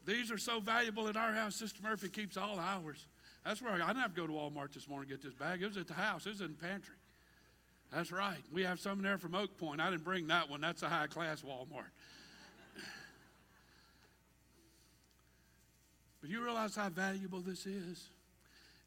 these 0.05 0.33
are 0.33 0.39
so 0.39 0.59
valuable 0.59 1.07
in 1.07 1.17
our 1.17 1.33
house. 1.33 1.55
Sister 1.55 1.81
Murphy 1.81 2.09
keeps 2.09 2.37
all 2.37 2.59
ours. 2.59 3.07
That's 3.45 3.63
where 3.63 3.73
I, 3.73 3.77
I 3.77 3.87
didn't 3.87 4.03
have 4.03 4.15
to 4.17 4.21
go 4.21 4.27
to 4.27 4.33
Walmart 4.33 4.73
this 4.75 4.89
morning 4.89 5.09
to 5.09 5.15
get 5.15 5.23
this 5.23 5.35
bag. 5.35 5.63
It 5.63 5.69
was 5.69 5.77
at 5.77 5.87
the 5.87 5.95
house. 5.95 6.27
It 6.27 6.31
was 6.31 6.41
in 6.41 6.49
the 6.49 6.67
pantry. 6.67 6.97
That's 7.93 8.11
right. 8.11 8.43
We 8.53 8.65
have 8.65 8.81
some 8.81 9.01
there 9.01 9.17
from 9.17 9.37
Oak 9.37 9.57
Point. 9.59 9.81
I 9.81 9.91
didn't 9.91 10.03
bring 10.03 10.27
that 10.27 10.51
one. 10.51 10.61
That's 10.61 10.83
a 10.83 10.89
high 10.89 11.07
class 11.07 11.43
Walmart. 11.43 11.93
But 16.21 16.31
you 16.31 16.43
realize 16.43 16.77
how 16.77 16.89
valuable 16.89 17.41
this 17.41 17.67
is? 17.67 18.11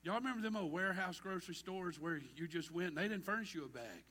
Y'all 0.04 0.16
remember 0.16 0.42
them 0.42 0.56
old 0.56 0.72
warehouse 0.72 1.20
grocery 1.20 1.56
stores 1.56 2.00
where 2.00 2.20
you 2.36 2.48
just 2.48 2.72
went 2.72 2.90
and 2.90 2.98
they 2.98 3.08
didn't 3.08 3.26
furnish 3.26 3.54
you 3.54 3.66
a 3.66 3.68
bag? 3.68 4.04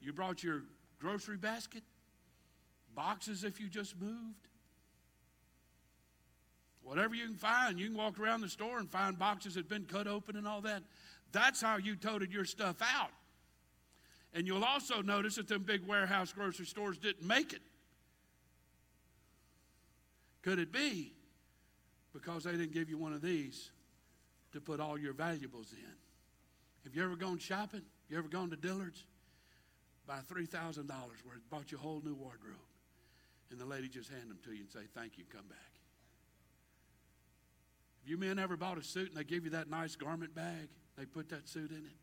You 0.00 0.12
brought 0.12 0.42
your 0.42 0.62
grocery 1.00 1.36
basket, 1.36 1.82
boxes 2.94 3.44
if 3.44 3.60
you 3.60 3.68
just 3.68 4.00
moved. 4.00 4.48
Whatever 6.82 7.14
you 7.14 7.26
can 7.26 7.36
find, 7.36 7.78
you 7.78 7.88
can 7.88 7.96
walk 7.96 8.18
around 8.18 8.40
the 8.40 8.48
store 8.48 8.78
and 8.78 8.90
find 8.90 9.18
boxes 9.18 9.54
that 9.54 9.60
have 9.60 9.68
been 9.68 9.84
cut 9.84 10.06
open 10.06 10.36
and 10.36 10.46
all 10.46 10.62
that. 10.62 10.82
That's 11.32 11.60
how 11.60 11.76
you 11.76 11.96
toted 11.96 12.32
your 12.32 12.44
stuff 12.44 12.76
out. 12.80 13.10
And 14.32 14.46
you'll 14.46 14.64
also 14.64 15.02
notice 15.02 15.36
that 15.36 15.48
them 15.48 15.64
big 15.64 15.86
warehouse 15.86 16.32
grocery 16.32 16.66
stores 16.66 16.98
didn't 16.98 17.26
make 17.26 17.52
it. 17.52 17.62
Could 20.42 20.58
it 20.58 20.72
be 20.72 21.12
because 22.12 22.44
they 22.44 22.52
didn't 22.52 22.72
give 22.72 22.88
you 22.88 22.98
one 22.98 23.12
of 23.12 23.22
these 23.22 23.70
to 24.52 24.60
put 24.60 24.80
all 24.80 24.98
your 24.98 25.12
valuables 25.12 25.72
in? 25.72 25.94
Have 26.84 26.94
you 26.94 27.04
ever 27.04 27.16
gone 27.16 27.38
shopping? 27.38 27.82
You 28.08 28.18
ever 28.18 28.28
gone 28.28 28.50
to 28.50 28.56
Dillard's? 28.56 29.04
Buy 30.06 30.20
$3,000 30.32 30.88
worth, 30.88 31.50
bought 31.50 31.70
you 31.70 31.78
a 31.78 31.80
whole 31.80 32.00
new 32.02 32.14
wardrobe. 32.14 32.56
And 33.50 33.60
the 33.60 33.66
lady 33.66 33.88
just 33.88 34.10
hand 34.10 34.30
them 34.30 34.38
to 34.44 34.52
you 34.52 34.60
and 34.60 34.70
say, 34.70 34.80
thank 34.94 35.18
you, 35.18 35.24
come 35.30 35.46
back. 35.48 35.58
Have 38.02 38.10
you 38.10 38.16
men 38.16 38.38
ever 38.38 38.56
bought 38.56 38.78
a 38.78 38.82
suit 38.82 39.08
and 39.08 39.16
they 39.16 39.24
give 39.24 39.44
you 39.44 39.50
that 39.50 39.68
nice 39.68 39.96
garment 39.96 40.34
bag? 40.34 40.68
They 40.96 41.04
put 41.04 41.28
that 41.30 41.48
suit 41.48 41.70
in 41.70 41.76
it 41.76 41.98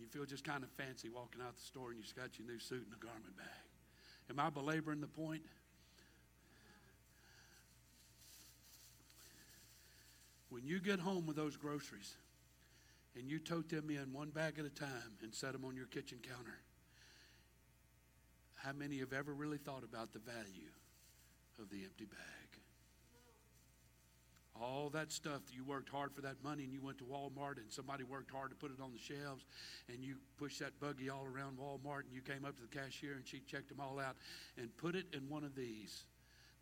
you 0.00 0.06
feel 0.08 0.24
just 0.24 0.44
kind 0.44 0.62
of 0.62 0.70
fancy 0.70 1.08
walking 1.08 1.42
out 1.42 1.56
the 1.56 1.62
store 1.62 1.90
and 1.90 1.98
you've 1.98 2.14
got 2.14 2.38
your 2.38 2.46
new 2.46 2.58
suit 2.58 2.84
and 2.84 2.94
a 2.94 3.04
garment 3.04 3.36
bag. 3.36 3.46
Am 4.30 4.38
I 4.38 4.48
belaboring 4.48 5.00
the 5.00 5.08
point? 5.08 5.42
When 10.50 10.64
you 10.66 10.80
get 10.80 11.00
home 11.00 11.26
with 11.26 11.36
those 11.36 11.56
groceries 11.56 12.14
and 13.16 13.30
you 13.30 13.38
tote 13.38 13.68
them 13.68 13.88
in 13.90 14.12
one 14.12 14.30
bag 14.30 14.58
at 14.58 14.64
a 14.64 14.70
time 14.70 15.16
and 15.22 15.34
set 15.34 15.52
them 15.52 15.64
on 15.64 15.76
your 15.76 15.86
kitchen 15.86 16.18
counter, 16.22 16.58
how 18.56 18.72
many 18.72 18.98
have 18.98 19.12
ever 19.12 19.32
really 19.32 19.58
thought 19.58 19.84
about 19.84 20.12
the 20.12 20.18
value 20.18 20.70
of 21.58 21.70
the 21.70 21.84
empty 21.84 22.04
bag? 22.04 22.60
all 24.60 24.90
that 24.90 25.10
stuff 25.10 25.46
that 25.46 25.54
you 25.54 25.64
worked 25.64 25.88
hard 25.88 26.12
for 26.12 26.20
that 26.20 26.36
money 26.44 26.64
and 26.64 26.72
you 26.72 26.80
went 26.82 26.98
to 26.98 27.04
Walmart 27.04 27.56
and 27.56 27.70
somebody 27.70 28.04
worked 28.04 28.30
hard 28.30 28.50
to 28.50 28.56
put 28.56 28.70
it 28.70 28.80
on 28.80 28.92
the 28.92 28.98
shelves 28.98 29.44
and 29.88 30.04
you 30.04 30.16
pushed 30.38 30.60
that 30.60 30.78
buggy 30.80 31.08
all 31.08 31.24
around 31.24 31.58
Walmart 31.58 32.04
and 32.04 32.12
you 32.12 32.20
came 32.20 32.44
up 32.44 32.56
to 32.56 32.62
the 32.62 32.68
cashier 32.68 33.14
and 33.14 33.26
she 33.26 33.40
checked 33.40 33.68
them 33.68 33.80
all 33.80 33.98
out 33.98 34.16
and 34.58 34.76
put 34.76 34.94
it 34.94 35.06
in 35.14 35.28
one 35.28 35.44
of 35.44 35.54
these 35.54 36.04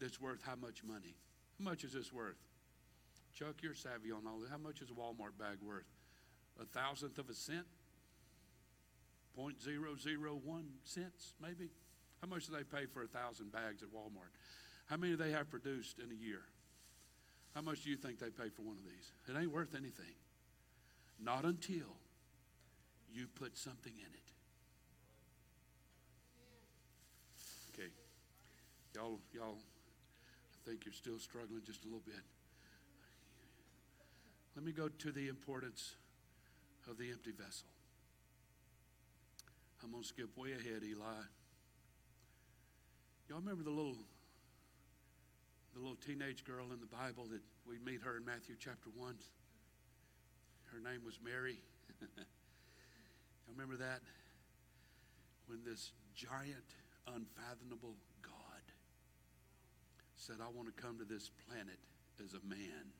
that's 0.00 0.20
worth 0.20 0.40
how 0.42 0.54
much 0.54 0.84
money? 0.84 1.16
How 1.58 1.70
much 1.70 1.82
is 1.82 1.92
this 1.92 2.12
worth? 2.12 2.36
Chuck, 3.38 3.62
you're 3.62 3.74
savvy 3.74 4.10
on 4.10 4.26
all 4.26 4.40
this. 4.40 4.50
How 4.50 4.58
much 4.58 4.82
is 4.82 4.90
a 4.90 4.94
Walmart 4.94 5.38
bag 5.38 5.58
worth? 5.62 5.86
A 6.60 6.64
thousandth 6.64 7.18
of 7.18 7.28
a 7.28 7.34
cent? 7.34 7.66
0.001 9.38 10.62
cents, 10.82 11.34
maybe? 11.40 11.70
How 12.20 12.26
much 12.26 12.48
do 12.48 12.52
they 12.52 12.64
pay 12.64 12.86
for 12.86 13.04
a 13.04 13.06
thousand 13.06 13.52
bags 13.52 13.84
at 13.84 13.90
Walmart? 13.90 14.34
How 14.86 14.96
many 14.96 15.12
do 15.12 15.22
they 15.22 15.30
have 15.30 15.48
produced 15.50 16.00
in 16.00 16.10
a 16.10 16.14
year? 16.14 16.42
How 17.54 17.60
much 17.60 17.84
do 17.84 17.90
you 17.90 17.96
think 17.96 18.18
they 18.18 18.30
pay 18.30 18.48
for 18.48 18.62
one 18.62 18.76
of 18.76 18.84
these? 18.84 19.12
It 19.28 19.40
ain't 19.40 19.52
worth 19.52 19.76
anything. 19.76 20.16
Not 21.22 21.44
until 21.44 21.94
you 23.12 23.28
put 23.36 23.56
something 23.56 23.92
in 23.92 24.14
it. 24.14 24.32
Okay. 27.72 27.90
Y'all, 28.96 29.20
y'all, 29.32 29.58
I 29.58 30.68
think 30.68 30.84
you're 30.84 30.92
still 30.92 31.20
struggling 31.20 31.62
just 31.64 31.84
a 31.84 31.86
little 31.86 32.02
bit. 32.04 32.24
Let 34.58 34.66
me 34.66 34.72
go 34.72 34.88
to 34.88 35.12
the 35.12 35.28
importance 35.28 35.94
of 36.90 36.98
the 36.98 37.12
empty 37.12 37.30
vessel. 37.30 37.68
I'm 39.84 39.92
going 39.92 40.02
to 40.02 40.08
skip 40.08 40.36
way 40.36 40.50
ahead, 40.50 40.82
Eli. 40.82 41.22
Y'all 43.28 43.38
remember 43.38 43.62
the 43.62 43.70
little 43.70 43.94
the 45.74 45.78
little 45.78 45.94
teenage 46.04 46.42
girl 46.42 46.72
in 46.72 46.80
the 46.80 46.90
Bible 46.90 47.30
that 47.30 47.38
we 47.68 47.78
meet 47.86 48.02
her 48.02 48.16
in 48.16 48.24
Matthew 48.24 48.56
chapter 48.58 48.90
1. 48.96 49.14
Her 50.72 50.80
name 50.80 51.04
was 51.06 51.20
Mary. 51.24 51.60
I 52.02 53.52
remember 53.52 53.76
that 53.76 54.00
when 55.46 55.62
this 55.64 55.92
giant, 56.16 56.74
unfathomable 57.06 57.94
God 58.22 58.64
said, 60.16 60.38
I 60.42 60.50
want 60.50 60.66
to 60.66 60.82
come 60.82 60.98
to 60.98 61.04
this 61.04 61.30
planet 61.46 61.78
as 62.18 62.34
a 62.34 62.42
man 62.44 62.90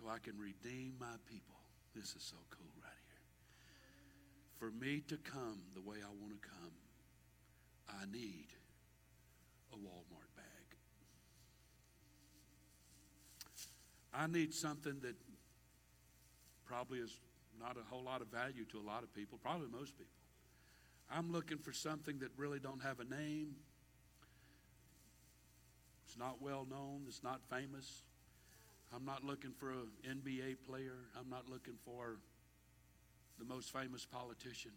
so 0.00 0.08
I 0.08 0.18
can 0.18 0.38
redeem 0.38 0.94
my 0.98 1.16
people. 1.26 1.56
This 1.94 2.14
is 2.14 2.22
so 2.22 2.36
cool 2.50 2.72
right 2.82 3.02
here. 3.08 3.26
For 4.58 4.70
me 4.70 5.02
to 5.08 5.16
come 5.18 5.60
the 5.74 5.80
way 5.80 5.96
I 6.02 6.10
want 6.20 6.40
to 6.40 6.48
come, 6.48 6.72
I 7.88 8.04
need 8.10 8.46
a 9.72 9.76
Walmart 9.76 10.30
bag. 10.36 10.76
I 14.14 14.26
need 14.26 14.54
something 14.54 14.96
that 15.02 15.16
probably 16.64 16.98
is 16.98 17.18
not 17.60 17.76
a 17.76 17.84
whole 17.94 18.04
lot 18.04 18.22
of 18.22 18.28
value 18.28 18.64
to 18.66 18.78
a 18.78 18.86
lot 18.86 19.02
of 19.02 19.12
people, 19.12 19.38
probably 19.42 19.68
most 19.68 19.98
people. 19.98 20.12
I'm 21.12 21.32
looking 21.32 21.58
for 21.58 21.72
something 21.72 22.20
that 22.20 22.30
really 22.36 22.60
don't 22.60 22.82
have 22.82 23.00
a 23.00 23.04
name. 23.04 23.56
It's 26.06 26.16
not 26.16 26.40
well 26.40 26.66
known, 26.68 27.02
it's 27.08 27.22
not 27.22 27.40
famous. 27.50 28.02
I'm 28.94 29.04
not 29.04 29.22
looking 29.22 29.52
for 29.52 29.70
an 29.70 29.88
NBA 30.04 30.56
player. 30.66 30.96
I'm 31.18 31.30
not 31.30 31.48
looking 31.48 31.74
for 31.84 32.18
the 33.38 33.44
most 33.44 33.72
famous 33.72 34.04
politician. 34.04 34.72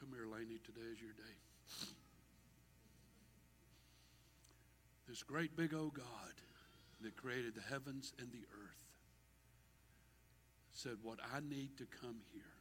Come 0.00 0.08
here, 0.12 0.26
Laney. 0.26 0.58
Today 0.64 0.86
is 0.92 1.00
your 1.00 1.12
day. 1.12 1.88
This 5.08 5.22
great 5.22 5.56
big 5.56 5.72
old 5.72 5.94
God 5.94 6.34
that 7.02 7.16
created 7.16 7.54
the 7.54 7.62
heavens 7.62 8.12
and 8.18 8.30
the 8.32 8.44
earth 8.52 8.82
said, 10.72 10.96
What 11.02 11.18
I 11.32 11.38
need 11.40 11.78
to 11.78 11.86
come 12.02 12.16
here 12.32 12.57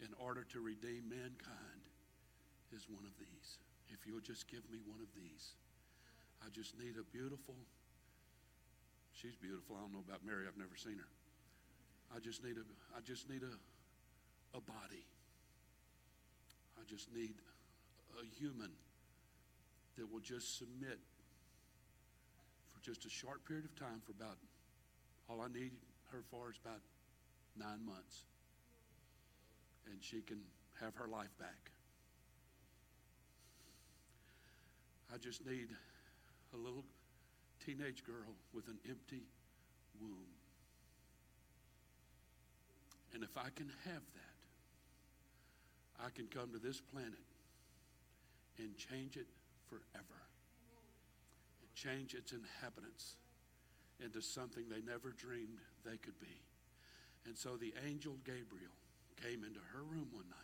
in 0.00 0.12
order 0.18 0.44
to 0.52 0.60
redeem 0.60 1.08
mankind 1.08 1.84
is 2.72 2.88
one 2.88 3.04
of 3.04 3.14
these. 3.18 3.58
If 3.88 4.06
you'll 4.06 4.24
just 4.24 4.48
give 4.48 4.64
me 4.70 4.78
one 4.86 5.00
of 5.00 5.10
these, 5.14 5.54
I 6.40 6.48
just 6.50 6.78
need 6.78 6.96
a 6.96 7.04
beautiful 7.12 7.56
She's 9.20 9.36
beautiful. 9.36 9.76
I 9.76 9.80
don't 9.84 9.92
know 9.92 10.04
about 10.06 10.24
Mary. 10.24 10.48
I've 10.48 10.56
never 10.56 10.76
seen 10.76 10.96
her. 10.96 11.12
I 12.16 12.20
just 12.20 12.42
need 12.42 12.56
a 12.56 12.64
I 12.96 13.00
just 13.04 13.28
need 13.28 13.42
a 13.42 13.52
a 14.56 14.60
body. 14.60 15.04
I 16.80 16.82
just 16.88 17.12
need 17.12 17.34
a 18.16 18.24
human 18.40 18.72
that 19.98 20.10
will 20.10 20.24
just 20.24 20.56
submit 20.56 20.98
for 22.72 22.80
just 22.80 23.04
a 23.04 23.10
short 23.10 23.44
period 23.44 23.66
of 23.66 23.76
time 23.76 24.00
for 24.04 24.12
about 24.12 24.38
all 25.28 25.42
I 25.42 25.52
need 25.52 25.72
her 26.12 26.24
for 26.30 26.50
is 26.50 26.58
about 26.64 26.80
nine 27.58 27.84
months. 27.84 28.24
And 29.90 29.98
she 30.00 30.20
can 30.20 30.38
have 30.80 30.94
her 30.94 31.08
life 31.08 31.36
back. 31.38 31.70
I 35.12 35.18
just 35.18 35.44
need 35.44 35.68
a 36.54 36.56
little 36.56 36.84
teenage 37.64 38.04
girl 38.04 38.34
with 38.54 38.68
an 38.68 38.78
empty 38.88 39.22
womb. 40.00 40.30
And 43.12 43.24
if 43.24 43.36
I 43.36 43.50
can 43.54 43.70
have 43.84 44.02
that, 44.14 44.38
I 46.06 46.10
can 46.10 46.26
come 46.28 46.52
to 46.52 46.58
this 46.58 46.80
planet 46.80 47.26
and 48.58 48.76
change 48.76 49.16
it 49.16 49.26
forever. 49.68 50.20
And 51.60 51.74
change 51.74 52.14
its 52.14 52.32
inhabitants 52.32 53.16
into 54.02 54.22
something 54.22 54.64
they 54.68 54.80
never 54.80 55.10
dreamed 55.10 55.58
they 55.84 55.96
could 55.96 56.18
be. 56.20 56.40
And 57.26 57.36
so 57.36 57.56
the 57.56 57.74
angel 57.86 58.16
Gabriel 58.24 58.79
came 59.22 59.44
into 59.44 59.60
her 59.72 59.82
room 59.82 60.08
one 60.12 60.28
night. 60.28 60.36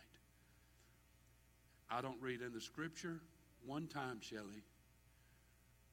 I 1.89 2.01
don't 2.01 2.21
read 2.21 2.41
in 2.41 2.53
the 2.53 2.61
scripture 2.61 3.19
one 3.65 3.87
time, 3.87 4.19
Shelley, 4.21 4.63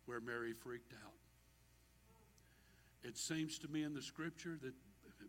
where 0.07 0.21
Mary 0.21 0.53
freaked 0.53 0.93
out. 0.93 1.13
It 3.03 3.17
seems 3.17 3.59
to 3.59 3.69
me 3.69 3.83
in 3.83 3.95
the 3.95 4.03
scripture 4.03 4.59
that, 4.63 4.75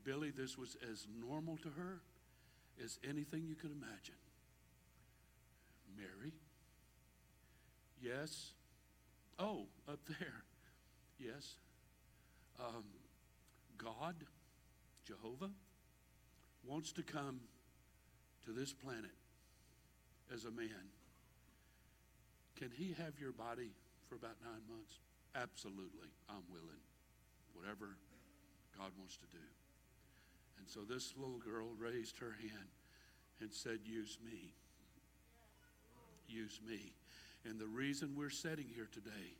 Billy, 0.04 0.32
this 0.32 0.58
was 0.58 0.78
as 0.92 1.08
normal 1.20 1.58
to 1.58 1.70
her 1.70 2.02
as 2.84 3.00
anything 3.08 3.46
you 3.46 3.56
could 3.56 3.72
imagine. 3.72 4.16
Mary? 5.98 6.34
Yes. 8.02 8.52
Oh, 9.40 9.68
up 9.90 10.00
there. 10.08 10.44
Yes. 11.20 11.56
Um, 12.60 12.84
God, 13.78 14.16
Jehovah, 15.06 15.52
wants 16.68 16.92
to 16.94 17.04
come 17.04 17.40
to 18.46 18.52
this 18.52 18.74
planet 18.74 19.12
as 20.34 20.46
a 20.46 20.52
man. 20.52 20.90
Can 22.58 22.72
he 22.72 22.96
have 22.98 23.20
your 23.20 23.32
body 23.32 23.72
for 24.08 24.16
about 24.16 24.36
nine 24.44 24.62
months? 24.70 25.00
Absolutely. 25.36 26.08
I'm 26.30 26.44
willing. 26.50 26.82
Whatever 27.54 27.98
God 28.78 28.92
wants 28.98 29.18
to 29.18 29.26
do. 29.32 29.44
And 30.58 30.68
so 30.68 30.82
this 30.82 31.14
little 31.18 31.40
girl 31.40 31.68
raised 31.78 32.18
her 32.20 32.36
hand 32.40 32.70
and 33.42 33.52
said, 33.54 33.80
Use 33.84 34.18
me. 34.24 34.54
Use 36.28 36.60
me. 36.68 36.94
And 37.46 37.60
the 37.60 37.68
reason 37.68 38.16
we're 38.16 38.30
sitting 38.30 38.66
here 38.74 38.88
today 38.92 39.36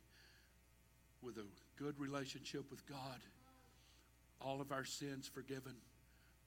with 1.22 1.38
a 1.38 1.46
good 1.82 1.98
relationship 1.98 2.70
with 2.70 2.86
God, 2.86 3.18
all 4.40 4.60
of 4.60 4.70
our 4.70 4.84
sins 4.84 5.28
forgiven, 5.32 5.74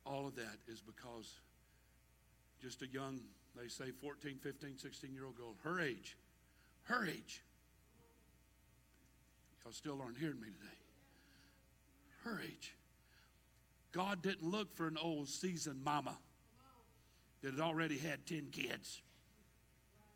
all 0.05 0.27
of 0.27 0.35
that 0.35 0.57
is 0.67 0.81
because 0.81 1.39
just 2.61 2.81
a 2.81 2.87
young, 2.87 3.19
they 3.55 3.67
say 3.67 3.91
14, 4.01 4.37
15, 4.41 4.77
16 4.77 5.13
year 5.13 5.25
old 5.25 5.35
girl, 5.35 5.55
her 5.63 5.79
age, 5.79 6.17
her 6.83 7.05
age. 7.05 7.43
Y'all 9.63 9.73
still 9.73 10.01
aren't 10.01 10.17
hearing 10.17 10.39
me 10.39 10.47
today. 10.47 10.77
Her 12.23 12.41
age. 12.43 12.75
God 13.91 14.21
didn't 14.21 14.49
look 14.49 14.75
for 14.75 14.87
an 14.87 14.97
old 15.01 15.27
seasoned 15.27 15.83
mama 15.83 16.17
that 17.41 17.53
had 17.53 17.61
already 17.61 17.97
had 17.97 18.25
10 18.25 18.47
kids. 18.51 19.01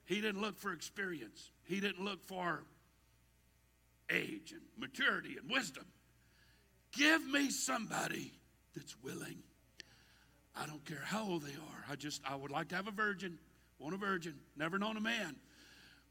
He 0.05 0.21
didn't 0.21 0.41
look 0.41 0.59
for 0.59 0.73
experience. 0.73 1.51
He 1.63 1.79
didn't 1.79 2.03
look 2.03 2.25
for 2.25 2.63
age 4.09 4.51
and 4.51 4.61
maturity 4.77 5.37
and 5.39 5.49
wisdom. 5.49 5.85
Give 6.91 7.25
me 7.25 7.49
somebody 7.49 8.33
that's 8.75 8.95
willing. 9.01 9.43
I 10.55 10.65
don't 10.65 10.83
care 10.85 11.01
how 11.03 11.25
old 11.25 11.43
they 11.43 11.53
are. 11.53 11.85
I 11.89 11.95
just, 11.95 12.21
I 12.29 12.35
would 12.35 12.51
like 12.51 12.69
to 12.69 12.75
have 12.75 12.87
a 12.87 12.91
virgin. 12.91 13.39
Want 13.79 13.95
a 13.95 13.97
virgin. 13.97 14.35
Never 14.55 14.77
known 14.77 14.97
a 14.97 15.01
man. 15.01 15.35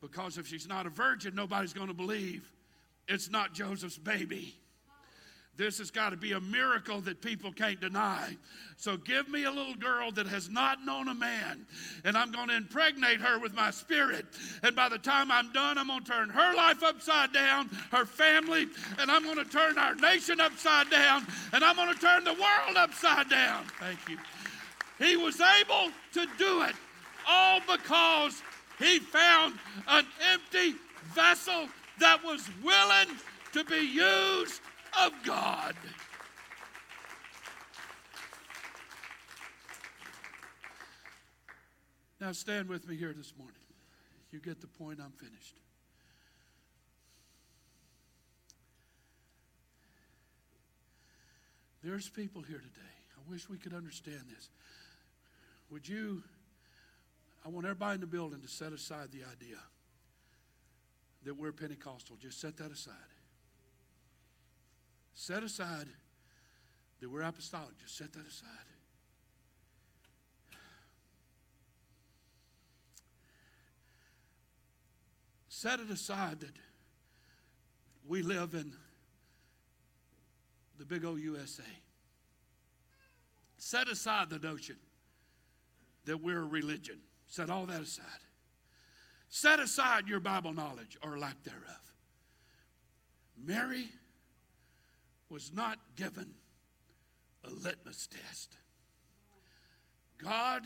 Because 0.01 0.37
if 0.37 0.49
she's 0.49 0.67
not 0.67 0.87
a 0.87 0.91
virgin, 0.91 1.35
nobody's 1.35 1.73
going 1.73 1.89
to 1.89 1.95
believe 1.95 2.51
it's 3.09 3.31
not 3.31 3.53
Joseph's 3.53 3.99
baby. 3.99 4.55
This 5.57 5.79
has 5.79 5.91
got 5.91 6.11
to 6.11 6.17
be 6.17 6.33
a 6.33 6.41
miracle 6.41 7.03
that 7.03 7.21
people 7.21 7.53
can't 7.53 7.79
deny. 7.79 8.37
So 8.79 8.97
give 8.97 9.29
me 9.29 9.45
a 9.45 9.51
little 9.51 9.75
girl 9.75 10.11
that 10.13 10.27
has 10.27 10.49
not 10.49 10.85
known 10.85 11.09
a 11.09 11.15
man, 11.15 11.67
and 12.05 12.17
I'm 12.17 12.33
going 12.33 12.49
to 12.49 12.57
impregnate 12.57 13.21
her 13.21 13.39
with 13.39 13.55
my 13.55 13.71
spirit. 13.71 14.25
And 14.63 14.75
by 14.75 14.89
the 14.89 14.99
time 14.99 15.31
I'm 15.31 15.53
done, 15.53 15.77
I'm 15.77 15.89
going 15.89 16.03
to 16.03 16.11
turn 16.11 16.31
her 16.31 16.55
life 16.55 16.83
upside 16.83 17.35
down, 17.35 17.69
her 17.91 18.07
family, 18.07 18.67
and 18.99 19.11
I'm 19.11 19.25
going 19.25 19.37
to 19.37 19.45
turn 19.45 19.77
our 19.77 19.95
nation 19.95 20.41
upside 20.41 20.89
down, 20.89 21.27
and 21.53 21.63
I'm 21.63 21.77
going 21.77 21.93
to 21.95 22.01
turn 22.01 22.25
the 22.25 22.33
world 22.33 22.77
upside 22.77 23.29
down. 23.29 23.65
Thank 23.79 23.99
you. 24.09 24.17
He 24.99 25.17
was 25.17 25.39
able 25.41 25.91
to 26.15 26.27
do 26.39 26.63
it 26.63 26.75
all 27.29 27.61
because 27.61 28.43
he 28.79 28.99
found 29.01 29.55
an 29.87 30.07
empty 30.33 30.77
vessel 31.15 31.69
that 31.99 32.25
was 32.25 32.49
willing 32.63 33.17
to 33.53 33.65
be 33.65 33.77
used 33.77 34.61
of 35.01 35.13
God. 35.25 35.75
Now, 42.21 42.33
stand 42.33 42.69
with 42.69 42.89
me 42.89 42.97
here 42.97 43.13
this 43.13 43.33
morning. 43.37 43.57
You 44.31 44.39
get 44.39 44.61
the 44.61 44.69
point, 44.69 45.01
I'm 45.03 45.11
finished. 45.11 45.57
There's 51.83 52.09
people 52.09 52.43
here 52.43 52.59
today. 52.59 52.95
I 53.17 53.31
wish 53.31 53.49
we 53.49 53.59
could 53.59 53.75
understand 53.75 54.23
this. 54.29 54.49
Would 55.71 55.89
you, 55.89 56.23
I 57.45 57.49
want 57.49 57.67
everybody 57.67 57.97
in 57.97 58.01
the 58.01 58.07
building 58.07 58.41
to 58.41 58.49
set 58.49 58.73
aside 58.73 59.09
the 59.11 59.25
idea 59.25 59.59
that 61.25 61.37
we're 61.37 61.53
Pentecostal. 61.53 62.17
Just 62.17 62.41
set 62.41 62.57
that 62.59 62.71
aside. 62.71 62.95
Set 65.15 65.43
aside 65.43 65.87
that 67.01 67.11
we're 67.11 67.23
apostolic. 67.23 67.79
Just 67.79 67.97
set 67.97 68.13
that 68.13 68.27
aside. 68.27 68.49
Set 75.49 75.79
it 75.79 75.91
aside 75.91 76.41
that 76.41 76.57
we 78.09 78.23
live 78.23 78.55
in 78.55 78.73
the 80.79 80.85
big 80.85 81.05
old 81.05 81.21
USA. 81.21 81.63
Set 83.59 83.89
aside 83.89 84.29
the 84.29 84.41
notion 84.41 84.77
that 86.05 86.21
we're 86.21 86.41
a 86.41 86.45
religion. 86.45 86.99
Set 87.29 87.49
all 87.49 87.65
that 87.67 87.81
aside. 87.81 88.05
Set 89.29 89.61
aside 89.61 90.09
your 90.09 90.19
Bible 90.19 90.53
knowledge 90.53 90.99
or 91.03 91.17
lack 91.17 91.43
thereof. 91.45 91.81
Mary 93.41 93.89
was 95.33 95.51
not 95.55 95.79
given 95.97 96.35
a 97.45 97.51
litmus 97.51 98.07
test. 98.07 98.55
God 100.23 100.63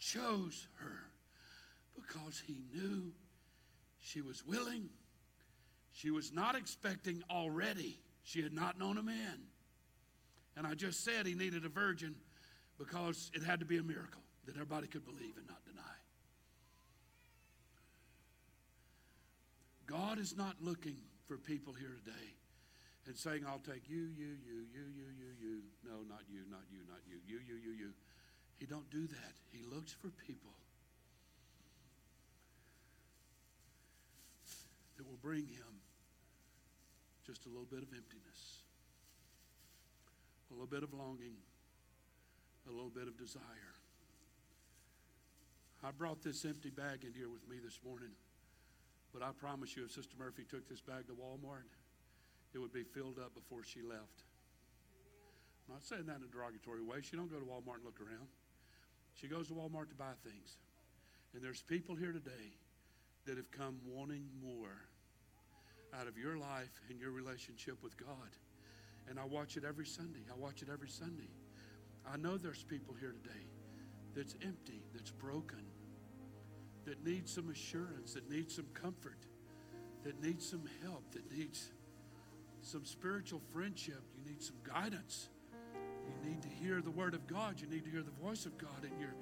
chose 0.00 0.66
her 0.80 0.98
because 1.94 2.42
he 2.44 2.60
knew 2.74 3.12
she 4.00 4.20
was 4.20 4.44
willing. 4.44 4.88
She 5.92 6.10
was 6.10 6.32
not 6.32 6.56
expecting 6.56 7.22
already. 7.30 8.00
She 8.24 8.42
had 8.42 8.52
not 8.52 8.78
known 8.78 8.98
a 8.98 9.02
man. 9.02 9.46
And 10.56 10.66
I 10.66 10.74
just 10.74 11.04
said 11.04 11.24
he 11.24 11.34
needed 11.34 11.64
a 11.64 11.68
virgin 11.68 12.16
because 12.78 13.30
it 13.32 13.44
had 13.44 13.60
to 13.60 13.66
be 13.66 13.78
a 13.78 13.82
miracle 13.82 14.22
that 14.46 14.56
everybody 14.56 14.88
could 14.88 15.04
believe 15.04 15.36
and 15.36 15.46
not 15.46 15.64
deny. 15.64 15.82
God 19.86 20.18
is 20.18 20.36
not 20.36 20.56
looking 20.60 20.96
for 21.28 21.38
people 21.38 21.72
here 21.72 21.96
today 22.04 22.33
and 23.06 23.16
saying, 23.16 23.44
I'll 23.46 23.60
take 23.60 23.88
you, 23.88 24.08
you, 24.16 24.40
you, 24.44 24.64
you, 24.72 24.84
you, 24.96 25.08
you, 25.12 25.30
you. 25.40 25.54
No, 25.84 26.00
not 26.08 26.24
you, 26.30 26.40
not 26.50 26.64
you, 26.72 26.80
not 26.88 27.00
you, 27.06 27.20
you, 27.26 27.38
you, 27.46 27.56
you, 27.60 27.72
you. 27.72 27.90
He 28.58 28.66
don't 28.66 28.88
do 28.90 29.06
that. 29.06 29.34
He 29.52 29.60
looks 29.62 29.92
for 29.92 30.08
people 30.26 30.52
that 34.96 35.06
will 35.06 35.18
bring 35.20 35.46
him 35.46 35.74
just 37.26 37.46
a 37.46 37.48
little 37.48 37.68
bit 37.68 37.82
of 37.82 37.88
emptiness, 37.92 38.62
a 40.50 40.54
little 40.54 40.66
bit 40.66 40.82
of 40.82 40.94
longing, 40.94 41.36
a 42.68 42.72
little 42.72 42.90
bit 42.90 43.08
of 43.08 43.18
desire. 43.18 43.42
I 45.84 45.90
brought 45.90 46.22
this 46.22 46.44
empty 46.46 46.70
bag 46.70 47.04
in 47.04 47.12
here 47.12 47.28
with 47.28 47.46
me 47.48 47.56
this 47.62 47.78
morning, 47.84 48.16
but 49.12 49.22
I 49.22 49.32
promise 49.38 49.76
you, 49.76 49.84
if 49.84 49.92
Sister 49.92 50.16
Murphy 50.18 50.44
took 50.48 50.66
this 50.68 50.80
bag 50.80 51.06
to 51.08 51.12
Walmart 51.12 51.68
it 52.54 52.58
would 52.58 52.72
be 52.72 52.84
filled 52.84 53.18
up 53.18 53.34
before 53.34 53.64
she 53.64 53.82
left. 53.82 54.22
I'm 55.66 55.74
not 55.74 55.84
saying 55.84 56.06
that 56.06 56.16
in 56.16 56.24
a 56.24 56.32
derogatory 56.32 56.82
way. 56.82 56.98
She 57.02 57.16
don't 57.16 57.30
go 57.30 57.38
to 57.38 57.44
Walmart 57.44 57.82
and 57.82 57.84
look 57.84 58.00
around. 58.00 58.28
She 59.14 59.26
goes 59.26 59.48
to 59.48 59.54
Walmart 59.54 59.88
to 59.88 59.94
buy 59.94 60.12
things. 60.22 60.56
And 61.34 61.42
there's 61.42 61.62
people 61.62 61.96
here 61.96 62.12
today 62.12 62.54
that 63.26 63.36
have 63.36 63.50
come 63.50 63.78
wanting 63.86 64.26
more 64.42 64.76
out 65.98 66.06
of 66.06 66.18
your 66.18 66.36
life 66.36 66.80
and 66.90 67.00
your 67.00 67.10
relationship 67.10 67.82
with 67.82 67.96
God. 67.96 68.36
And 69.08 69.18
I 69.18 69.24
watch 69.24 69.56
it 69.56 69.64
every 69.64 69.86
Sunday. 69.86 70.20
I 70.30 70.36
watch 70.36 70.62
it 70.62 70.68
every 70.72 70.88
Sunday. 70.88 71.30
I 72.06 72.16
know 72.16 72.36
there's 72.36 72.62
people 72.62 72.94
here 72.98 73.14
today 73.22 73.46
that's 74.14 74.36
empty, 74.44 74.82
that's 74.92 75.10
broken, 75.10 75.64
that 76.84 77.04
needs 77.04 77.32
some 77.34 77.50
assurance, 77.50 78.14
that 78.14 78.30
needs 78.30 78.54
some 78.54 78.66
comfort, 78.74 79.18
that 80.04 80.22
needs 80.22 80.48
some 80.48 80.68
help, 80.82 81.10
that 81.12 81.32
needs 81.36 81.70
some 82.66 82.84
spiritual 82.84 83.40
friendship. 83.52 84.02
You 84.16 84.30
need 84.30 84.42
some 84.42 84.56
guidance. 84.64 85.28
You 86.06 86.30
need 86.30 86.42
to 86.42 86.48
hear 86.48 86.80
the 86.80 86.90
word 86.90 87.14
of 87.14 87.26
God. 87.26 87.60
You 87.60 87.66
need 87.66 87.84
to 87.84 87.90
hear 87.90 88.02
the 88.02 88.26
voice 88.26 88.46
of 88.46 88.56
God. 88.58 88.82
And 88.82 88.92
you're, 88.98 89.14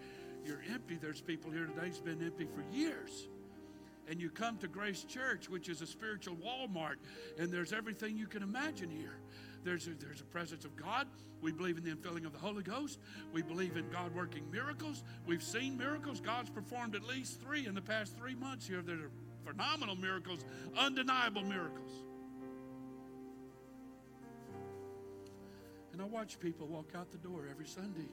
you're 0.45 0.63
empty. 0.73 0.97
There's 1.01 1.21
people 1.21 1.51
here 1.51 1.67
today 1.67 1.89
who's 1.89 2.01
been 2.01 2.23
empty 2.23 2.47
for 2.47 2.65
years. 2.75 3.29
And 4.09 4.21
you 4.21 4.31
come 4.31 4.59
to 4.59 4.69
Grace 4.69 5.05
Church, 5.05 5.49
which 5.49 5.69
is 5.69 5.81
a 5.81 5.87
spiritual 5.87 6.37
Walmart, 6.37 6.97
and 7.39 7.53
there's 7.53 7.73
everything 7.73 8.17
you 8.17 8.27
can 8.27 8.43
imagine 8.43 8.91
here. 8.91 9.15
There's 9.65 9.87
a, 9.87 9.91
there's 9.91 10.21
a 10.21 10.25
presence 10.25 10.65
of 10.65 10.75
God. 10.75 11.07
We 11.41 11.53
believe 11.53 11.79
in 11.79 11.85
the 11.85 11.93
infilling 11.93 12.27
of 12.27 12.33
the 12.33 12.39
Holy 12.39 12.65
Ghost. 12.65 12.99
We 13.33 13.43
believe 13.43 13.77
in 13.77 13.89
God 13.91 14.13
working 14.13 14.51
miracles. 14.51 15.05
We've 15.25 15.43
seen 15.43 15.79
miracles. 15.79 16.21
God's 16.21 16.51
performed 16.51 16.97
at 16.97 17.05
least 17.05 17.41
three 17.41 17.67
in 17.67 17.75
the 17.75 17.81
past 17.81 18.17
three 18.19 18.35
months 18.35 18.67
here 18.67 18.83
that 18.83 18.93
are 18.93 19.11
phenomenal 19.45 19.95
miracles, 19.95 20.45
undeniable 20.77 21.43
miracles. 21.43 21.91
And 25.93 26.01
I 26.01 26.05
watch 26.07 26.41
people 26.41 26.67
walk 26.67 26.97
out 26.97 27.13
the 27.13 27.19
door 27.19 27.45
every 27.51 27.67
Sunday. 27.67 28.09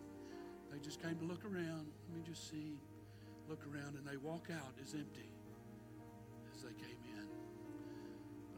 They 0.72 0.80
just 0.80 1.02
came 1.02 1.16
to 1.16 1.26
look 1.26 1.46
around. 1.46 1.88
Let 2.08 2.12
me 2.14 2.22
just 2.28 2.52
see, 2.52 2.76
look 3.48 3.64
around, 3.72 3.96
and 3.96 4.06
they 4.06 4.18
walk 4.18 4.48
out 4.52 4.76
as 4.84 4.94
empty 4.94 5.32
as 6.54 6.62
they 6.62 6.76
came 6.76 7.00
in. 7.16 7.28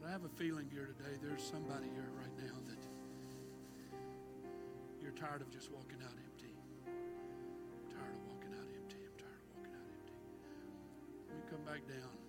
But 0.00 0.08
I 0.08 0.12
have 0.12 0.24
a 0.24 0.34
feeling 0.34 0.66
here 0.72 0.86
today 0.86 1.14
there's 1.22 1.42
somebody 1.42 1.86
here 1.94 2.10
right 2.18 2.34
now 2.42 2.56
that 2.66 2.82
you're 5.00 5.14
tired 5.14 5.40
of 5.40 5.50
just 5.50 5.70
walking 5.70 6.02
out 6.02 6.18
empty. 6.18 6.54
I'm 6.86 7.86
tired 7.94 8.14
of 8.18 8.22
walking 8.26 8.52
out 8.58 8.66
empty. 8.74 8.98
I'm 9.06 9.16
tired 9.22 9.38
of 9.38 9.50
walking 9.54 9.74
out 9.78 9.86
empty. 9.86 10.18
Let 11.30 11.34
me 11.38 11.44
come 11.46 11.62
back 11.62 11.86
down 11.86 12.21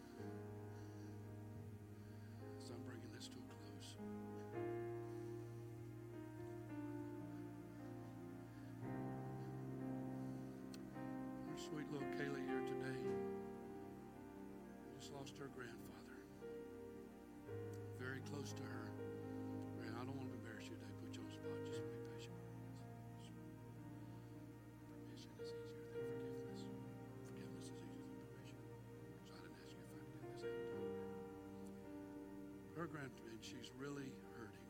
Her 32.93 33.09
grandmother, 33.09 33.41
she's 33.41 33.73
really 33.81 34.13
hurting. 34.37 34.69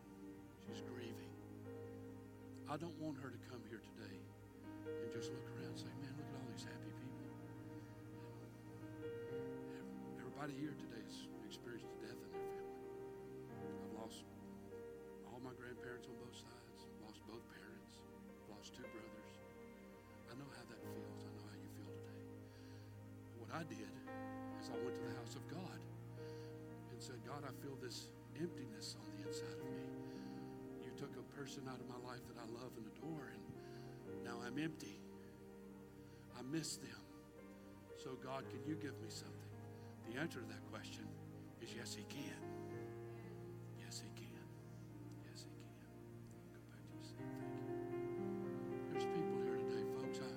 She's 0.71 0.79
grieving. 0.87 1.35
I 2.71 2.79
don't 2.79 2.95
want 3.03 3.19
her 3.19 3.27
to 3.27 3.41
come 3.51 3.59
here 3.67 3.83
today 3.83 4.15
and 4.87 5.11
just 5.11 5.27
look 5.35 5.43
around 5.51 5.75
and 5.75 5.79
say, 5.83 5.91
man, 5.99 6.15
look 6.15 6.31
at 6.31 6.35
all 6.39 6.47
these 6.47 6.63
happy 6.63 6.87
people. 7.03 7.27
Everybody 10.23 10.55
here 10.55 10.71
today 10.71 11.03
has 11.03 11.27
experienced 11.43 11.91
death 11.99 12.15
in 12.15 12.31
their 12.31 12.47
family. 12.47 12.79
I've 13.59 13.95
lost 13.99 14.23
all 15.27 15.43
my 15.43 15.51
grandparents 15.59 16.07
on 16.07 16.15
both 16.23 16.39
sides, 16.39 16.79
lost 17.03 17.19
both 17.27 17.43
parents, 17.51 17.99
lost 18.47 18.71
two 18.71 18.87
brothers. 18.87 19.35
I 20.31 20.39
know 20.39 20.47
how 20.47 20.63
that 20.71 20.79
feels. 20.79 21.27
I 21.27 21.31
know 21.35 21.43
how 21.43 21.59
you 21.59 21.71
feel 21.75 21.91
today. 21.91 22.23
What 23.43 23.51
I 23.51 23.67
did 23.67 23.91
is 24.63 24.71
I 24.71 24.79
went 24.79 24.95
to 24.95 25.03
the 25.11 25.15
house 25.19 25.35
of 25.35 25.43
God 25.51 25.75
and 25.75 25.92
said, 27.03 27.19
God, 27.27 27.43
I 27.43 27.51
feel 27.59 27.75
this 27.83 28.07
emptiness 28.39 28.95
on 28.95 29.03
the 29.19 29.27
inside 29.27 29.59
of 29.59 29.67
me. 29.67 29.83
You 30.87 30.91
took 30.95 31.11
a 31.19 31.25
person 31.35 31.67
out 31.67 31.75
of 31.75 31.87
my 31.91 31.99
life 32.07 32.23
that 32.31 32.39
I 32.39 32.47
love 32.55 32.71
and 32.79 32.87
adore, 32.95 33.27
and 33.27 33.43
now 34.23 34.39
I'm 34.39 34.55
empty. 34.55 35.03
I 36.39 36.41
miss 36.47 36.79
them. 36.79 37.03
So, 37.99 38.15
God, 38.23 38.47
can 38.47 38.63
you 38.63 38.79
give 38.79 38.95
me 39.03 39.11
something? 39.11 39.51
The 40.07 40.15
answer 40.15 40.39
to 40.39 40.47
that 40.47 40.63
question 40.71 41.03
is 41.59 41.75
yes, 41.75 41.91
He 41.91 42.07
can. 42.07 42.39
Yes, 43.83 43.99
He 43.99 44.07
can. 44.15 44.47
Yes, 45.27 45.43
He 45.43 45.51
can. 45.59 45.91
Go 46.55 46.63
back 46.71 46.87
to 46.87 46.95
your 46.95 47.03
seat. 47.03 47.19
Thank 47.19 48.15
you. 48.15 48.79
There's 48.95 49.07
people 49.11 49.43
here 49.43 49.59
today, 49.59 49.83
folks. 49.99 50.23
I 50.23 50.31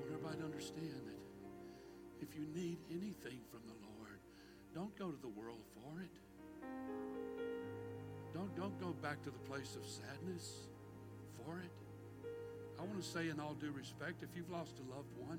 want 0.00 0.08
everybody 0.08 0.40
to 0.40 0.48
understand 0.48 0.96
that 1.12 1.20
if 2.24 2.32
you 2.32 2.48
need 2.56 2.80
anything 2.88 3.44
from 3.52 3.60
the 3.68 3.76
Lord, 3.84 4.03
don't 4.74 4.96
go 4.98 5.10
to 5.10 5.20
the 5.22 5.28
world 5.28 5.62
for 5.72 6.00
it. 6.02 6.10
Don't, 8.34 8.54
don't 8.56 8.78
go 8.80 8.92
back 9.00 9.22
to 9.22 9.30
the 9.30 9.38
place 9.50 9.76
of 9.76 9.86
sadness 9.86 10.66
for 11.38 11.58
it. 11.58 11.70
I 12.78 12.82
want 12.82 13.00
to 13.00 13.06
say, 13.06 13.28
in 13.28 13.38
all 13.38 13.54
due 13.54 13.70
respect, 13.70 14.24
if 14.24 14.30
you've 14.36 14.50
lost 14.50 14.74
a 14.80 14.94
loved 14.94 15.14
one, 15.16 15.38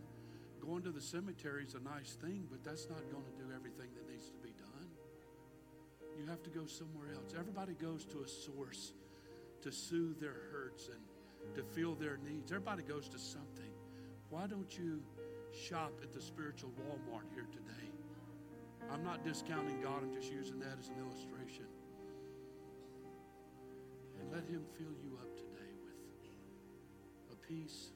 going 0.65 0.81
to 0.83 0.91
the 0.91 1.01
cemetery 1.01 1.65
is 1.65 1.75
a 1.75 1.83
nice 1.83 2.13
thing, 2.13 2.47
but 2.49 2.63
that's 2.63 2.87
not 2.89 3.01
going 3.11 3.25
to 3.25 3.43
do 3.43 3.51
everything 3.53 3.89
that 3.95 4.09
needs 4.09 4.29
to 4.29 4.37
be 4.37 4.53
done. 4.57 4.87
You 6.17 6.25
have 6.27 6.41
to 6.43 6.49
go 6.49 6.65
somewhere 6.65 7.13
else. 7.13 7.33
Everybody 7.37 7.73
goes 7.73 8.05
to 8.05 8.23
a 8.23 8.27
source 8.27 8.93
to 9.61 9.71
soothe 9.71 10.19
their 10.19 10.37
hurts 10.51 10.87
and 10.87 11.55
to 11.55 11.63
feel 11.75 11.93
their 11.93 12.17
needs. 12.23 12.51
Everybody 12.51 12.83
goes 12.83 13.09
to 13.09 13.19
something. 13.19 13.69
Why 14.29 14.47
don't 14.47 14.75
you 14.77 15.01
shop 15.51 15.91
at 16.01 16.13
the 16.13 16.21
spiritual 16.21 16.71
Walmart 16.79 17.27
here 17.33 17.47
today? 17.51 17.84
I'm 18.91 19.03
not 19.03 19.23
discounting 19.23 19.81
God, 19.81 20.03
I'm 20.03 20.13
just 20.13 20.31
using 20.31 20.59
that 20.59 20.77
as 20.79 20.89
an 20.89 20.95
illustration. 20.99 21.65
And 24.19 24.31
let 24.31 24.45
Him 24.45 24.63
fill 24.77 24.93
you 25.03 25.17
up 25.21 25.35
today 25.35 25.73
with 25.83 27.37
a 27.37 27.47
peace, 27.47 27.91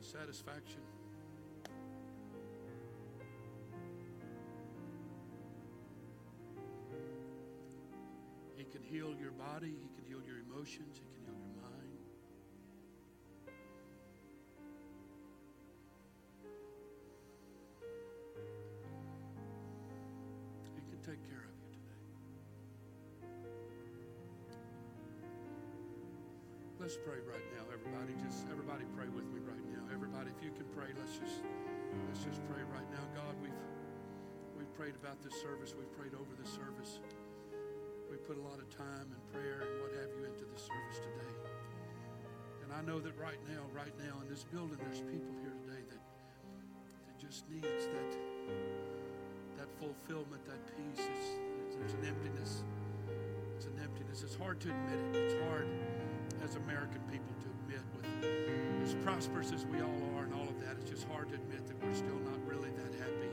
a 0.00 0.04
satisfaction. 0.04 0.80
He 8.56 8.64
can 8.64 8.82
heal 8.82 9.14
your 9.20 9.32
body, 9.32 9.74
He 9.80 9.88
can 9.94 10.04
heal 10.08 10.20
your 10.26 10.38
emotions, 10.40 11.00
He 11.00 11.06
can 11.06 11.24
heal 11.24 11.40
your 11.40 11.51
Let's 26.92 27.08
pray 27.08 27.24
right 27.24 27.48
now, 27.56 27.64
everybody. 27.72 28.12
Just 28.20 28.44
everybody 28.52 28.84
pray 28.92 29.08
with 29.08 29.24
me 29.32 29.40
right 29.40 29.64
now. 29.72 29.80
Everybody, 29.96 30.28
if 30.28 30.44
you 30.44 30.52
can 30.52 30.68
pray, 30.76 30.92
let's 30.92 31.16
just 31.16 31.40
let's 32.04 32.20
just 32.20 32.44
pray 32.52 32.60
right 32.68 32.84
now. 32.92 33.00
God, 33.16 33.32
we've 33.40 33.56
we've 34.60 34.68
prayed 34.76 34.92
about 35.00 35.16
this 35.24 35.32
service. 35.40 35.72
We've 35.72 35.88
prayed 35.96 36.12
over 36.12 36.28
this 36.36 36.52
service. 36.52 37.00
We 38.12 38.20
put 38.28 38.36
a 38.36 38.44
lot 38.44 38.60
of 38.60 38.68
time 38.68 39.08
and 39.08 39.22
prayer 39.32 39.64
and 39.64 39.72
what 39.80 39.96
have 40.04 40.12
you 40.12 40.28
into 40.28 40.44
this 40.52 40.68
service 40.68 41.00
today. 41.00 41.32
And 42.60 42.76
I 42.76 42.84
know 42.84 43.00
that 43.00 43.16
right 43.16 43.40
now, 43.48 43.64
right 43.72 43.96
now 43.96 44.20
in 44.20 44.28
this 44.28 44.44
building, 44.52 44.76
there's 44.84 45.00
people 45.00 45.32
here 45.40 45.56
today 45.64 45.80
that 45.88 46.02
that 47.08 47.16
just 47.16 47.48
needs 47.48 47.88
that 47.88 48.10
that 49.64 49.72
fulfillment, 49.80 50.44
that 50.44 50.60
peace. 50.76 51.08
It's, 51.08 51.40
there's 51.72 51.96
an 51.96 52.04
emptiness. 52.04 52.68
It's 53.56 53.64
an 53.64 53.80
emptiness. 53.80 54.28
It's 54.28 54.36
hard 54.36 54.60
to 54.60 54.68
admit 54.68 55.00
it. 55.08 55.32
It's 55.32 55.40
hard 55.48 55.64
as 56.44 56.56
American 56.56 57.00
people 57.10 57.34
to 57.40 57.48
admit 57.48 57.84
with 57.96 58.82
as 58.82 58.94
prosperous 59.04 59.52
as 59.52 59.64
we 59.66 59.80
all 59.80 60.02
are 60.16 60.24
and 60.24 60.34
all 60.34 60.48
of 60.48 60.58
that, 60.60 60.76
it's 60.80 60.90
just 60.90 61.06
hard 61.08 61.28
to 61.28 61.34
admit 61.36 61.66
that 61.66 61.80
we're 61.82 61.94
still 61.94 62.18
not 62.24 62.38
really 62.46 62.70
that 62.70 62.92
happy. 62.98 63.30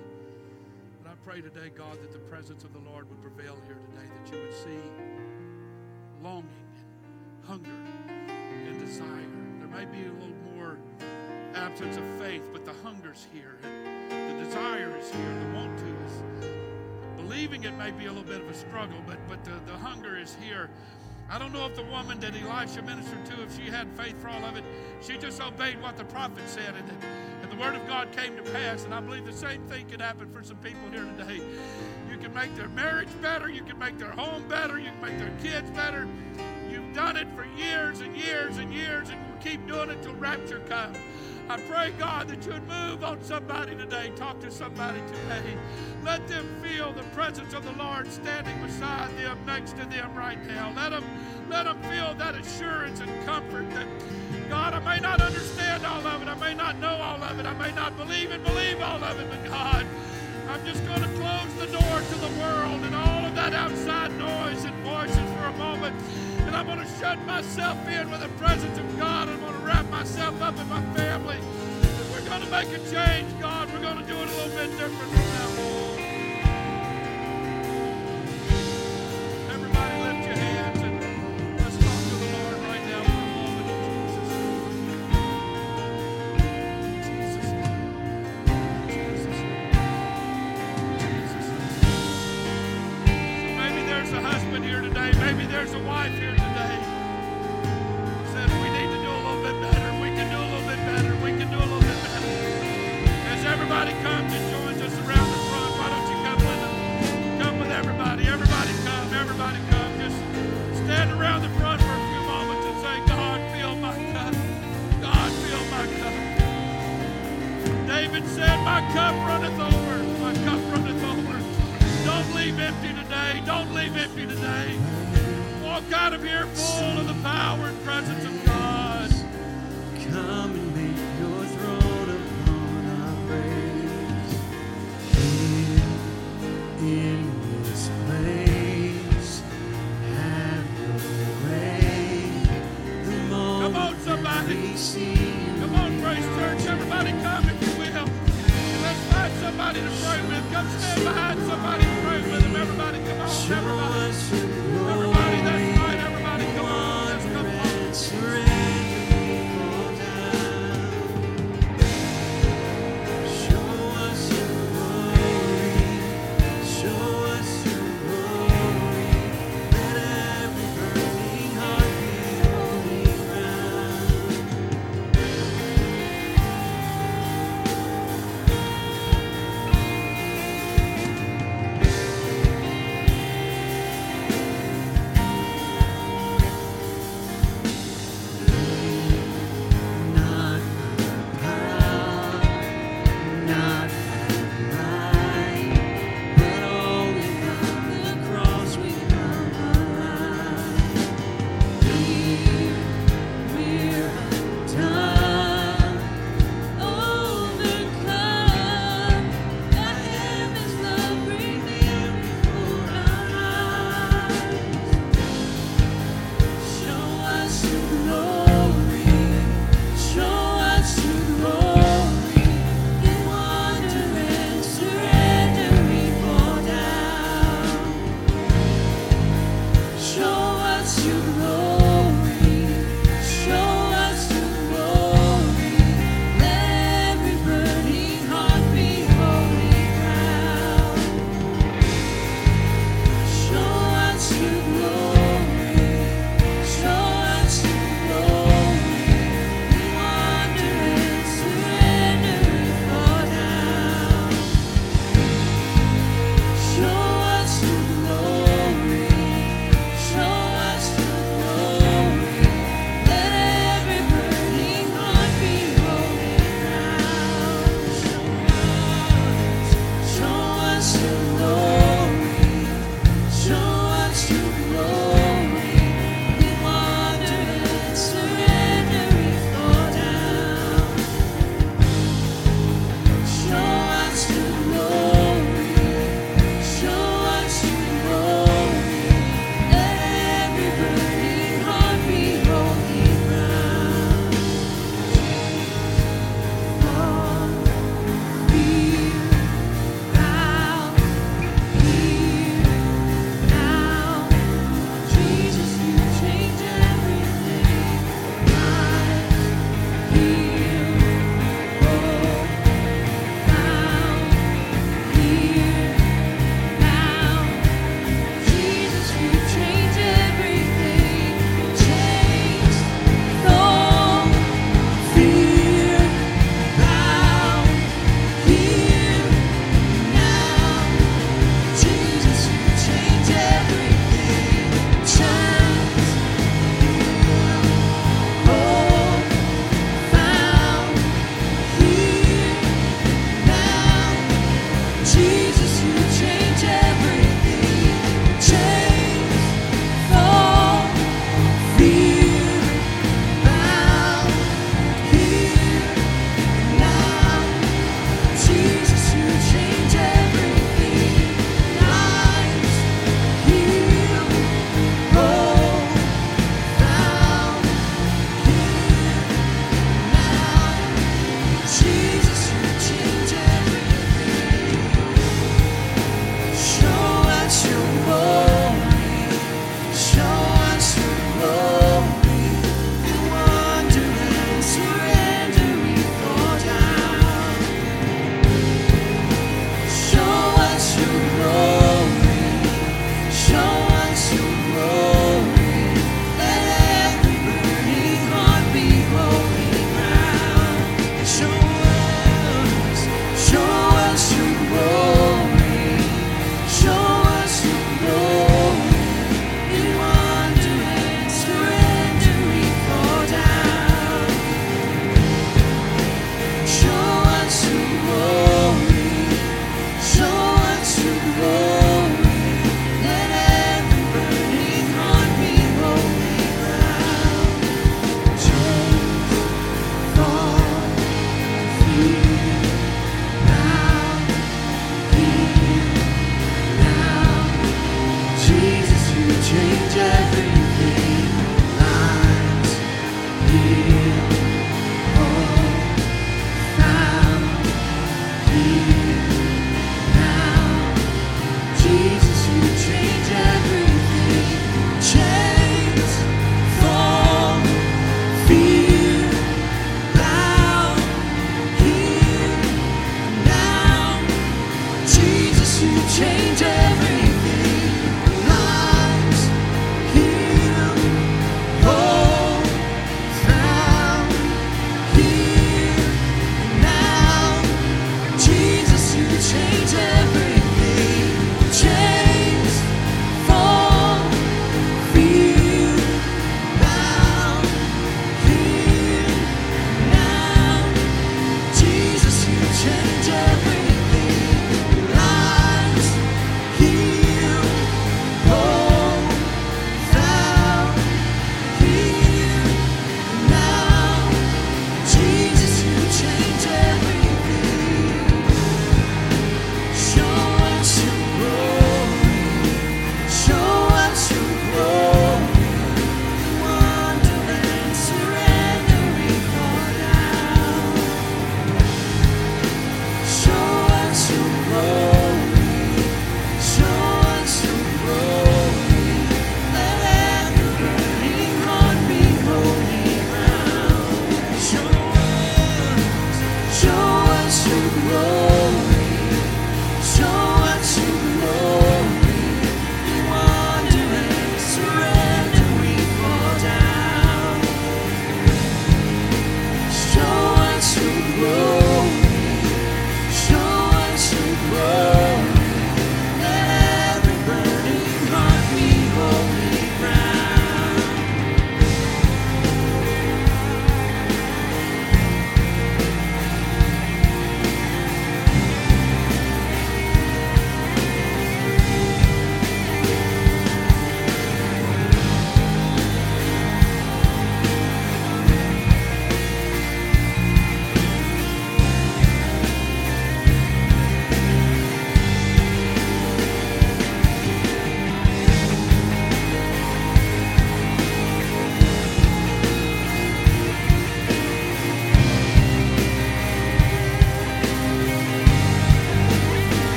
But 1.01 1.11
I 1.11 1.15
pray 1.25 1.41
today, 1.41 1.71
God, 1.75 1.99
that 2.01 2.11
the 2.11 2.19
presence 2.29 2.63
of 2.63 2.73
the 2.73 2.79
Lord 2.79 3.09
would 3.09 3.21
prevail 3.21 3.57
here 3.65 3.77
today, 3.89 4.07
that 4.07 4.33
you 4.33 4.41
would 4.41 4.53
see 4.53 4.81
longing 6.21 6.45
and 6.75 7.47
hunger 7.47 7.71
and 8.29 8.79
desire. 8.79 9.07
There 9.59 9.67
may 9.67 9.85
be 9.85 10.05
a 10.07 10.13
little 10.13 10.53
more 10.53 10.77
absence 11.55 11.97
of 11.97 12.03
faith, 12.19 12.43
but 12.53 12.63
the 12.65 12.73
hunger's 12.83 13.25
here. 13.33 13.57
And 13.63 14.39
the 14.39 14.45
desire 14.45 14.95
is 14.97 15.09
here. 15.09 15.39
The 15.39 15.55
want 15.55 15.77
to 15.79 15.85
is 15.85 16.49
leaving 17.29 17.63
it 17.63 17.77
may 17.77 17.91
be 17.91 18.07
a 18.07 18.11
little 18.11 18.23
bit 18.23 18.41
of 18.41 18.49
a 18.49 18.53
struggle, 18.53 18.97
but, 19.05 19.17
but 19.27 19.43
the, 19.45 19.53
the 19.71 19.77
hunger 19.77 20.17
is 20.17 20.35
here. 20.41 20.69
I 21.31 21.37
don't 21.37 21.53
know 21.53 21.67
if 21.67 21.75
the 21.75 21.83
woman 21.83 22.19
that 22.21 22.33
Elisha 22.33 22.81
ministered 22.81 23.23
to, 23.27 23.43
if 23.43 23.55
she 23.55 23.69
had 23.69 23.87
faith 23.95 24.19
for 24.19 24.29
all 24.29 24.43
of 24.43 24.57
it, 24.57 24.63
she 24.99 25.15
just 25.15 25.39
obeyed 25.39 25.79
what 25.79 25.95
the 25.95 26.05
prophet 26.05 26.41
said, 26.47 26.73
and, 26.75 26.89
and 27.43 27.51
the 27.51 27.55
word 27.55 27.75
of 27.75 27.85
God 27.87 28.11
came 28.11 28.35
to 28.35 28.41
pass. 28.51 28.83
And 28.83 28.95
I 28.95 28.99
believe 28.99 29.27
the 29.27 29.33
same 29.33 29.61
thing 29.67 29.87
could 29.87 30.01
happen 30.01 30.27
for 30.33 30.43
some 30.43 30.57
people 30.57 30.89
here 30.91 31.05
today. 31.17 31.39
You 32.09 32.17
can 32.17 32.33
make 32.33 32.55
their 32.55 32.69
marriage 32.69 33.09
better, 33.21 33.47
you 33.47 33.61
can 33.61 33.77
make 33.77 33.99
their 33.99 34.11
home 34.11 34.47
better, 34.47 34.79
you 34.79 34.89
can 34.89 35.01
make 35.01 35.19
their 35.19 35.33
kids 35.43 35.69
better. 35.71 36.07
You've 36.71 36.95
done 36.95 37.15
it 37.15 37.27
for 37.35 37.45
years 37.55 38.01
and 38.01 38.17
years 38.17 38.57
and 38.57 38.73
years, 38.73 39.09
and 39.09 39.19
we'll 39.27 39.41
keep 39.43 39.67
doing 39.67 39.91
it 39.91 40.01
till 40.01 40.15
rapture 40.15 40.61
comes. 40.61 40.97
I 41.49 41.57
pray, 41.61 41.91
God, 41.97 42.27
that 42.27 42.45
you 42.45 42.53
would 42.53 42.67
move 42.67 43.03
on 43.03 43.23
somebody 43.23 43.75
today. 43.75 44.11
Talk 44.15 44.39
to 44.41 44.51
somebody 44.51 44.99
today. 45.07 45.57
Let 46.03 46.27
them 46.27 46.47
feel 46.61 46.93
the 46.93 47.01
presence 47.05 47.55
of 47.55 47.65
the 47.65 47.71
Lord 47.71 48.05
standing 48.11 48.61
beside 48.61 49.17
them, 49.17 49.35
next 49.47 49.71
to 49.77 49.85
them 49.85 50.13
right 50.13 50.37
now. 50.45 50.71
Let 50.75 50.91
them, 50.91 51.03
let 51.49 51.63
them 51.63 51.81
feel 51.81 52.13
that 52.13 52.35
assurance 52.35 52.99
and 52.99 53.25
comfort 53.25 53.67
that, 53.71 53.87
God, 54.47 54.75
I 54.75 54.79
may 54.81 55.01
not 55.01 55.21
understand 55.21 55.83
all 55.87 56.05
of 56.05 56.21
it. 56.21 56.27
I 56.27 56.35
may 56.35 56.53
not 56.53 56.77
know 56.77 56.93
all 56.93 57.23
of 57.23 57.39
it. 57.39 57.47
I 57.47 57.53
may 57.53 57.71
not 57.71 57.97
believe 57.97 58.29
and 58.29 58.43
believe 58.43 58.79
all 58.79 59.03
of 59.03 59.19
it, 59.19 59.27
but 59.27 59.43
God, 59.45 59.87
I'm 60.49 60.63
just 60.67 60.85
going 60.85 61.01
to 61.01 61.09
close 61.17 61.51
the 61.55 61.65
door 61.65 61.99
to 61.99 62.15
the 62.15 62.39
world 62.39 62.81
and 62.83 62.93
all 62.93 63.25
of 63.25 63.33
that 63.33 63.55
outside 63.55 64.11
noise 64.19 64.65
and 64.65 64.75
voices 64.83 65.17
for 65.17 65.45
a 65.45 65.57
moment. 65.57 65.95
And 66.49 66.57
I'm 66.57 66.65
going 66.65 66.79
to 66.79 66.93
shut 66.99 67.23
myself 67.27 67.77
in 67.87 68.09
with 68.09 68.21
the 68.21 68.29
presence 68.43 68.75
of 68.79 68.97
God. 68.97 69.29
I'm 69.29 69.39
going 69.39 69.53
to 69.53 69.59
wrap 69.59 69.87
myself 69.91 70.41
up 70.41 70.57
in 70.57 70.67
my 70.67 70.81
family. 70.95 71.37
And 71.37 72.11
we're 72.11 72.27
going 72.27 72.41
to 72.41 72.49
make 72.49 72.69
a 72.69 72.79
change, 72.89 73.39
God. 73.39 73.71
We're 73.71 73.81
going 73.81 73.99
to 73.99 74.03
do 74.03 74.15
it 74.15 74.27
a 74.27 74.31
little 74.31 74.57
bit 74.57 74.71
different 74.71 74.97
from 74.97 75.13
now 75.13 75.75
on. 75.75 75.78